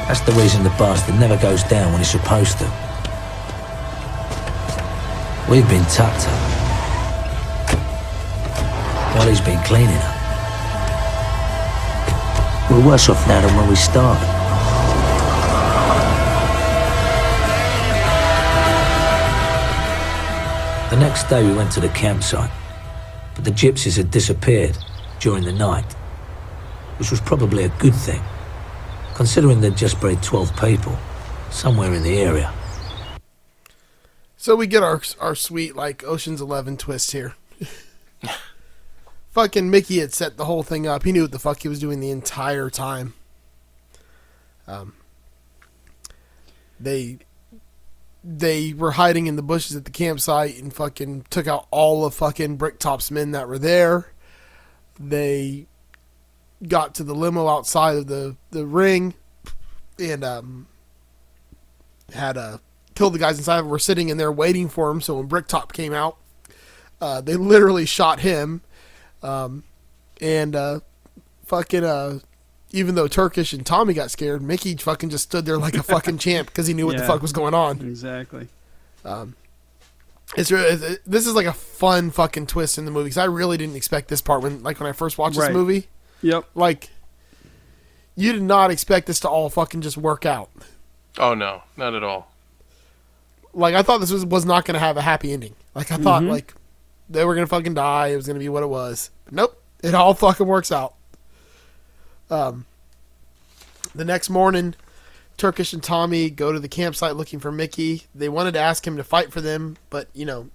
That's 0.08 0.22
the 0.22 0.32
reason 0.34 0.64
the 0.64 0.70
bastard 0.72 1.20
never 1.20 1.36
goes 1.38 1.64
down 1.64 1.92
when 1.92 2.00
he's 2.00 2.10
supposed 2.10 2.58
to. 2.60 2.66
We've 5.50 5.68
been 5.68 5.84
tucked 5.86 6.28
up. 6.28 6.40
While 9.16 9.28
he's 9.28 9.42
been 9.42 9.62
cleaning 9.64 9.98
up. 9.98 10.16
We're 12.72 12.86
worse 12.86 13.10
off 13.10 13.28
now 13.28 13.42
than 13.42 13.56
when 13.58 13.68
we 13.68 13.76
started. 13.76 14.28
The 20.90 20.98
next 20.98 21.30
day 21.30 21.46
we 21.46 21.54
went 21.54 21.72
to 21.74 21.82
the 21.82 21.90
campsite, 21.90 22.50
but 23.36 23.44
the 23.44 23.52
gypsies 23.52 23.98
had 23.98 24.10
disappeared 24.10 24.78
during 25.20 25.44
the 25.44 25.52
night, 25.52 25.92
which 26.98 27.12
was 27.12 27.20
probably 27.20 27.66
a 27.66 27.70
good 27.80 27.94
thing, 27.94 28.22
considering 29.18 29.60
they'd 29.60 29.76
just 29.76 30.00
buried 30.00 30.22
12 30.22 30.56
people 30.62 30.96
somewhere 31.50 31.92
in 31.92 32.04
the 32.04 32.20
area. 32.20 32.54
So 34.38 34.56
we 34.56 34.68
get 34.68 34.84
our 34.84 35.02
our 35.20 35.34
sweet 35.34 35.76
like 35.76 36.04
Ocean's 36.04 36.40
Eleven 36.40 36.78
twist 36.78 37.12
here. 37.12 37.34
Fucking 39.32 39.70
Mickey 39.70 40.00
had 40.00 40.14
set 40.14 40.38
the 40.38 40.46
whole 40.46 40.62
thing 40.62 40.88
up. 40.88 41.04
He 41.04 41.12
knew 41.12 41.24
what 41.24 41.32
the 41.32 41.40
fuck 41.40 41.64
he 41.64 41.68
was 41.68 41.80
doing 41.80 42.00
the 42.00 42.12
entire 42.12 42.70
time. 42.70 43.16
Um, 44.68 44.94
they 46.80 47.18
they 48.24 48.74
were 48.74 48.92
hiding 48.92 49.26
in 49.26 49.36
the 49.36 49.42
bushes 49.42 49.76
at 49.76 49.86
the 49.86 49.92
campsite 49.92 50.62
and 50.62 50.72
fucking 50.72 51.26
took 51.32 51.48
out 51.48 51.68
all 51.72 52.06
of 52.06 52.14
fucking 52.14 52.58
Bricktop's 52.58 53.10
men 53.10 53.32
that 53.32 53.48
were 53.48 53.60
there. 53.60 54.14
They 55.00 55.66
got 56.68 56.96
to 56.96 57.04
the 57.04 57.14
limo 57.14 57.48
outside 57.48 57.96
of 57.98 58.08
the 58.08 58.36
the 58.52 58.66
ring 58.66 59.14
and 60.00 60.24
um 60.24 60.68
had 62.14 62.38
uh, 62.38 62.58
killed 62.96 63.14
the 63.14 63.20
guys 63.20 63.38
inside. 63.38 63.62
Were 63.62 63.80
sitting 63.80 64.10
in 64.10 64.18
there 64.18 64.32
waiting 64.32 64.70
for 64.70 64.90
him. 64.90 65.02
So 65.02 65.18
when 65.18 65.26
Bricktop 65.28 65.74
came 65.74 65.94
out, 65.94 66.18
uh, 67.02 67.20
they 67.22 67.36
literally 67.36 67.86
shot 67.86 68.22
him. 68.22 68.62
Um, 69.22 69.64
and 70.22 70.56
uh, 70.56 70.80
fucking 71.46 71.84
uh, 71.84 72.20
even 72.72 72.96
though 72.96 73.08
Turkish 73.08 73.52
and 73.54 73.66
Tommy 73.66 73.94
got 73.94 74.10
scared, 74.12 74.42
Mickey 74.42 74.76
fucking 74.76 75.10
just 75.10 75.26
stood 75.26 75.46
there 75.46 75.58
like 75.58 75.76
a 75.76 75.84
fucking 75.84 76.18
champ 76.18 76.48
because 76.52 76.68
he 76.68 76.74
knew 76.74 76.86
what 76.86 76.98
the 76.98 77.04
fuck 77.04 77.22
was 77.22 77.34
going 77.34 77.54
on. 77.54 77.82
Exactly. 77.82 78.48
It's, 80.36 80.52
re- 80.52 80.62
it's 80.62 81.00
this 81.06 81.26
is 81.26 81.36
like 81.36 81.46
a 81.46 81.54
fun 81.54 82.12
fucking 82.12 82.48
twist 82.48 82.78
in 82.78 82.84
the 82.86 82.92
movie 82.92 83.06
because 83.06 83.18
I 83.18 83.26
really 83.26 83.58
didn't 83.58 83.76
expect 83.78 84.10
this 84.10 84.22
part 84.22 84.44
when 84.44 84.62
like 84.62 84.80
when 84.80 84.90
I 84.90 84.92
first 84.92 85.18
watched 85.18 85.38
Right. 85.38 85.48
this 85.48 85.54
movie. 85.56 85.88
Yep. 86.22 86.46
Like, 86.56 86.90
you 88.16 88.34
did 88.34 88.42
not 88.42 88.72
expect 88.72 89.08
this 89.08 89.20
to 89.22 89.30
all 89.30 89.50
fucking 89.50 89.82
just 89.82 89.98
work 89.98 90.26
out. 90.26 90.50
Oh 91.20 91.34
no, 91.34 91.64
not 91.76 91.94
at 91.94 92.04
all. 92.04 92.32
Like 93.54 93.76
I 93.76 93.82
thought 93.82 94.00
this 94.00 94.12
was 94.12 94.26
was 94.26 94.46
not 94.46 94.66
going 94.66 94.74
to 94.76 94.80
have 94.80 94.98
a 94.98 95.02
happy 95.02 95.34
ending. 95.34 95.56
Like 95.76 95.92
I 95.92 95.98
thought 95.98 96.22
Mm-hmm. 96.24 96.32
like 96.32 96.54
they 97.10 97.24
were 97.26 97.34
going 97.36 97.46
to 97.46 97.50
fucking 97.50 97.74
die. 97.74 98.08
It 98.08 98.16
was 98.16 98.26
going 98.28 98.36
to 98.36 98.44
be 98.44 98.50
what 98.50 98.64
it 98.64 98.68
was. 98.68 99.10
But 99.26 99.34
nope, 99.34 99.64
it 99.84 99.94
all 99.96 100.14
fucking 100.14 100.46
works 100.48 100.72
out. 100.72 100.94
Um, 102.30 102.66
the 103.96 104.04
next 104.06 104.30
morning, 104.30 104.76
Turkish 105.38 105.72
and 105.74 105.82
Tommy 105.82 106.30
go 106.30 106.52
to 106.52 106.60
the 106.60 106.68
campsite 106.68 107.16
looking 107.16 107.40
for 107.40 107.52
Mickey. 107.52 108.04
They 108.14 108.30
wanted 108.30 108.54
to 108.54 108.60
ask 108.60 108.86
him 108.86 108.98
to 108.98 109.04
fight 109.04 109.32
for 109.32 109.42
them, 109.42 109.78
but 109.90 110.10
you 110.14 110.26
know, 110.26 110.50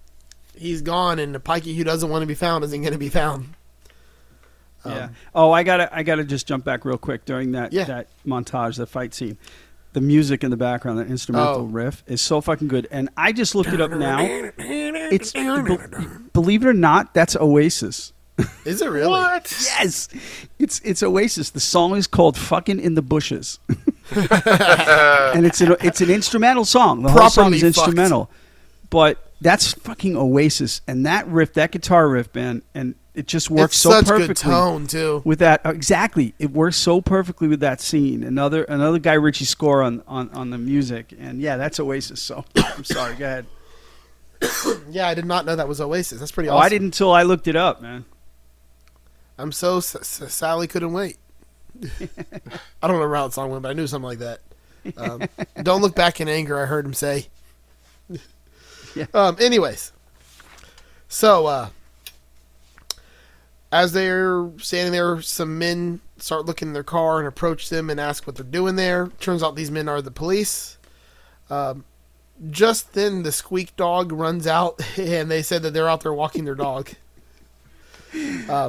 he's 0.57 0.83
gone, 0.83 1.19
and 1.19 1.35
the 1.35 1.41
Pikey 1.41 1.75
who 1.77 1.85
doesn't 1.85 2.11
want 2.11 2.23
to 2.23 2.27
be 2.27 2.35
found 2.35 2.63
isn't 2.65 2.81
going 2.83 2.93
to 2.93 2.99
be 2.99 3.09
found. 3.09 3.55
Yeah. 4.85 5.05
Um, 5.05 5.15
oh, 5.35 5.51
I 5.53 5.63
gotta, 5.63 5.95
I 5.95 6.03
gotta 6.03 6.25
just 6.25 6.47
jump 6.47 6.65
back 6.65 6.85
real 6.85 6.99
quick 6.99 7.25
during 7.25 7.53
that 7.53 7.73
Yeah. 7.73 7.85
that 7.85 8.09
montage, 8.27 8.77
the 8.77 8.87
fight 8.87 9.15
scene. 9.15 9.39
The 9.93 10.01
music 10.01 10.43
in 10.43 10.51
the 10.51 10.57
background, 10.57 10.99
the 10.99 11.05
instrumental 11.05 11.57
Oh. 11.57 11.65
riff, 11.65 12.03
is 12.07 12.23
so 12.23 12.41
fucking 12.41 12.69
good. 12.69 12.89
And 12.91 13.11
I 13.17 13.33
just 13.33 13.55
looked 13.55 13.73
it 13.75 13.81
up 13.81 13.91
now. 13.91 14.19
It's 14.23 15.33
believe 16.33 16.65
it 16.65 16.69
or 16.69 16.73
not, 16.73 17.13
that's 17.15 17.37
Oasis. 17.37 18.13
Is 18.65 18.81
it 18.81 18.89
really? 18.89 19.09
What? 19.11 19.53
Yes, 19.79 20.09
it's 20.59 20.81
it's 20.81 21.03
Oasis. 21.03 21.51
The 21.51 21.61
song 21.61 21.95
is 21.97 22.07
called 22.07 22.39
"Fucking 22.39 22.81
in 22.81 22.95
the 22.95 23.03
Bushes," 23.03 23.59
and 24.11 25.45
it's 25.47 25.61
an 25.61 25.77
it's 25.81 26.01
an 26.01 26.11
instrumental 26.11 26.65
song. 26.65 27.03
The 27.03 27.11
whole 27.11 27.29
song 27.29 27.53
is 27.53 27.61
Properly 27.61 27.73
fucked. 27.73 27.79
instrumental, 27.89 28.31
but 28.89 29.31
that's 29.43 29.75
fucking 29.75 30.17
Oasis. 30.17 30.81
And 30.89 31.05
that 31.05 31.27
riff, 31.29 31.53
that 31.55 31.73
guitar 31.73 32.09
riff, 32.09 32.35
man, 32.35 32.63
and 32.75 32.95
it 33.15 33.27
just 33.27 33.51
works 33.51 33.73
It's 33.75 33.79
so 33.79 33.91
such 33.91 34.07
perfectly 34.07 34.27
good 34.29 34.37
tone 34.37 34.87
too. 34.87 35.21
with 35.25 35.39
that. 35.41 35.65
uh, 35.67 35.71
Exactly, 35.71 36.35
it 36.39 36.51
works 36.51 36.77
so 36.77 37.01
perfectly 37.01 37.47
with 37.49 37.61
that 37.61 37.81
scene. 37.81 38.23
Another 38.23 38.65
another 38.65 38.99
Guy 38.99 39.15
Ritchie 39.15 39.45
score 39.45 39.83
on 39.83 40.03
on 40.09 40.31
on 40.31 40.51
the 40.51 40.59
music, 40.59 41.13
and 41.19 41.41
yeah, 41.41 41.57
that's 41.57 41.79
Oasis. 41.81 42.21
So 42.23 42.45
I'm 42.57 42.85
sorry. 42.85 43.15
Go 43.17 43.25
ahead. 43.27 43.47
Yeah, 44.91 45.07
I 45.09 45.15
did 45.15 45.25
not 45.25 45.47
know 45.47 45.55
that 45.55 45.69
was 45.69 45.81
Oasis. 45.81 46.19
That's 46.19 46.33
pretty 46.33 46.49
Oh, 46.49 46.55
awesome. 46.57 46.67
I 46.67 46.69
didn't 46.69 46.87
until 46.87 47.13
I 47.13 47.23
looked 47.23 47.47
it 47.47 47.55
up, 47.57 47.81
man. 47.81 48.05
I'm 49.39 49.53
so 49.53 49.79
Sally 49.81 50.67
couldn't 50.67 50.93
wait. 50.93 51.17
I 51.85 51.89
don't 52.87 52.93
remember 52.97 53.15
how 53.15 53.29
the 53.29 53.33
song 53.33 53.51
went, 53.51 53.63
but 53.63 53.71
I 53.71 53.73
knew 53.73 53.87
something 53.87 54.07
like 54.09 54.19
that. 54.19 54.41
Um, 54.97 55.23
don't 55.63 55.81
look 55.81 55.95
back 55.95 56.21
in 56.21 56.29
anger. 56.29 56.61
I 56.61 56.67
heard 56.67 56.85
him 56.85 56.95
say. 56.95 57.29
Yeah. 58.95 59.07
Um. 59.15 59.37
Anyways, 59.41 59.91
so 61.09 61.47
uh, 61.47 61.69
as 63.73 63.93
they're 63.93 64.51
standing 64.59 64.93
there, 64.93 65.21
some 65.23 65.59
men 65.59 66.01
start 66.19 66.45
looking 66.45 66.69
in 66.69 66.75
their 66.75 66.85
car 66.85 67.19
and 67.19 67.27
approach 67.27 67.71
them 67.71 67.89
and 67.89 67.99
ask 67.99 68.27
what 68.27 68.37
they're 68.37 68.45
doing 68.45 68.77
there. 68.77 69.09
Turns 69.19 69.43
out 69.43 69.57
these 69.57 69.71
men 69.71 69.89
are 69.89 70.03
the 70.03 70.11
police. 70.11 70.77
Um, 71.49 71.85
just 72.51 72.93
then, 72.93 73.23
the 73.23 73.33
squeak 73.33 73.75
dog 73.77 74.13
runs 74.13 74.47
out, 74.47 74.81
and 74.99 75.31
they 75.31 75.43
said 75.43 75.63
that 75.63 75.73
they're 75.73 75.89
out 75.89 76.03
there 76.03 76.13
walking 76.13 76.45
their 76.45 76.55
dog. 76.55 76.91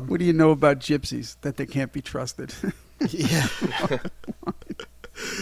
What 0.07 0.19
do 0.19 0.25
you 0.25 0.31
know 0.31 0.51
about 0.51 0.79
gypsies 0.79 1.35
that 1.41 1.57
they 1.57 1.65
can't 1.65 1.91
be 1.91 2.01
trusted? 2.01 2.53
Yeah. 3.09 3.47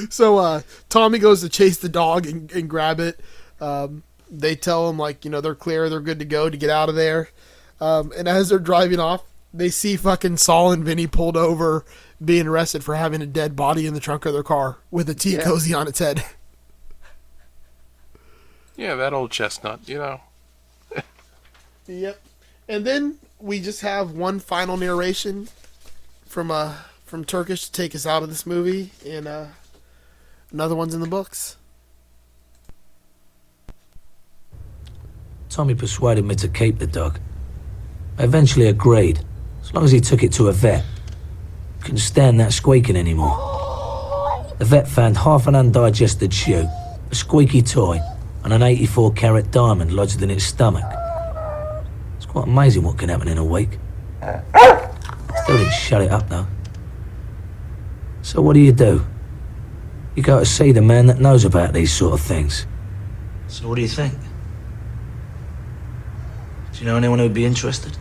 so 0.10 0.40
uh, 0.40 0.62
Tommy 0.90 1.20
goes 1.20 1.42
to 1.42 1.50
chase 1.50 1.78
the 1.78 1.90
dog 1.90 2.26
and, 2.26 2.52
and 2.52 2.68
grab 2.68 3.00
it. 3.00 3.20
Um, 3.60 4.02
they 4.32 4.56
tell 4.56 4.90
him 4.90 4.98
like 4.98 5.24
you 5.26 5.30
know 5.30 5.42
they're 5.42 5.54
clear, 5.54 5.88
they're 5.88 6.00
good 6.00 6.18
to 6.18 6.26
go 6.26 6.50
to 6.50 6.58
get 6.58 6.72
out 6.72 6.90
of 6.90 6.96
there. 6.96 7.30
Um, 7.80 8.12
and 8.18 8.28
as 8.28 8.50
they're 8.50 8.58
driving 8.58 9.00
off, 9.00 9.22
they 9.54 9.70
see 9.70 9.96
fucking 9.96 10.38
Sol 10.38 10.72
and 10.72 10.84
Vinny 10.84 11.08
pulled 11.08 11.38
over, 11.38 11.86
being 12.24 12.48
arrested 12.48 12.84
for 12.84 12.96
having 12.96 13.22
a 13.22 13.26
dead 13.26 13.56
body 13.56 13.86
in 13.86 13.94
the 13.94 14.00
trunk 14.00 14.26
of 14.26 14.34
their 14.34 14.44
car 14.44 14.78
with 14.90 15.10
a 15.10 15.16
tea 15.16 15.38
cozy 15.38 15.74
on 15.74 15.88
its 15.88 16.00
head. 16.00 16.24
Yeah, 18.78 18.96
that 18.96 19.14
old 19.14 19.30
chestnut. 19.30 19.88
You 19.88 20.00
know. 20.00 20.22
Yep. 21.86 22.20
And 22.68 22.84
then 22.84 23.20
we 23.40 23.60
just 23.60 23.82
have 23.82 24.12
one 24.12 24.40
final 24.40 24.76
narration 24.76 25.50
from 26.26 26.50
uh 26.50 26.76
from 27.12 27.26
Turkish 27.26 27.66
to 27.66 27.72
take 27.74 27.94
us 27.94 28.06
out 28.06 28.24
of 28.24 28.30
this 28.30 28.46
movie, 28.46 28.92
and 29.06 29.28
uh, 29.28 29.48
another 30.50 30.76
one's 30.76 30.94
in 30.94 31.02
the 31.02 31.08
books. 31.08 31.58
Tommy 35.50 35.76
persuaded 35.76 36.24
me 36.24 36.36
to 36.36 36.48
keep 36.48 36.80
the 36.80 36.88
dog. 36.88 37.20
I 38.18 38.24
eventually 38.24 38.68
agreed, 38.68 39.26
long 39.74 39.84
as 39.84 39.92
he 39.92 40.00
took 40.00 40.24
it 40.24 40.34
to 40.34 40.48
a 40.48 40.52
vet. 40.52 40.84
Couldn't 41.82 41.98
stand 41.98 42.40
that 42.40 42.54
squeaking 42.54 42.96
anymore. 42.96 43.36
The 44.60 44.66
vet 44.66 44.88
found 44.88 45.18
half 45.18 45.48
an 45.48 45.56
undigested 45.56 46.34
shoe, 46.34 46.68
a 47.10 47.16
squeaky 47.16 47.62
toy, 47.62 48.00
and 48.44 48.54
an 48.54 48.62
84 48.62 49.14
carat 49.14 49.52
diamond 49.52 49.92
lodged 49.92 50.22
in 50.22 50.30
its 50.30 50.44
stomach. 50.44 50.86
It's 52.18 52.26
quite 52.26 52.48
amazing 52.48 52.84
what 52.84 52.98
can 52.98 53.10
happen 53.10 53.28
in 53.28 53.38
a 53.38 53.46
week. 53.46 53.80
Still 55.44 55.58
didn't 55.58 55.74
shut 55.74 56.02
it 56.02 56.12
up 56.12 56.30
though. 56.30 56.46
So 58.22 58.42
what 58.42 58.54
do 58.54 58.60
you 58.60 58.72
do? 58.72 59.06
You 60.16 60.24
go 60.24 60.40
to 60.40 60.46
see 60.46 60.72
the 60.72 60.82
man 60.82 61.08
that 61.08 61.20
knows 61.20 61.46
about 61.46 61.74
these 61.74 61.92
sort 61.92 62.14
of 62.14 62.22
things. 62.22 62.68
So 63.48 63.68
what 63.68 63.76
do 63.76 63.82
you 63.82 63.88
think? 63.88 64.14
Do 66.74 66.80
you 66.80 66.86
know 66.86 66.98
anyone 66.98 67.20
who 67.20 67.26
would 67.26 67.34
be 67.34 67.46
interested? 67.46 67.98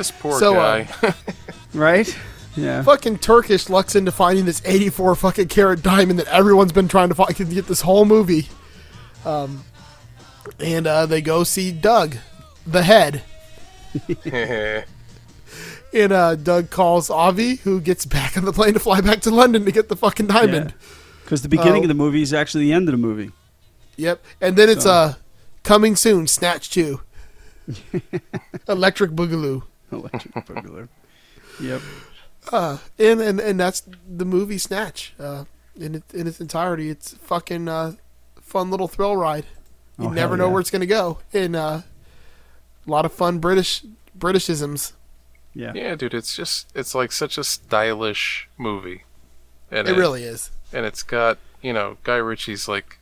This 0.00 0.10
poor 0.10 0.38
So, 0.38 0.56
uh, 0.58 0.86
right? 1.74 2.18
Yeah. 2.56 2.82
fucking 2.82 3.18
Turkish 3.18 3.68
lucks 3.68 3.94
into 3.94 4.10
finding 4.10 4.46
this 4.46 4.62
84 4.64 5.14
fucking 5.14 5.48
carat 5.48 5.82
diamond 5.82 6.18
that 6.18 6.26
everyone's 6.28 6.72
been 6.72 6.88
trying 6.88 7.10
to 7.10 7.14
find 7.14 7.36
to 7.36 7.44
get 7.44 7.66
this 7.66 7.82
whole 7.82 8.06
movie. 8.06 8.48
Um, 9.26 9.62
and 10.58 10.86
uh, 10.86 11.04
they 11.04 11.20
go 11.20 11.44
see 11.44 11.70
Doug, 11.70 12.16
the 12.66 12.82
head. 12.82 13.20
And 15.92 16.12
uh, 16.12 16.36
Doug 16.36 16.70
calls 16.70 17.10
Avi, 17.10 17.56
who 17.56 17.78
gets 17.80 18.06
back 18.06 18.38
on 18.38 18.44
the 18.46 18.52
plane 18.52 18.72
to 18.74 18.78
fly 18.80 19.00
back 19.02 19.20
to 19.22 19.30
London 19.30 19.64
to 19.66 19.72
get 19.72 19.88
the 19.90 19.96
fucking 19.96 20.28
diamond. 20.28 20.72
Because 21.24 21.42
the 21.42 21.48
beginning 21.48 21.80
Oh. 21.80 21.82
of 21.82 21.88
the 21.88 21.94
movie 21.94 22.22
is 22.22 22.32
actually 22.32 22.64
the 22.64 22.72
end 22.72 22.88
of 22.88 22.92
the 22.92 22.96
movie. 22.98 23.32
Yep. 23.96 24.24
And 24.40 24.56
then 24.56 24.70
it's 24.70 24.84
So- 24.84 24.90
uh, 24.92 25.14
coming 25.64 25.94
soon, 25.96 26.26
Snatch 26.28 26.70
2. 26.70 27.00
Electric 28.68 29.10
Boogaloo. 29.10 29.64
Electric 29.92 30.34
Boogaloo. 30.46 30.88
Yep. 31.60 31.80
Uh, 32.52 32.78
and, 32.98 33.20
and 33.20 33.38
and 33.40 33.60
that's 33.60 33.82
the 34.08 34.24
movie 34.24 34.58
Snatch. 34.58 35.12
Uh, 35.18 35.44
in 35.76 35.96
it, 35.96 36.02
in 36.14 36.26
its 36.26 36.40
entirety, 36.40 36.88
it's 36.90 37.12
a 37.12 37.16
fucking 37.16 37.68
uh, 37.68 37.92
fun 38.40 38.70
little 38.70 38.88
thrill 38.88 39.16
ride. 39.16 39.44
You 39.98 40.06
Oh, 40.06 40.10
never 40.10 40.36
know 40.36 40.46
yeah. 40.46 40.52
where 40.52 40.60
it's 40.60 40.70
gonna 40.70 40.86
go, 40.86 41.18
and 41.32 41.54
uh, 41.54 41.82
a 42.86 42.90
lot 42.90 43.04
of 43.04 43.12
fun 43.12 43.38
British 43.38 43.82
Britishisms. 44.18 44.92
Yeah. 45.52 45.72
yeah, 45.74 45.94
dude, 45.96 46.14
it's 46.14 46.34
just 46.36 46.68
it's 46.74 46.94
like 46.94 47.12
such 47.12 47.36
a 47.36 47.44
stylish 47.44 48.48
movie. 48.56 49.02
And 49.70 49.86
It 49.88 49.96
really 49.96 50.22
is. 50.24 50.50
and 50.72 50.86
it's 50.86 51.02
got 51.02 51.38
you 51.60 51.72
know 51.72 51.96
Guy 52.04 52.16
Ritchie's 52.16 52.68
like 52.68 52.98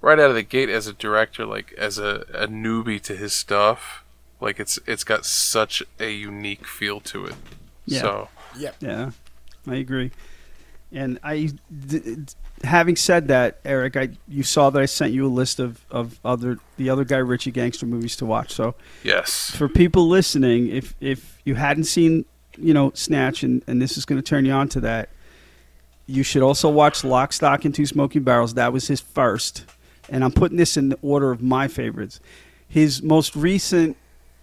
right 0.00 0.18
out 0.20 0.30
of 0.30 0.36
the 0.36 0.42
gate 0.42 0.68
as 0.68 0.86
a 0.86 0.92
director, 0.92 1.44
like 1.46 1.72
as 1.76 1.98
a, 1.98 2.24
a 2.32 2.46
newbie 2.46 3.00
to 3.02 3.16
his 3.16 3.32
stuff. 3.32 4.04
Like 4.40 4.60
it's 4.60 4.78
it's 4.86 5.04
got 5.04 5.24
such 5.26 5.82
a 5.98 6.10
unique 6.10 6.66
feel 6.66 7.00
to 7.00 7.26
it. 7.26 7.34
Yeah. 7.86 8.00
So 8.00 8.28
yeah, 8.56 8.70
Yeah, 8.80 9.10
I 9.66 9.76
agree. 9.76 10.10
And 10.90 11.18
I, 11.22 11.50
d- 11.86 11.98
d- 11.98 12.24
having 12.64 12.96
said 12.96 13.28
that, 13.28 13.58
Eric, 13.64 13.96
I 13.96 14.10
you 14.26 14.42
saw 14.42 14.70
that 14.70 14.80
I 14.80 14.86
sent 14.86 15.12
you 15.12 15.26
a 15.26 15.28
list 15.28 15.60
of, 15.60 15.84
of 15.90 16.18
other 16.24 16.58
the 16.76 16.88
other 16.88 17.04
Guy 17.04 17.18
Ritchie 17.18 17.50
gangster 17.50 17.84
movies 17.84 18.16
to 18.16 18.26
watch. 18.26 18.52
So 18.52 18.74
yes, 19.02 19.50
for 19.50 19.68
people 19.68 20.08
listening, 20.08 20.68
if 20.68 20.94
if 21.00 21.40
you 21.44 21.56
hadn't 21.56 21.84
seen, 21.84 22.24
you 22.56 22.72
know, 22.72 22.92
Snatch, 22.94 23.42
and, 23.42 23.62
and 23.66 23.82
this 23.82 23.98
is 23.98 24.04
going 24.06 24.20
to 24.20 24.26
turn 24.26 24.46
you 24.46 24.52
on 24.52 24.68
to 24.70 24.80
that, 24.80 25.10
you 26.06 26.22
should 26.22 26.42
also 26.42 26.70
watch 26.70 27.04
Lock, 27.04 27.34
Stock, 27.34 27.66
and 27.66 27.74
Two 27.74 27.84
Smoking 27.86 28.22
Barrels. 28.22 28.54
That 28.54 28.72
was 28.72 28.88
his 28.88 29.00
first, 29.00 29.66
and 30.08 30.24
I'm 30.24 30.32
putting 30.32 30.56
this 30.56 30.78
in 30.78 30.88
the 30.88 30.98
order 31.02 31.30
of 31.30 31.42
my 31.42 31.68
favorites. 31.68 32.18
His 32.66 33.02
most 33.02 33.36
recent 33.36 33.96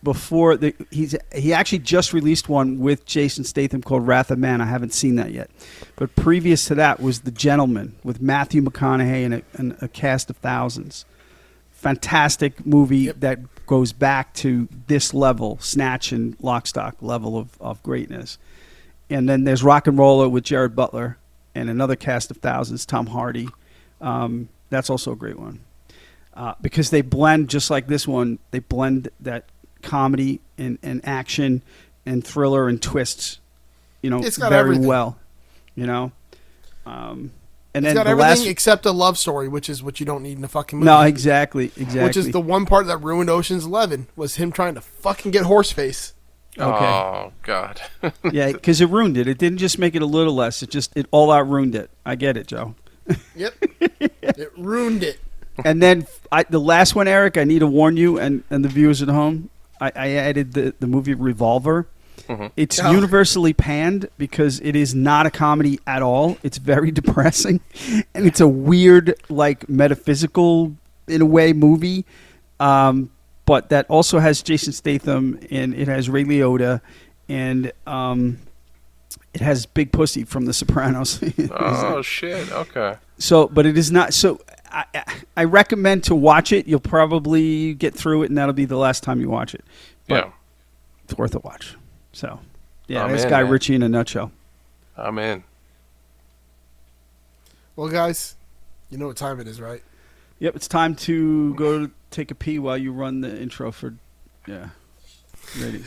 before 0.03 0.55
the, 0.55 0.75
he's 0.91 1.15
he 1.33 1.51
actually 1.51 1.79
just 1.79 2.13
released 2.13 2.47
one 2.47 2.79
with 2.79 3.05
Jason 3.05 3.43
Statham 3.43 3.81
called 3.81 4.07
Wrath 4.07 4.31
of 4.31 4.37
Man. 4.37 4.61
I 4.61 4.65
haven't 4.65 4.93
seen 4.93 5.15
that 5.15 5.31
yet, 5.31 5.49
but 5.95 6.15
previous 6.15 6.65
to 6.65 6.75
that 6.75 7.01
was 7.01 7.21
The 7.21 7.31
Gentleman 7.31 7.95
with 8.03 8.21
Matthew 8.21 8.61
McConaughey 8.61 9.25
and 9.25 9.33
a, 9.33 9.41
and 9.53 9.77
a 9.81 9.87
cast 9.87 10.29
of 10.29 10.37
thousands. 10.37 11.05
Fantastic 11.71 12.65
movie 12.65 13.11
that 13.11 13.65
goes 13.65 13.93
back 13.93 14.33
to 14.35 14.67
this 14.87 15.13
level, 15.13 15.57
Snatch 15.59 16.11
and 16.11 16.37
Lockstock 16.39 16.93
level 17.01 17.37
of, 17.37 17.49
of 17.59 17.81
greatness. 17.83 18.37
And 19.09 19.27
then 19.29 19.43
there's 19.43 19.61
RocknRolla 19.61 20.31
with 20.31 20.45
Gerard 20.45 20.75
Butler 20.75 21.17
and 21.53 21.69
another 21.69 21.95
cast 21.95 22.31
of 22.31 22.37
thousands, 22.37 22.85
Tom 22.85 23.07
Hardy. 23.07 23.49
Um, 24.01 24.49
that's 24.69 24.89
also 24.89 25.11
a 25.11 25.15
great 25.15 25.39
one 25.39 25.61
uh, 26.35 26.53
because 26.61 26.89
they 26.89 27.01
blend 27.01 27.49
just 27.49 27.69
like 27.69 27.87
this 27.87 28.07
one. 28.07 28.39
They 28.51 28.59
blend 28.59 29.09
that 29.21 29.45
comedy 29.85 30.41
and, 30.57 30.77
and 30.83 30.99
action 31.07 31.61
and 32.05 32.25
thriller 32.25 32.67
and 32.67 32.81
twists, 32.81 33.39
you 34.01 34.09
know, 34.09 34.19
It's 34.19 34.37
got 34.37 34.49
very 34.49 34.61
everything. 34.61 34.87
well. 34.87 35.17
You 35.75 35.87
know, 35.87 36.11
um, 36.85 37.31
and 37.73 37.85
It's 37.85 37.89
then 37.89 37.95
got 37.95 38.03
the 38.05 38.09
everything 38.11 38.29
last. 38.43 38.47
except 38.47 38.85
a 38.85 38.91
love 38.91 39.17
story, 39.17 39.47
which 39.49 39.69
is 39.69 39.83
what 39.83 39.99
you 39.99 40.05
don't 40.05 40.23
need 40.23 40.37
in 40.37 40.43
a 40.43 40.47
fucking 40.47 40.79
movie. 40.79 40.85
no, 40.85 41.01
exactly, 41.01 41.65
exactly. 41.75 42.03
Which 42.03 42.17
is 42.17 42.31
the 42.31 42.39
one 42.39 42.65
part 42.65 42.87
that 42.87 42.97
ruined 42.99 43.29
Ocean's 43.29 43.65
Eleven 43.65 44.07
was 44.15 44.35
him 44.35 44.51
trying 44.51 44.75
to 44.75 44.81
fucking 44.81 45.31
get 45.31 45.43
Horseface. 45.43 46.13
Okay. 46.57 46.85
Oh 46.85 47.33
God. 47.43 47.81
yeah, 48.31 48.53
because 48.53 48.79
it 48.79 48.89
ruined 48.89 49.17
it. 49.17 49.27
It 49.27 49.37
didn't 49.37 49.57
just 49.57 49.77
make 49.77 49.93
it 49.95 50.01
a 50.01 50.05
little 50.05 50.33
less. 50.33 50.63
It 50.63 50.69
just 50.69 50.95
it 50.95 51.05
all 51.11 51.29
out 51.31 51.49
ruined 51.49 51.75
it. 51.75 51.89
I 52.05 52.15
get 52.15 52.37
it, 52.37 52.47
Joe. 52.47 52.75
Yep, 53.35 53.53
it 53.91 54.51
ruined 54.57 55.03
it. 55.03 55.19
and 55.65 55.83
then 55.83 56.07
I, 56.31 56.43
the 56.43 56.59
last 56.59 56.95
one, 56.95 57.07
Eric, 57.09 57.37
I 57.37 57.43
need 57.43 57.59
to 57.59 57.67
warn 57.67 57.97
you 57.97 58.17
and, 58.17 58.43
and 58.49 58.63
the 58.63 58.69
viewers 58.69 59.01
at 59.01 59.09
home. 59.09 59.49
I, 59.81 59.91
I 59.95 60.09
added 60.11 60.53
the, 60.53 60.73
the 60.79 60.87
movie 60.87 61.13
Revolver. 61.13 61.87
It's 62.57 62.79
Oh. 62.79 62.91
universally 62.91 63.53
panned 63.53 64.09
because 64.17 64.59
it 64.61 64.75
is 64.75 64.95
not 64.95 65.25
a 65.27 65.29
comedy 65.29 65.79
at 65.85 66.01
all. 66.01 66.37
It's 66.41 66.57
very 66.57 66.89
depressing, 67.01 67.59
and 68.15 68.25
it's 68.25 68.39
a 68.39 68.47
weird, 68.47 69.13
like 69.29 69.69
metaphysical, 69.69 70.75
in 71.07 71.21
a 71.21 71.25
way, 71.25 71.53
movie. 71.53 72.03
Um, 72.59 73.11
but 73.45 73.69
that 73.69 73.85
also 73.89 74.17
has 74.19 74.41
Jason 74.41 74.73
Statham, 74.73 75.39
and 75.51 75.75
it 75.75 75.87
has 75.87 76.09
Ray 76.09 76.23
Liotta, 76.23 76.81
and 77.29 77.71
um, 77.85 78.39
it 79.35 79.41
has 79.41 79.67
Big 79.67 79.91
Pussy 79.91 80.23
from 80.23 80.45
The 80.45 80.53
Sopranos. 80.53 81.21
oh 81.51 82.01
shit. 82.01 82.51
Okay. 82.51 82.95
So, 83.19 83.47
but 83.47 83.67
it 83.67 83.77
is 83.77 83.91
not. 83.91 84.15
So, 84.15 84.39
I, 84.75 84.85
I- 84.93 85.21
I 85.37 85.43
recommend 85.45 86.03
to 86.05 86.15
watch 86.15 86.51
it. 86.51 86.67
You'll 86.67 86.79
probably 86.79 87.73
get 87.73 87.93
through 87.95 88.23
it, 88.23 88.29
and 88.29 88.37
that'll 88.37 88.53
be 88.53 88.65
the 88.65 88.77
last 88.77 89.03
time 89.03 89.19
you 89.21 89.29
watch 89.29 89.53
it. 89.55 89.63
But 90.07 90.25
Yeah. 90.25 90.31
it's 91.05 91.17
worth 91.17 91.33
a 91.35 91.39
watch. 91.39 91.75
So, 92.13 92.39
yeah, 92.87 93.03
I'm 93.03 93.11
that's 93.11 93.23
in, 93.23 93.29
Guy 93.29 93.43
man. 93.43 93.51
Ritchie 93.51 93.75
in 93.75 93.83
a 93.83 93.89
nutshell. 93.89 94.31
I'm 94.97 95.17
in. 95.19 95.43
Well, 97.75 97.89
guys, 97.89 98.35
you 98.89 98.97
know 98.97 99.07
what 99.07 99.17
time 99.17 99.39
it 99.41 99.47
is, 99.47 99.59
right? 99.59 99.83
Yep, 100.39 100.55
it's 100.55 100.67
time 100.67 100.95
to 100.95 101.53
go 101.55 101.89
take 102.11 102.31
a 102.31 102.35
pee 102.35 102.59
while 102.59 102.77
you 102.77 102.93
run 102.93 103.21
the 103.21 103.41
intro 103.41 103.71
for. 103.71 103.95
Yeah, 104.47 104.69
ready. 105.59 105.83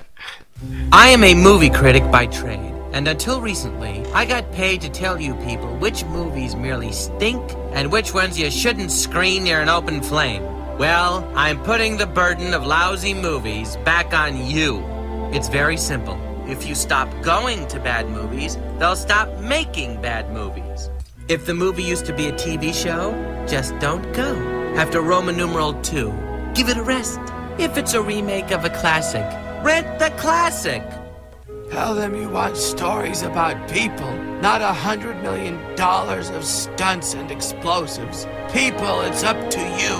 I 0.92 1.08
am 1.08 1.22
a 1.24 1.34
movie 1.34 1.70
critic 1.70 2.02
by 2.10 2.26
trade, 2.26 2.74
and 2.96 3.08
until 3.08 3.42
recently, 3.42 4.02
I 4.14 4.24
got 4.24 4.50
paid 4.52 4.80
to 4.80 4.88
tell 4.88 5.20
you 5.20 5.34
people 5.34 5.68
which 5.76 6.02
movies 6.06 6.56
merely 6.56 6.92
stink 6.92 7.42
and 7.72 7.92
which 7.92 8.14
ones 8.14 8.38
you 8.38 8.50
shouldn't 8.50 8.90
screen 8.90 9.44
near 9.44 9.60
an 9.60 9.68
open 9.68 10.00
flame. 10.00 10.42
Well, 10.78 11.30
I'm 11.36 11.62
putting 11.62 11.98
the 11.98 12.06
burden 12.06 12.54
of 12.54 12.64
lousy 12.64 13.12
movies 13.12 13.76
back 13.84 14.14
on 14.14 14.46
you. 14.46 14.82
It's 15.30 15.50
very 15.50 15.76
simple. 15.76 16.18
If 16.48 16.66
you 16.66 16.74
stop 16.74 17.12
going 17.20 17.66
to 17.68 17.78
bad 17.80 18.08
movies, 18.08 18.56
they'll 18.78 18.96
stop 18.96 19.28
making 19.40 20.00
bad 20.00 20.32
movies. 20.32 20.88
If 21.28 21.44
the 21.44 21.52
movie 21.52 21.82
used 21.82 22.06
to 22.06 22.14
be 22.14 22.28
a 22.28 22.32
TV 22.32 22.72
show, 22.72 23.12
just 23.46 23.78
don't 23.78 24.10
go. 24.14 24.34
After 24.74 25.02
Roman 25.02 25.36
numeral 25.36 25.74
2, 25.82 26.52
give 26.54 26.70
it 26.70 26.78
a 26.78 26.82
rest. 26.82 27.20
If 27.58 27.76
it's 27.76 27.92
a 27.92 28.00
remake 28.00 28.52
of 28.52 28.64
a 28.64 28.70
classic, 28.70 29.26
rent 29.62 29.98
the 29.98 30.08
classic. 30.16 30.82
Tell 31.70 31.94
them 31.94 32.14
you 32.14 32.28
want 32.28 32.56
stories 32.56 33.22
about 33.22 33.68
people, 33.68 34.10
not 34.40 34.62
a 34.62 34.72
hundred 34.72 35.20
million 35.22 35.58
dollars 35.74 36.30
of 36.30 36.44
stunts 36.44 37.14
and 37.14 37.30
explosives. 37.30 38.26
People, 38.52 39.00
it's 39.00 39.24
up 39.24 39.50
to 39.50 39.60
you. 39.60 39.96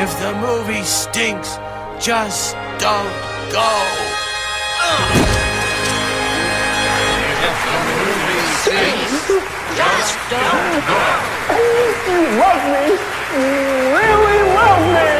If 0.00 0.18
the 0.20 0.32
movie 0.40 0.84
stinks, 0.84 1.56
just 1.98 2.54
don't 2.78 3.12
go. 3.50 3.66
Just 9.74 10.16
don't 10.30 10.82
You 12.06 12.20
love 12.38 12.62
me. 12.72 12.86
Really 13.92 14.38
love 14.54 14.82
me. 14.94 15.10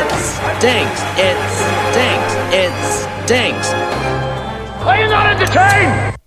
It 0.00 0.10
stinks. 0.16 1.00
It 1.20 1.38
stinks. 1.92 2.32
It 2.52 2.72
stinks. 3.26 3.77
Are 5.48 5.50
you 5.50 5.54
not 5.54 5.74
entertained? 5.74 6.18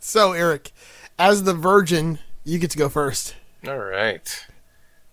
So, 0.00 0.32
Eric, 0.32 0.72
as 1.18 1.44
the 1.44 1.54
virgin, 1.54 2.18
you 2.44 2.58
get 2.58 2.70
to 2.72 2.78
go 2.78 2.88
first. 2.88 3.36
All 3.66 3.78
right. 3.78 4.46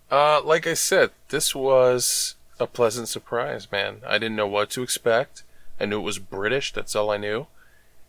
Uh, 0.10 0.42
like 0.44 0.66
I 0.66 0.74
said, 0.74 1.12
this 1.30 1.54
was 1.54 2.36
a 2.60 2.68
pleasant 2.68 3.08
surprise, 3.08 3.72
man. 3.72 4.02
I 4.06 4.18
didn't 4.18 4.36
know 4.36 4.48
what 4.48 4.70
to 4.72 4.84
expect. 4.84 5.44
I 5.80 5.86
knew 5.86 6.00
it 6.00 6.04
was 6.04 6.20
British. 6.20 6.74
That's 6.74 6.96
all 6.96 7.12
I 7.12 7.18
knew. 7.18 7.48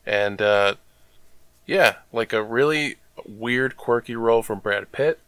And 0.06 0.40
uh, 0.40 0.74
yeah, 1.66 1.96
like 2.12 2.32
a 2.32 2.42
really 2.42 2.96
weird, 3.26 3.76
quirky 3.76 4.16
role 4.16 4.42
from 4.42 4.60
Brad 4.60 4.90
Pitt. 4.92 5.20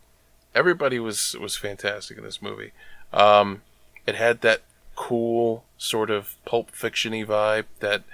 Everybody 0.55 0.99
was 0.99 1.37
was 1.41 1.57
fantastic 1.57 2.17
in 2.17 2.25
this 2.25 2.41
movie. 2.41 2.73
Um, 3.13 3.63
it 4.07 4.15
had 4.15 4.41
that 4.41 4.63
cool 4.95 5.65
sort 5.77 6.11
of 6.11 6.37
pulp 6.45 6.73
fictiony 6.73 7.27
vibe, 7.27 7.67
that 7.81 8.05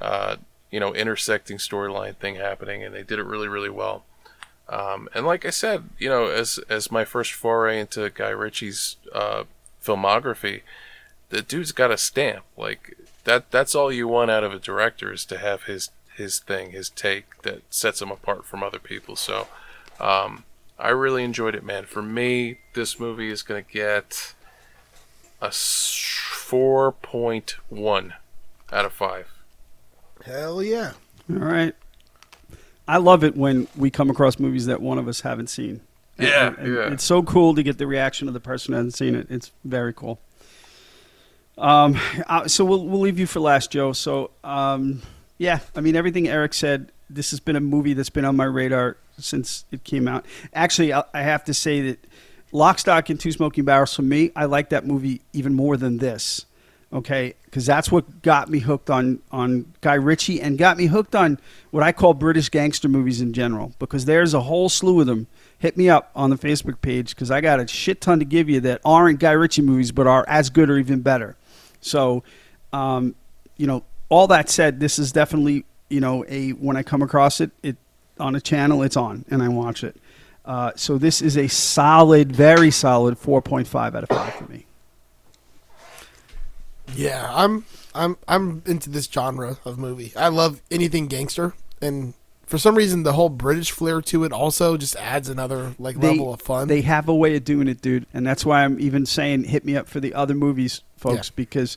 uh, 0.00 0.36
you 0.70 0.80
know 0.80 0.94
intersecting 0.94 1.58
storyline 1.58 2.16
thing 2.16 2.36
happening, 2.36 2.82
and 2.84 2.94
they 2.94 3.02
did 3.02 3.18
it 3.18 3.24
really, 3.24 3.48
really 3.48 3.70
well. 3.70 4.04
Um, 4.68 5.08
and 5.14 5.26
like 5.26 5.44
I 5.44 5.50
said, 5.50 5.88
you 5.98 6.08
know, 6.08 6.26
as 6.26 6.60
as 6.68 6.92
my 6.92 7.04
first 7.04 7.32
foray 7.32 7.80
into 7.80 8.08
Guy 8.10 8.28
Ritchie's 8.28 8.96
uh, 9.12 9.44
filmography, 9.84 10.62
the 11.30 11.42
dude's 11.42 11.72
got 11.72 11.90
a 11.90 11.98
stamp. 11.98 12.44
Like 12.56 12.96
that. 13.24 13.50
That's 13.50 13.74
all 13.74 13.90
you 13.90 14.06
want 14.06 14.30
out 14.30 14.44
of 14.44 14.54
a 14.54 14.60
director 14.60 15.12
is 15.12 15.24
to 15.26 15.38
have 15.38 15.64
his 15.64 15.90
his 16.16 16.38
thing, 16.38 16.70
his 16.70 16.88
take 16.88 17.42
that 17.42 17.62
sets 17.70 18.00
him 18.00 18.12
apart 18.12 18.44
from 18.44 18.62
other 18.62 18.78
people. 18.78 19.16
So, 19.16 19.48
um, 19.98 20.44
I 20.78 20.90
really 20.90 21.24
enjoyed 21.24 21.56
it, 21.56 21.64
man. 21.64 21.84
For 21.84 22.02
me, 22.02 22.58
this 22.74 23.00
movie 23.00 23.30
is 23.30 23.42
gonna 23.42 23.62
get 23.62 24.34
a 25.42 25.50
four 25.50 26.92
point 26.92 27.56
one 27.68 28.14
out 28.72 28.84
of 28.84 28.92
five. 28.92 29.32
Hell 30.24 30.62
yeah. 30.62 30.92
All 31.30 31.36
right. 31.36 31.74
I 32.88 32.96
love 32.96 33.22
it 33.24 33.36
when 33.36 33.68
we 33.76 33.90
come 33.90 34.10
across 34.10 34.38
movies 34.38 34.66
that 34.66 34.80
one 34.82 34.98
of 34.98 35.06
us 35.08 35.20
haven't 35.20 35.48
seen. 35.48 35.80
Yeah, 36.18 36.48
and- 36.48 36.58
and 36.58 36.74
yeah. 36.74 36.92
It's 36.92 37.04
so 37.04 37.22
cool 37.22 37.54
to 37.54 37.62
get 37.62 37.78
the 37.78 37.86
reaction 37.86 38.28
of 38.28 38.34
the 38.34 38.40
person 38.40 38.72
who 38.72 38.76
hasn't 38.78 38.94
seen 38.94 39.14
it. 39.14 39.28
It's 39.30 39.52
very 39.64 39.92
cool. 39.92 40.20
Um, 41.58 41.98
uh, 42.26 42.48
so 42.48 42.64
we'll 42.64 42.86
we'll 42.86 43.00
leave 43.00 43.18
you 43.18 43.26
for 43.26 43.40
last, 43.40 43.70
Joe. 43.70 43.92
So 43.92 44.30
um, 44.42 45.02
yeah, 45.38 45.60
I 45.76 45.80
mean 45.82 45.94
everything 45.96 46.26
Eric 46.28 46.54
said. 46.54 46.90
This 47.08 47.30
has 47.30 47.40
been 47.40 47.56
a 47.56 47.60
movie 47.60 47.92
that's 47.92 48.08
been 48.10 48.24
on 48.24 48.36
my 48.36 48.44
radar 48.44 48.96
since 49.18 49.64
it 49.72 49.82
came 49.84 50.06
out. 50.08 50.24
Actually, 50.54 50.92
I, 50.92 51.02
I 51.12 51.22
have 51.22 51.44
to 51.44 51.54
say 51.54 51.80
that 51.82 52.04
Lock, 52.52 52.78
Stock, 52.78 53.10
and 53.10 53.18
Two 53.20 53.32
Smoking 53.32 53.64
Barrels 53.64 53.94
for 53.94 54.02
me, 54.02 54.30
I 54.36 54.44
like 54.46 54.70
that 54.70 54.86
movie 54.86 55.20
even 55.32 55.54
more 55.54 55.76
than 55.76 55.98
this. 55.98 56.46
Okay, 56.92 57.34
because 57.44 57.64
that's 57.66 57.92
what 57.92 58.22
got 58.22 58.48
me 58.48 58.58
hooked 58.58 58.90
on 58.90 59.20
on 59.30 59.72
Guy 59.80 59.94
Ritchie 59.94 60.40
and 60.40 60.58
got 60.58 60.76
me 60.76 60.86
hooked 60.86 61.14
on 61.14 61.38
what 61.70 61.84
I 61.84 61.92
call 61.92 62.14
British 62.14 62.48
gangster 62.48 62.88
movies 62.88 63.20
in 63.20 63.32
general. 63.32 63.72
Because 63.78 64.06
there's 64.06 64.34
a 64.34 64.40
whole 64.40 64.68
slew 64.68 65.00
of 65.00 65.06
them. 65.06 65.28
Hit 65.58 65.76
me 65.76 65.88
up 65.88 66.10
on 66.16 66.30
the 66.30 66.36
Facebook 66.36 66.80
page 66.80 67.10
because 67.10 67.30
I 67.30 67.40
got 67.40 67.60
a 67.60 67.68
shit 67.68 68.00
ton 68.00 68.18
to 68.18 68.24
give 68.24 68.48
you 68.48 68.60
that 68.62 68.80
aren't 68.84 69.20
Guy 69.20 69.32
Ritchie 69.32 69.62
movies 69.62 69.92
but 69.92 70.08
are 70.08 70.24
as 70.26 70.50
good 70.50 70.68
or 70.68 70.78
even 70.78 71.00
better. 71.00 71.36
So, 71.80 72.24
um, 72.72 73.14
you 73.56 73.68
know, 73.68 73.84
all 74.08 74.26
that 74.26 74.50
said, 74.50 74.80
this 74.80 74.98
is 74.98 75.12
definitely 75.12 75.64
you 75.90 76.00
know 76.00 76.24
a 76.28 76.50
when 76.50 76.76
I 76.76 76.82
come 76.82 77.02
across 77.02 77.40
it, 77.40 77.52
it 77.62 77.76
on 78.18 78.34
a 78.34 78.40
channel, 78.40 78.82
it's 78.82 78.96
on 78.96 79.24
and 79.30 79.44
I 79.44 79.48
watch 79.48 79.84
it. 79.84 79.96
Uh, 80.44 80.72
so 80.74 80.98
this 80.98 81.22
is 81.22 81.36
a 81.36 81.46
solid, 81.46 82.32
very 82.32 82.72
solid 82.72 83.16
4.5 83.16 83.94
out 83.94 84.02
of 84.02 84.08
five 84.08 84.34
for 84.34 84.46
me. 84.46 84.66
Yeah, 86.94 87.30
I'm 87.32 87.64
I'm 87.94 88.16
I'm 88.28 88.62
into 88.66 88.90
this 88.90 89.06
genre 89.06 89.58
of 89.64 89.78
movie. 89.78 90.12
I 90.16 90.28
love 90.28 90.62
anything 90.70 91.06
gangster, 91.06 91.54
and 91.80 92.14
for 92.46 92.58
some 92.58 92.74
reason, 92.74 93.04
the 93.04 93.12
whole 93.12 93.28
British 93.28 93.70
flair 93.70 94.00
to 94.02 94.24
it 94.24 94.32
also 94.32 94.76
just 94.76 94.96
adds 94.96 95.28
another 95.28 95.74
like 95.78 95.96
level 95.96 96.34
of 96.34 96.42
fun. 96.42 96.68
They 96.68 96.80
have 96.82 97.08
a 97.08 97.14
way 97.14 97.36
of 97.36 97.44
doing 97.44 97.68
it, 97.68 97.80
dude, 97.80 98.06
and 98.12 98.26
that's 98.26 98.44
why 98.44 98.64
I'm 98.64 98.80
even 98.80 99.06
saying 99.06 99.44
hit 99.44 99.64
me 99.64 99.76
up 99.76 99.88
for 99.88 100.00
the 100.00 100.14
other 100.14 100.34
movies, 100.34 100.82
folks, 100.96 101.30
because 101.30 101.76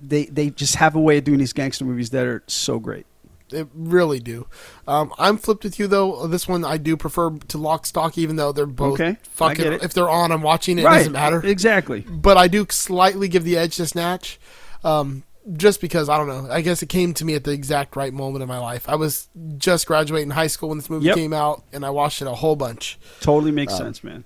they 0.00 0.26
they 0.26 0.50
just 0.50 0.76
have 0.76 0.94
a 0.94 1.00
way 1.00 1.18
of 1.18 1.24
doing 1.24 1.38
these 1.38 1.52
gangster 1.52 1.84
movies 1.84 2.10
that 2.10 2.26
are 2.26 2.42
so 2.46 2.78
great. 2.78 3.06
They 3.50 3.64
really 3.74 4.20
do. 4.20 4.46
Um, 4.86 5.12
I'm 5.18 5.36
flipped 5.36 5.64
with 5.64 5.78
you 5.78 5.86
though. 5.86 6.26
This 6.26 6.46
one 6.48 6.64
I 6.64 6.76
do 6.76 6.96
prefer 6.96 7.30
to 7.30 7.58
Lock 7.58 7.86
Stock, 7.86 8.16
even 8.18 8.36
though 8.36 8.52
they're 8.52 8.66
both 8.66 9.00
Okay, 9.00 9.16
fucking. 9.22 9.72
it. 9.74 9.82
If 9.82 9.92
they're 9.94 10.08
on, 10.10 10.32
I'm 10.32 10.42
watching 10.42 10.78
it. 10.78 10.82
It 10.82 10.84
doesn't 10.84 11.12
matter. 11.12 11.44
exactly. 11.44 12.00
But 12.08 12.36
I 12.36 12.48
do 12.48 12.66
slightly 12.70 13.28
give 13.28 13.44
the 13.44 13.56
edge 13.56 13.76
to 13.76 13.86
Snatch, 13.86 14.38
um, 14.84 15.24
just 15.54 15.80
because 15.80 16.08
I 16.08 16.16
don't 16.18 16.28
know. 16.28 16.48
I 16.50 16.60
guess 16.60 16.82
it 16.82 16.88
came 16.88 17.14
to 17.14 17.24
me 17.24 17.34
at 17.34 17.44
the 17.44 17.50
exact 17.52 17.96
right 17.96 18.12
moment 18.12 18.42
in 18.42 18.48
my 18.48 18.58
life. 18.58 18.88
I 18.88 18.94
was 18.94 19.28
just 19.58 19.86
graduating 19.86 20.30
high 20.30 20.46
school 20.48 20.68
when 20.68 20.78
this 20.78 20.90
movie 20.90 21.06
Yep. 21.06 21.16
came 21.16 21.32
out, 21.32 21.64
and 21.72 21.84
I 21.84 21.90
watched 21.90 22.22
it 22.22 22.28
a 22.28 22.34
whole 22.34 22.56
bunch. 22.56 22.98
Totally 23.20 23.50
makes 23.52 23.72
Um, 23.74 23.78
sense, 23.78 24.04
man. 24.04 24.24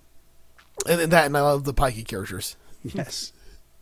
And 0.87 1.01
and 1.01 1.13
that, 1.13 1.27
and 1.27 1.37
I 1.37 1.41
love 1.41 1.65
the 1.65 1.73
Pikey 1.75 2.07
characters. 2.07 2.57
Yes. 2.83 3.33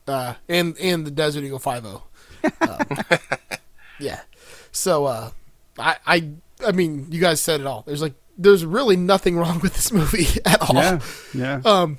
uh, 0.06 0.34
and 0.48 0.76
and 0.78 1.06
the 1.06 1.10
Desert 1.10 1.42
Eagle 1.42 1.58
Five 1.58 1.84
O. 1.86 2.02
yeah. 3.98 4.20
So 4.72 5.04
uh, 5.04 5.30
I 5.78 5.96
I 6.06 6.30
I 6.66 6.72
mean, 6.72 7.06
you 7.10 7.20
guys 7.20 7.40
said 7.40 7.60
it 7.60 7.66
all. 7.66 7.82
There's 7.86 8.02
like 8.02 8.14
there's 8.36 8.64
really 8.64 8.96
nothing 8.96 9.36
wrong 9.36 9.60
with 9.60 9.74
this 9.74 9.92
movie 9.92 10.26
at 10.44 10.60
all. 10.62 10.74
Yeah, 10.74 11.00
yeah. 11.34 11.60
Um, 11.64 11.98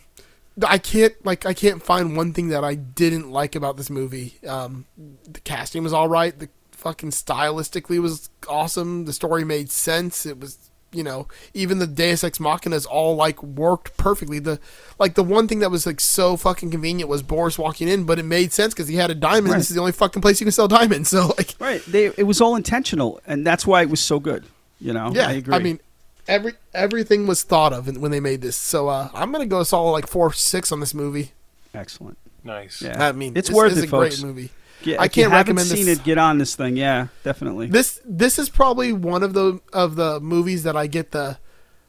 I 0.65 0.77
can't 0.77 1.13
like 1.25 1.45
I 1.45 1.53
can't 1.53 1.81
find 1.81 2.17
one 2.17 2.33
thing 2.33 2.49
that 2.49 2.63
I 2.63 2.75
didn't 2.75 3.31
like 3.31 3.55
about 3.55 3.77
this 3.77 3.89
movie. 3.89 4.39
Um, 4.47 4.85
the 4.97 5.39
casting 5.39 5.83
was 5.83 5.93
all 5.93 6.07
right. 6.07 6.37
The 6.37 6.49
fucking 6.71 7.11
stylistically 7.11 8.01
was 8.01 8.29
awesome. 8.47 9.05
The 9.05 9.13
story 9.13 9.45
made 9.45 9.71
sense. 9.71 10.25
It 10.25 10.39
was 10.39 10.57
you 10.93 11.03
know 11.03 11.27
even 11.53 11.79
the 11.79 11.87
Deus 11.87 12.23
Ex 12.23 12.37
Machinas 12.37 12.85
all 12.89 13.15
like 13.15 13.41
worked 13.41 13.97
perfectly. 13.97 14.39
The 14.39 14.59
like 14.99 15.15
the 15.15 15.23
one 15.23 15.47
thing 15.47 15.59
that 15.59 15.71
was 15.71 15.85
like 15.85 15.99
so 15.99 16.37
fucking 16.37 16.71
convenient 16.71 17.09
was 17.09 17.23
Boris 17.23 17.57
walking 17.57 17.87
in, 17.87 18.03
but 18.03 18.19
it 18.19 18.23
made 18.23 18.53
sense 18.53 18.73
because 18.73 18.87
he 18.87 18.95
had 18.95 19.11
a 19.11 19.15
diamond. 19.15 19.53
Right. 19.53 19.57
This 19.57 19.69
is 19.69 19.75
the 19.75 19.81
only 19.81 19.91
fucking 19.91 20.21
place 20.21 20.39
you 20.39 20.45
can 20.45 20.51
sell 20.51 20.67
diamonds. 20.67 21.09
So 21.13 21.27
like 21.37 21.55
Right. 21.59 21.83
They 21.85 22.05
it 22.05 22.23
was 22.23 22.41
all 22.41 22.55
intentional, 22.55 23.21
and 23.27 23.45
that's 23.45 23.67
why 23.67 23.81
it 23.81 23.89
was 23.89 23.99
so 23.99 24.19
good. 24.19 24.45
You 24.79 24.93
know. 24.93 25.11
yeah, 25.13 25.27
I 25.27 25.33
agree. 25.33 25.55
I 25.55 25.59
mean. 25.59 25.79
Every 26.25 26.53
everything 26.73 27.27
was 27.27 27.43
thought 27.43 27.73
of 27.73 27.97
when 27.97 28.11
they 28.11 28.21
made 28.21 28.39
this, 28.39 28.55
so 28.55 28.87
uh, 28.87 29.09
I'm 29.13 29.33
gonna 29.33 29.45
go 29.45 29.61
solid 29.63 29.91
like 29.91 30.07
four 30.07 30.31
six 30.31 30.71
on 30.71 30.79
this 30.79 30.93
movie. 30.93 31.33
excellent. 31.73 32.17
Nice. 32.45 32.81
Yeah. 32.81 33.09
I 33.09 33.11
mean, 33.11 33.35
it's 33.35 33.49
this 33.49 33.55
worth 33.55 33.73
is 33.73 33.79
it, 33.79 33.85
a 33.85 33.87
folks. 33.89 34.21
great 34.21 34.25
movie. 34.25 34.49
Yeah, 34.85 35.01
I 35.01 35.07
can't 35.07 35.31
haven't 35.31 35.55
recommend 35.55 35.67
seen 35.67 35.85
this. 35.85 35.99
it. 35.99 36.03
Get 36.03 36.17
on 36.17 36.37
this 36.37 36.55
thing. 36.55 36.75
Yeah, 36.77 37.07
definitely. 37.23 37.67
This 37.67 37.99
this 38.05 38.37
is 38.39 38.49
probably 38.49 38.91
one 38.93 39.23
of 39.23 39.33
the 39.33 39.59
of 39.71 39.95
the 39.95 40.19
movies 40.19 40.63
that 40.63 40.75
I 40.75 40.87
get 40.87 41.11
the 41.11 41.37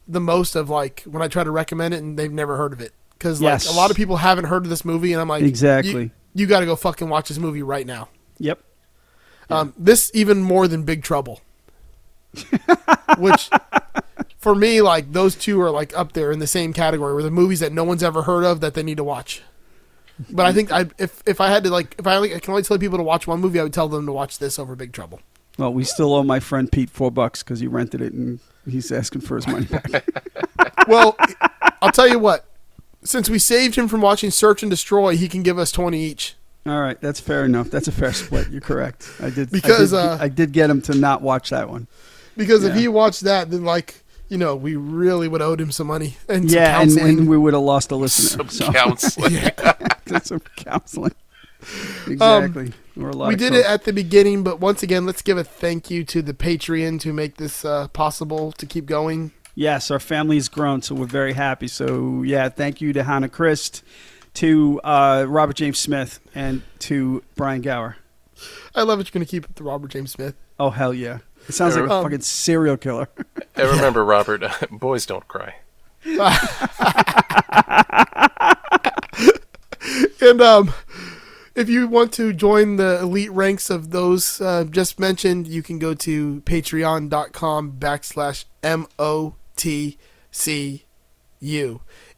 the 0.06 0.20
most 0.20 0.54
of 0.54 0.68
like 0.70 1.02
when 1.02 1.22
I 1.22 1.28
try 1.28 1.44
to 1.44 1.50
recommend 1.50 1.94
it 1.94 2.02
and 2.02 2.18
they've 2.18 2.30
never 2.32 2.56
heard 2.56 2.72
of 2.72 2.80
it 2.80 2.92
because 3.18 3.40
Yes. 3.40 3.66
like 3.66 3.74
a 3.74 3.76
lot 3.76 3.90
of 3.90 3.96
people 3.96 4.16
haven't 4.18 4.44
heard 4.46 4.64
of 4.64 4.70
this 4.70 4.84
movie 4.84 5.12
and 5.12 5.20
I'm 5.20 5.28
like 5.28 5.42
Exactly. 5.42 6.02
you, 6.04 6.10
you 6.34 6.46
got 6.46 6.60
to 6.60 6.66
go 6.66 6.76
fucking 6.76 7.08
watch 7.08 7.28
this 7.28 7.38
movie 7.38 7.62
right 7.62 7.86
now. 7.86 8.08
Yep. 8.38 8.60
Um, 9.50 9.72
this 9.78 10.10
even 10.14 10.42
more 10.42 10.66
than 10.68 10.82
Big 10.84 11.02
Trouble, 11.02 11.40
which 13.18 13.50
for 14.38 14.54
me 14.54 14.80
like 14.82 15.12
those 15.12 15.34
two 15.34 15.60
are 15.60 15.70
like 15.70 15.96
up 15.96 16.12
there 16.12 16.30
in 16.32 16.38
the 16.38 16.46
same 16.46 16.72
category 16.72 17.14
where 17.14 17.22
the 17.22 17.30
movies 17.30 17.60
that 17.60 17.72
no 17.72 17.84
one's 17.84 18.02
ever 18.02 18.22
heard 18.22 18.44
of 18.44 18.60
that 18.60 18.74
they 18.74 18.82
need 18.82 18.96
to 18.96 19.04
watch. 19.04 19.42
But 20.30 20.46
I 20.46 20.52
think 20.52 20.70
I 20.72 20.86
if 20.98 21.22
if 21.26 21.40
I 21.40 21.48
had 21.48 21.64
to 21.64 21.70
like 21.70 21.96
if 21.98 22.06
I, 22.06 22.16
only, 22.16 22.34
I 22.34 22.38
can 22.38 22.50
only 22.52 22.62
tell 22.62 22.78
people 22.78 22.98
to 22.98 23.04
watch 23.04 23.26
one 23.26 23.40
movie 23.40 23.58
I 23.58 23.64
would 23.64 23.72
tell 23.72 23.88
them 23.88 24.06
to 24.06 24.12
watch 24.12 24.38
this 24.38 24.58
over 24.58 24.76
Big 24.76 24.92
Trouble. 24.92 25.20
Well, 25.58 25.72
we 25.72 25.84
still 25.84 26.14
owe 26.14 26.22
my 26.22 26.40
friend 26.40 26.70
Pete 26.70 26.90
four 26.90 27.10
bucks 27.10 27.42
because 27.42 27.60
he 27.60 27.66
rented 27.66 28.00
it 28.00 28.12
and 28.12 28.40
he's 28.68 28.90
asking 28.90 29.22
for 29.22 29.36
his 29.36 29.46
money 29.46 29.66
back. 29.66 30.04
well, 30.88 31.16
I'll 31.82 31.92
tell 31.92 32.08
you 32.08 32.18
what. 32.18 32.46
Since 33.02 33.28
we 33.28 33.38
saved 33.38 33.74
him 33.74 33.86
from 33.86 34.00
watching 34.00 34.30
Search 34.30 34.62
and 34.62 34.70
Destroy, 34.70 35.16
he 35.16 35.28
can 35.28 35.42
give 35.42 35.58
us 35.58 35.70
twenty 35.70 36.02
each. 36.02 36.36
All 36.66 36.80
right, 36.80 36.98
that's 37.00 37.20
fair 37.20 37.44
enough. 37.44 37.70
That's 37.70 37.88
a 37.88 37.92
fair 37.92 38.12
split. 38.12 38.48
You're 38.48 38.62
correct. 38.62 39.10
I 39.20 39.28
did 39.28 39.50
Because, 39.50 39.92
I 39.92 40.02
did, 40.02 40.08
uh, 40.08 40.24
I 40.24 40.28
did 40.28 40.52
get 40.52 40.70
him 40.70 40.80
to 40.82 40.94
not 40.94 41.20
watch 41.20 41.50
that 41.50 41.68
one. 41.68 41.88
Because 42.38 42.64
if 42.64 42.74
he 42.74 42.88
watched 42.88 43.20
that, 43.22 43.50
then 43.50 43.64
like 43.64 44.02
you 44.28 44.38
know, 44.38 44.56
we 44.56 44.76
really 44.76 45.28
would 45.28 45.40
have 45.40 45.50
owed 45.50 45.60
him 45.60 45.70
some 45.72 45.86
money 45.86 46.16
and 46.28 46.50
yeah, 46.50 46.80
and, 46.80 46.90
counseling. 46.90 47.18
and 47.18 47.28
we 47.28 47.36
would 47.38 47.54
have 47.54 47.62
lost 47.62 47.90
a 47.90 47.96
listener. 47.96 48.48
Some 48.48 48.48
so. 48.48 48.72
counseling. 48.72 49.38
some 50.22 50.40
counseling. 50.56 51.14
Exactly. 52.06 52.72
We're 52.96 53.10
a 53.10 53.16
lot 53.16 53.26
Um, 53.26 53.28
we 53.30 53.36
did 53.36 53.52
coke. 53.52 53.60
it 53.60 53.66
at 53.66 53.84
the 53.84 53.92
beginning, 53.92 54.42
but 54.42 54.60
once 54.60 54.82
again, 54.82 55.06
let's 55.06 55.22
give 55.22 55.38
a 55.38 55.44
thank 55.44 55.90
you 55.90 56.04
to 56.04 56.22
the 56.22 56.34
Patreon 56.34 57.00
to 57.00 57.12
make 57.12 57.36
this 57.36 57.64
uh, 57.64 57.88
possible 57.88 58.52
to 58.52 58.66
keep 58.66 58.86
going. 58.86 59.32
Yes, 59.54 59.90
our 59.90 60.00
family's 60.00 60.48
grown, 60.48 60.82
so 60.82 60.94
we're 60.94 61.06
very 61.06 61.32
happy. 61.32 61.68
So 61.68 62.22
yeah, 62.22 62.48
thank 62.48 62.80
you 62.80 62.92
to 62.92 63.04
Hannah 63.04 63.28
Christ, 63.28 63.82
to 64.34 64.80
uh, 64.82 65.26
Robert 65.28 65.56
James 65.56 65.78
Smith, 65.78 66.20
and 66.34 66.62
to 66.80 67.22
Brian 67.36 67.60
Gower. 67.62 67.96
I 68.74 68.82
love 68.82 68.98
it. 69.00 69.06
You're 69.06 69.12
going 69.20 69.24
to 69.26 69.30
keep 69.30 69.44
it 69.44 69.54
to 69.56 69.64
Robert 69.64 69.90
James 69.92 70.10
Smith. 70.10 70.34
Oh 70.58 70.70
hell 70.70 70.92
yeah! 70.92 71.18
It 71.48 71.52
sounds 71.52 71.76
like 71.76 71.88
a 71.88 71.92
Um, 71.92 72.04
fucking 72.04 72.20
serial 72.22 72.76
killer. 72.76 73.08
And 73.56 73.70
remember, 73.76 74.04
Robert, 74.04 74.42
boys 74.70 75.06
don't 75.06 75.26
cry. 75.28 75.56
and 80.20 80.40
um, 80.40 80.72
if 81.54 81.68
you 81.68 81.86
want 81.86 82.12
to 82.14 82.32
join 82.32 82.76
the 82.76 83.00
elite 83.00 83.30
ranks 83.30 83.70
of 83.70 83.90
those 83.90 84.40
uh, 84.40 84.64
just 84.64 84.98
mentioned, 84.98 85.46
you 85.46 85.62
can 85.62 85.78
go 85.78 85.94
to 85.94 86.40
patreon.com 86.42 87.72
backslash 87.78 88.44
M-O-T-C-U. 88.62 89.40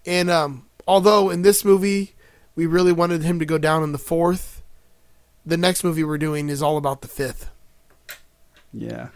And 0.06 0.30
um, 0.30 0.66
although 0.86 1.30
in 1.30 1.42
this 1.42 1.64
movie 1.64 2.14
we 2.54 2.66
really 2.66 2.92
wanted 2.92 3.22
him 3.22 3.38
to 3.38 3.44
go 3.44 3.58
down 3.58 3.82
in 3.82 3.92
the 3.92 3.98
fourth, 3.98 4.62
the 5.44 5.56
next 5.56 5.84
movie 5.84 6.02
we're 6.04 6.18
doing 6.18 6.48
is 6.48 6.62
all 6.62 6.76
about 6.76 7.02
the 7.02 7.08
fifth. 7.08 7.50
Yeah, 8.76 9.08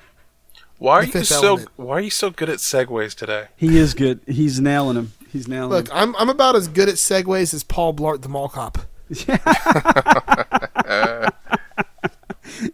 Why 0.78 1.00
are 1.00 1.06
The 1.06 1.18
you 1.20 1.24
so 1.24 1.46
Element. 1.46 1.68
Why 1.76 1.96
are 1.96 2.00
you 2.00 2.10
so 2.10 2.30
good 2.30 2.48
at 2.48 2.58
segues 2.58 3.14
today? 3.14 3.46
he 3.56 3.78
is 3.78 3.94
good. 3.94 4.20
He's 4.26 4.60
nailing 4.60 4.96
him. 4.96 5.12
He's 5.30 5.46
nailing 5.46 5.70
Look, 5.70 5.88
him. 5.88 5.96
I'm, 5.96 6.16
I'm 6.16 6.28
about 6.28 6.56
as 6.56 6.66
good 6.68 6.88
at 6.88 6.96
segues 6.96 7.54
as 7.54 7.62
Paul 7.62 7.94
Blart 7.94 8.22
the 8.22 8.28
Mall 8.28 8.48
Cop. 8.48 8.78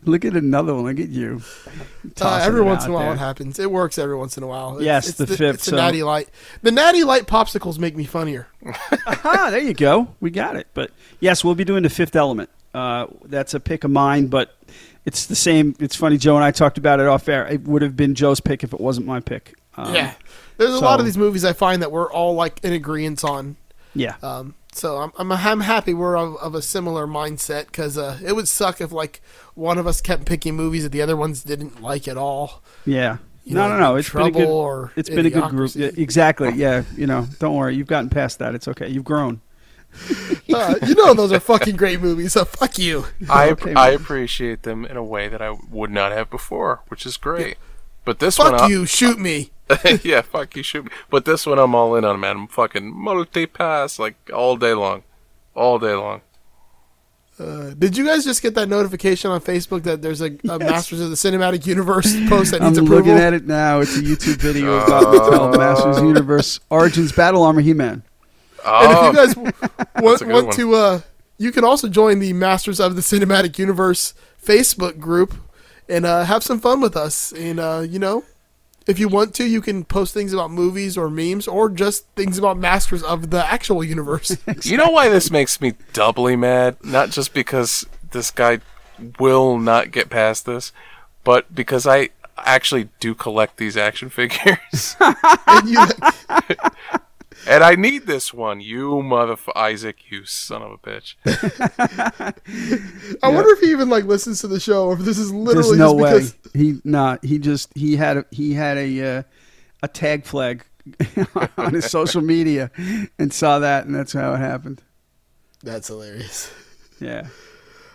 Look 0.05 0.25
at 0.25 0.35
another 0.35 0.75
one. 0.75 0.85
Look 0.85 0.99
at 1.01 1.11
you. 1.11 1.43
Uh, 2.21 2.41
every 2.43 2.63
once 2.63 2.85
in 2.87 2.91
a 2.91 2.95
while 2.95 3.05
there. 3.05 3.15
it 3.15 3.19
happens. 3.19 3.59
It 3.59 3.71
works 3.71 3.99
every 3.99 4.17
once 4.17 4.37
in 4.37 4.43
a 4.43 4.47
while. 4.47 4.77
It's, 4.79 4.85
Yes, 4.85 5.09
it's 5.09 5.19
the 5.19 5.27
fifth, 5.27 5.57
It's 5.57 5.67
a 5.69 5.71
so- 5.71 5.77
natty 5.77 6.03
light. 6.03 6.29
The 6.63 6.73
natty 6.73 7.05
light 7.05 7.27
popsicles 7.27 7.79
make 7.79 7.95
me 7.95 8.05
funnier. 8.05 8.49
ah, 9.07 9.49
there 9.51 9.61
you 9.61 9.75
go. 9.75 10.15
We 10.21 10.31
got 10.31 10.57
it. 10.57 10.67
But 10.73 10.91
yes, 11.21 11.45
we'll 11.45 11.55
be 11.55 11.65
doing 11.65 11.83
the 11.83 11.91
fifth 11.91 12.17
element. 12.17 12.49
Uh, 12.73 13.07
that's 13.25 13.53
a 13.55 13.61
pick 13.61 13.85
of 13.85 13.91
mine, 13.91 14.27
but 14.29 14.57
it's 15.07 15.27
the 15.27 15.37
same. 15.37 15.75
It's 15.79 15.97
funny. 15.97 16.19
Joe 16.19 16.35
and 16.35 16.45
I 16.45 16.51
talked 16.51 16.77
about 16.77 17.01
it 17.01 17.07
off 17.07 17.29
air. 17.29 17.47
It 17.47 17.63
would 17.63 17.81
have 17.81 17.97
been 17.97 18.15
Joe's 18.15 18.41
pick 18.41 18.63
if 18.65 18.75
it 18.75 18.81
wasn't 18.81 19.07
my 19.07 19.21
pick. 19.21 19.55
Um, 19.77 19.95
yeah, 19.95 20.15
there's 20.59 20.75
a 20.75 20.81
lot 20.81 21.01
of 21.01 21.07
these 21.07 21.17
movies 21.17 21.45
I 21.45 21.53
find 21.53 21.81
that 21.81 21.93
we're 21.93 22.11
all 22.11 22.35
like 22.35 22.63
in 22.65 22.73
agreement 22.73 23.25
on. 23.25 23.57
Yeah. 23.95 24.17
Um, 24.23 24.55
so 24.73 24.99
I'm, 24.99 25.13
I'm 25.17 25.33
I'm 25.33 25.61
happy 25.61 25.95
we're 25.95 26.19
of, 26.19 26.37
of 26.37 26.55
a 26.55 26.61
similar 26.61 27.07
mindset 27.07 27.67
because 27.67 27.97
uh, 27.97 28.19
it 28.23 28.35
would 28.35 28.49
suck 28.49 28.81
if 28.81 28.93
like 28.93 29.23
one 29.55 29.79
of 29.79 29.87
us 29.87 30.01
kept 30.01 30.27
picking 30.27 30.55
movies 30.55 30.83
that 30.83 30.93
the 30.93 31.01
other 31.01 31.17
ones 31.17 31.43
didn't 31.43 31.81
like 31.81 32.09
at 32.09 32.19
all. 32.19 32.63
Yeah. 32.85 33.19
You 33.45 33.55
no, 33.55 33.69
know, 33.69 33.79
no, 33.79 33.81
no. 33.81 33.95
Big 33.95 34.01
It's 34.01 34.11
been 34.11 34.27
a 34.27 34.31
good. 34.33 34.49
Or 34.49 34.93
It's 34.97 35.09
been 35.09 35.27
a 35.27 35.31
good 35.31 35.51
group. 35.51 35.71
Yeah, 35.77 35.91
exactly. 35.97 36.51
Yeah. 36.55 36.83
You 36.97 37.07
know, 37.07 37.29
don't 37.39 37.55
worry. 37.55 37.77
You've 37.77 37.87
gotten 37.87 38.11
past 38.11 38.41
that. 38.41 38.57
It's 38.57 38.67
okay. 38.67 38.89
You've 38.89 39.05
grown. 39.05 39.41
Uh, 40.55 40.75
you 40.87 40.95
know 40.95 41.13
those 41.13 41.33
are 41.33 41.41
fucking 41.41 41.75
great 41.77 42.01
movies. 42.01 42.33
So 42.35 42.45
fuck 42.45 42.79
you. 42.79 43.07
I 43.29 43.51
Okay, 43.51 43.75
I 43.75 43.91
appreciate 43.91 44.63
them 44.63 44.85
in 44.87 44.97
a 44.97 45.03
way 45.03 45.27
that 45.29 45.43
I 45.43 45.51
would 45.71 45.91
not 45.91 46.13
have 46.13 46.31
before, 46.31 46.81
which 46.89 47.05
is 47.05 47.17
great. 47.17 47.57
But 48.05 48.21
this 48.21 48.37
Fuck 48.37 48.53
one, 48.53 48.61
I- 48.63 48.69
you. 48.69 48.87
Shoot 48.87 49.19
me. 49.19 49.51
yeah, 50.05 50.21
fuck 50.23 50.55
you, 50.57 50.63
shoot 50.63 50.85
me. 50.85 50.91
But 51.11 51.25
this 51.25 51.45
one, 51.47 51.59
I'm 51.59 51.75
all 51.75 51.97
in 51.97 52.05
on, 52.05 52.21
man. 52.21 52.37
I'm 52.37 52.47
fucking 52.47 52.95
multi-pass 52.97 53.99
like 53.99 54.15
all 54.33 54.57
day 54.57 54.73
long, 54.73 55.03
all 55.57 55.79
day 55.81 55.95
long. 55.95 56.21
Uh, 57.39 57.71
did 57.77 57.97
you 57.97 58.07
guys 58.07 58.25
just 58.25 58.41
get 58.41 58.55
that 58.55 58.69
notification 58.69 59.31
on 59.31 59.41
Facebook 59.41 59.83
that 59.83 60.01
there's 60.01 60.23
a, 60.23 60.31
a 60.49 60.59
Masters 60.59 61.01
of 61.01 61.11
the 61.11 61.17
Cinematic 61.17 61.67
Universe 61.67 62.15
post 62.29 62.53
that 62.53 62.63
needs 62.63 62.79
I'm 62.79 62.85
needs 62.85 62.91
approval? 62.91 62.97
looking 63.13 63.19
at 63.23 63.35
it 63.35 63.47
now. 63.47 63.81
It's 63.81 63.97
a 63.97 64.01
YouTube 64.01 64.37
video 64.37 64.77
about 64.79 65.03
Mattel 65.07 65.57
Masters 65.59 65.99
Universe 66.03 66.61
Origins 66.71 67.13
Battle 67.13 67.43
Armor 67.43 67.61
He-Man. 67.61 68.05
And 68.67 68.93
if 68.93 68.99
Oh, 68.99 69.07
you 69.11 69.13
guys 69.15 69.37
want, 70.03 70.27
want 70.27 70.53
to, 70.55 70.75
uh, 70.75 71.01
you 71.39 71.53
can 71.53 71.65
also 71.65 71.89
join 71.89 72.19
the 72.19 72.33
Masters 72.33 72.81
of 72.81 72.97
the 72.97 73.03
Cinematic 73.03 73.59
Universe 73.59 74.15
Facebook 74.45 74.99
group 74.99 75.35
and 75.89 76.05
uh, 76.05 76.25
have 76.25 76.43
some 76.43 76.61
fun 76.61 76.81
with 76.81 76.97
us. 76.97 77.33
And 77.33 77.61
uh, 77.61 77.85
you 77.89 77.99
know, 77.99 78.25
if 78.87 78.99
you 78.99 79.09
want 79.09 79.35
to, 79.37 79.47
you 79.47 79.61
can 79.61 79.85
post 79.85 80.15
things 80.15 80.33
about 80.33 80.51
movies 80.51 80.97
or 80.97 81.11
memes 81.11 81.49
or 81.49 81.69
just 81.69 82.07
things 82.17 82.39
about 82.39 82.57
Masters 82.57 83.03
of 83.03 83.31
the 83.31 83.45
actual 83.45 83.83
universe. 83.83 84.37
You 84.63 84.77
know 84.77 84.91
why 84.91 85.09
this 85.09 85.31
makes 85.31 85.61
me 85.61 85.75
doubly 85.93 86.37
mad? 86.37 86.77
Not 86.83 87.11
just 87.11 87.35
because 87.35 87.85
this 88.11 88.31
guy 88.31 88.61
will 89.19 89.59
not 89.59 89.91
get 89.91 90.09
past 90.09 90.47
this, 90.47 90.73
but 91.25 91.55
because 91.55 91.87
I 91.87 92.11
actually 92.39 92.89
do 93.01 93.15
collect 93.15 93.57
these 93.57 93.77
action 93.77 94.09
figures. 94.09 94.97
you, 95.67 95.85
and 97.49 97.65
I 97.65 97.75
need 97.75 98.07
this 98.07 98.33
one. 98.33 98.61
You 98.61 98.91
motherfucker, 98.91 99.57
Isaac, 99.57 100.11
you 100.11 100.25
son 100.25 100.63
of 100.63 100.73
a 100.73 100.79
bitch. 100.79 101.15
I 103.23 103.29
wonder 103.29 103.51
if 103.51 103.61
he 103.61 103.71
even 103.71 103.89
like 103.89 104.05
listens 104.05 104.41
to 104.41 104.49
the 104.49 104.61
show, 104.61 104.87
or 104.87 104.95
if 104.95 105.01
this 105.01 105.19
is 105.19 105.33
literally 105.33 105.79
There's 105.79 105.79
no 105.79 105.99
just 105.99 106.03
way. 106.03 106.13
because. 106.13 106.53
He 106.55 106.81
not. 106.85 107.25
He 107.25 107.39
just 107.39 107.71
he 107.77 107.97
had 107.97 108.19
a, 108.19 108.27
he 108.31 108.55
had 108.55 108.77
a 108.77 109.19
uh, 109.19 109.23
a 109.83 109.89
tag 109.89 110.25
flag 110.25 110.65
on 111.57 111.75
his 111.75 111.91
social 111.91 112.23
media 112.23 112.71
and 113.19 113.33
saw 113.33 113.59
that, 113.59 113.87
and 113.87 113.95
that's 113.95 114.13
how 114.13 114.35
it 114.35 114.39
happened. 114.39 114.83
That's 115.63 115.89
hilarious. 115.89 116.53
Yeah. 117.01 117.29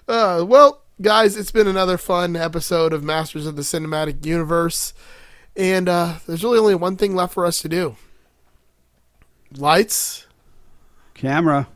Uh, 0.07 0.43
well, 0.47 0.83
guys, 1.01 1.37
it's 1.37 1.51
been 1.51 1.67
another 1.67 1.97
fun 1.97 2.35
episode 2.35 2.93
of 2.93 3.03
Masters 3.03 3.45
of 3.45 3.55
the 3.55 3.61
Cinematic 3.61 4.25
Universe, 4.25 4.93
and 5.55 5.87
uh, 5.87 6.15
there's 6.27 6.43
really 6.43 6.59
only 6.59 6.75
one 6.75 6.97
thing 6.97 7.15
left 7.15 7.33
for 7.33 7.45
us 7.45 7.61
to 7.61 7.69
do. 7.69 7.95
Lights. 9.57 10.27
Camera. 11.13 11.67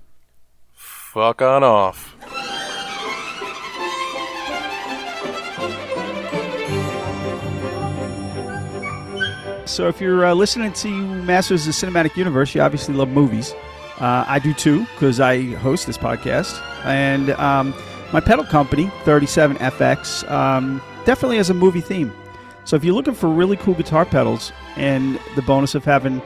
Fuck 0.73 1.41
on 1.41 1.63
off. 1.63 2.15
So 9.65 9.87
if 9.89 9.99
you're 9.99 10.25
uh, 10.25 10.33
listening 10.33 10.71
to 10.73 10.87
Masters 11.23 11.67
of 11.67 11.73
the 11.73 11.85
Cinematic 11.85 12.15
Universe, 12.15 12.55
you 12.55 12.61
obviously 12.61 12.93
love 12.95 13.09
movies. 13.09 13.53
Uh, 13.99 14.23
I 14.27 14.39
do 14.39 14.53
too, 14.53 14.85
because 14.93 15.19
I 15.19 15.53
host 15.55 15.87
this 15.87 15.97
podcast. 15.97 16.61
And 16.85 17.31
um, 17.31 17.73
my 18.13 18.19
pedal 18.19 18.45
company, 18.45 18.85
37FX, 19.03 20.29
um, 20.31 20.81
definitely 21.03 21.37
has 21.37 21.49
a 21.49 21.53
movie 21.53 21.81
theme. 21.81 22.13
So 22.63 22.75
if 22.75 22.83
you're 22.83 22.95
looking 22.95 23.13
for 23.13 23.27
really 23.27 23.57
cool 23.57 23.73
guitar 23.73 24.05
pedals 24.05 24.53
and 24.75 25.19
the 25.35 25.41
bonus 25.41 25.75
of 25.75 25.83
having 25.83 26.21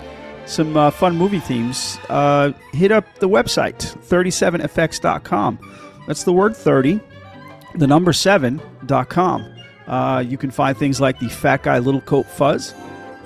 some 0.50 0.76
uh, 0.76 0.92
fun 0.92 1.16
movie 1.16 1.40
themes, 1.40 2.00
uh, 2.10 2.52
hit 2.74 2.92
up 2.92 3.06
the 3.20 3.30
website, 3.30 3.78
37fx.com. 4.08 5.60
That's 6.08 6.24
the 6.24 6.34
word 6.34 6.56
30, 6.56 7.00
the 7.76 7.88
number 7.88 8.12
7.com. 8.12 9.54
Uh, 9.88 10.24
you 10.28 10.38
can 10.38 10.52
find 10.52 10.78
things 10.78 11.00
like 11.00 11.20
the 11.20 11.30
Fat 11.30 11.64
Guy 11.64 11.80
Little 11.80 12.02
Coat 12.02 12.26
Fuzz 12.26 12.74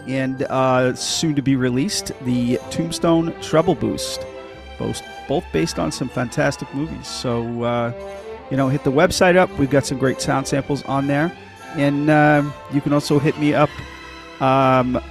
and 0.07 0.43
uh, 0.43 0.93
soon 0.95 1.33
to 1.35 1.41
be 1.41 1.55
released, 1.55 2.11
the 2.23 2.59
Tombstone 2.69 3.33
Treble 3.41 3.75
Boost, 3.75 4.25
both, 4.77 5.01
both 5.27 5.45
based 5.53 5.79
on 5.79 5.91
some 5.91 6.09
fantastic 6.09 6.73
movies. 6.75 7.07
So, 7.07 7.63
uh, 7.63 7.93
you 8.51 8.57
know, 8.57 8.67
hit 8.67 8.83
the 8.83 8.91
website 8.91 9.37
up. 9.37 9.49
We've 9.57 9.69
got 9.69 9.85
some 9.85 9.97
great 9.97 10.19
sound 10.19 10.47
samples 10.47 10.83
on 10.83 11.07
there. 11.07 11.35
And 11.75 12.09
um 12.09 12.53
you 12.71 12.81
can 12.81 12.93
also 12.93 13.17
hit 13.17 13.39
me 13.39 13.53
up 13.55 13.69
um, 14.39 15.01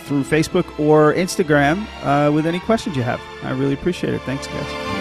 through 0.00 0.22
Facebook 0.22 0.78
or 0.78 1.14
Instagram 1.14 1.86
uh, 2.02 2.32
with 2.32 2.46
any 2.46 2.60
questions 2.60 2.96
you 2.96 3.02
have. 3.02 3.20
I 3.42 3.50
really 3.52 3.74
appreciate 3.74 4.14
it. 4.14 4.20
Thanks, 4.22 4.46
guys. 4.46 4.99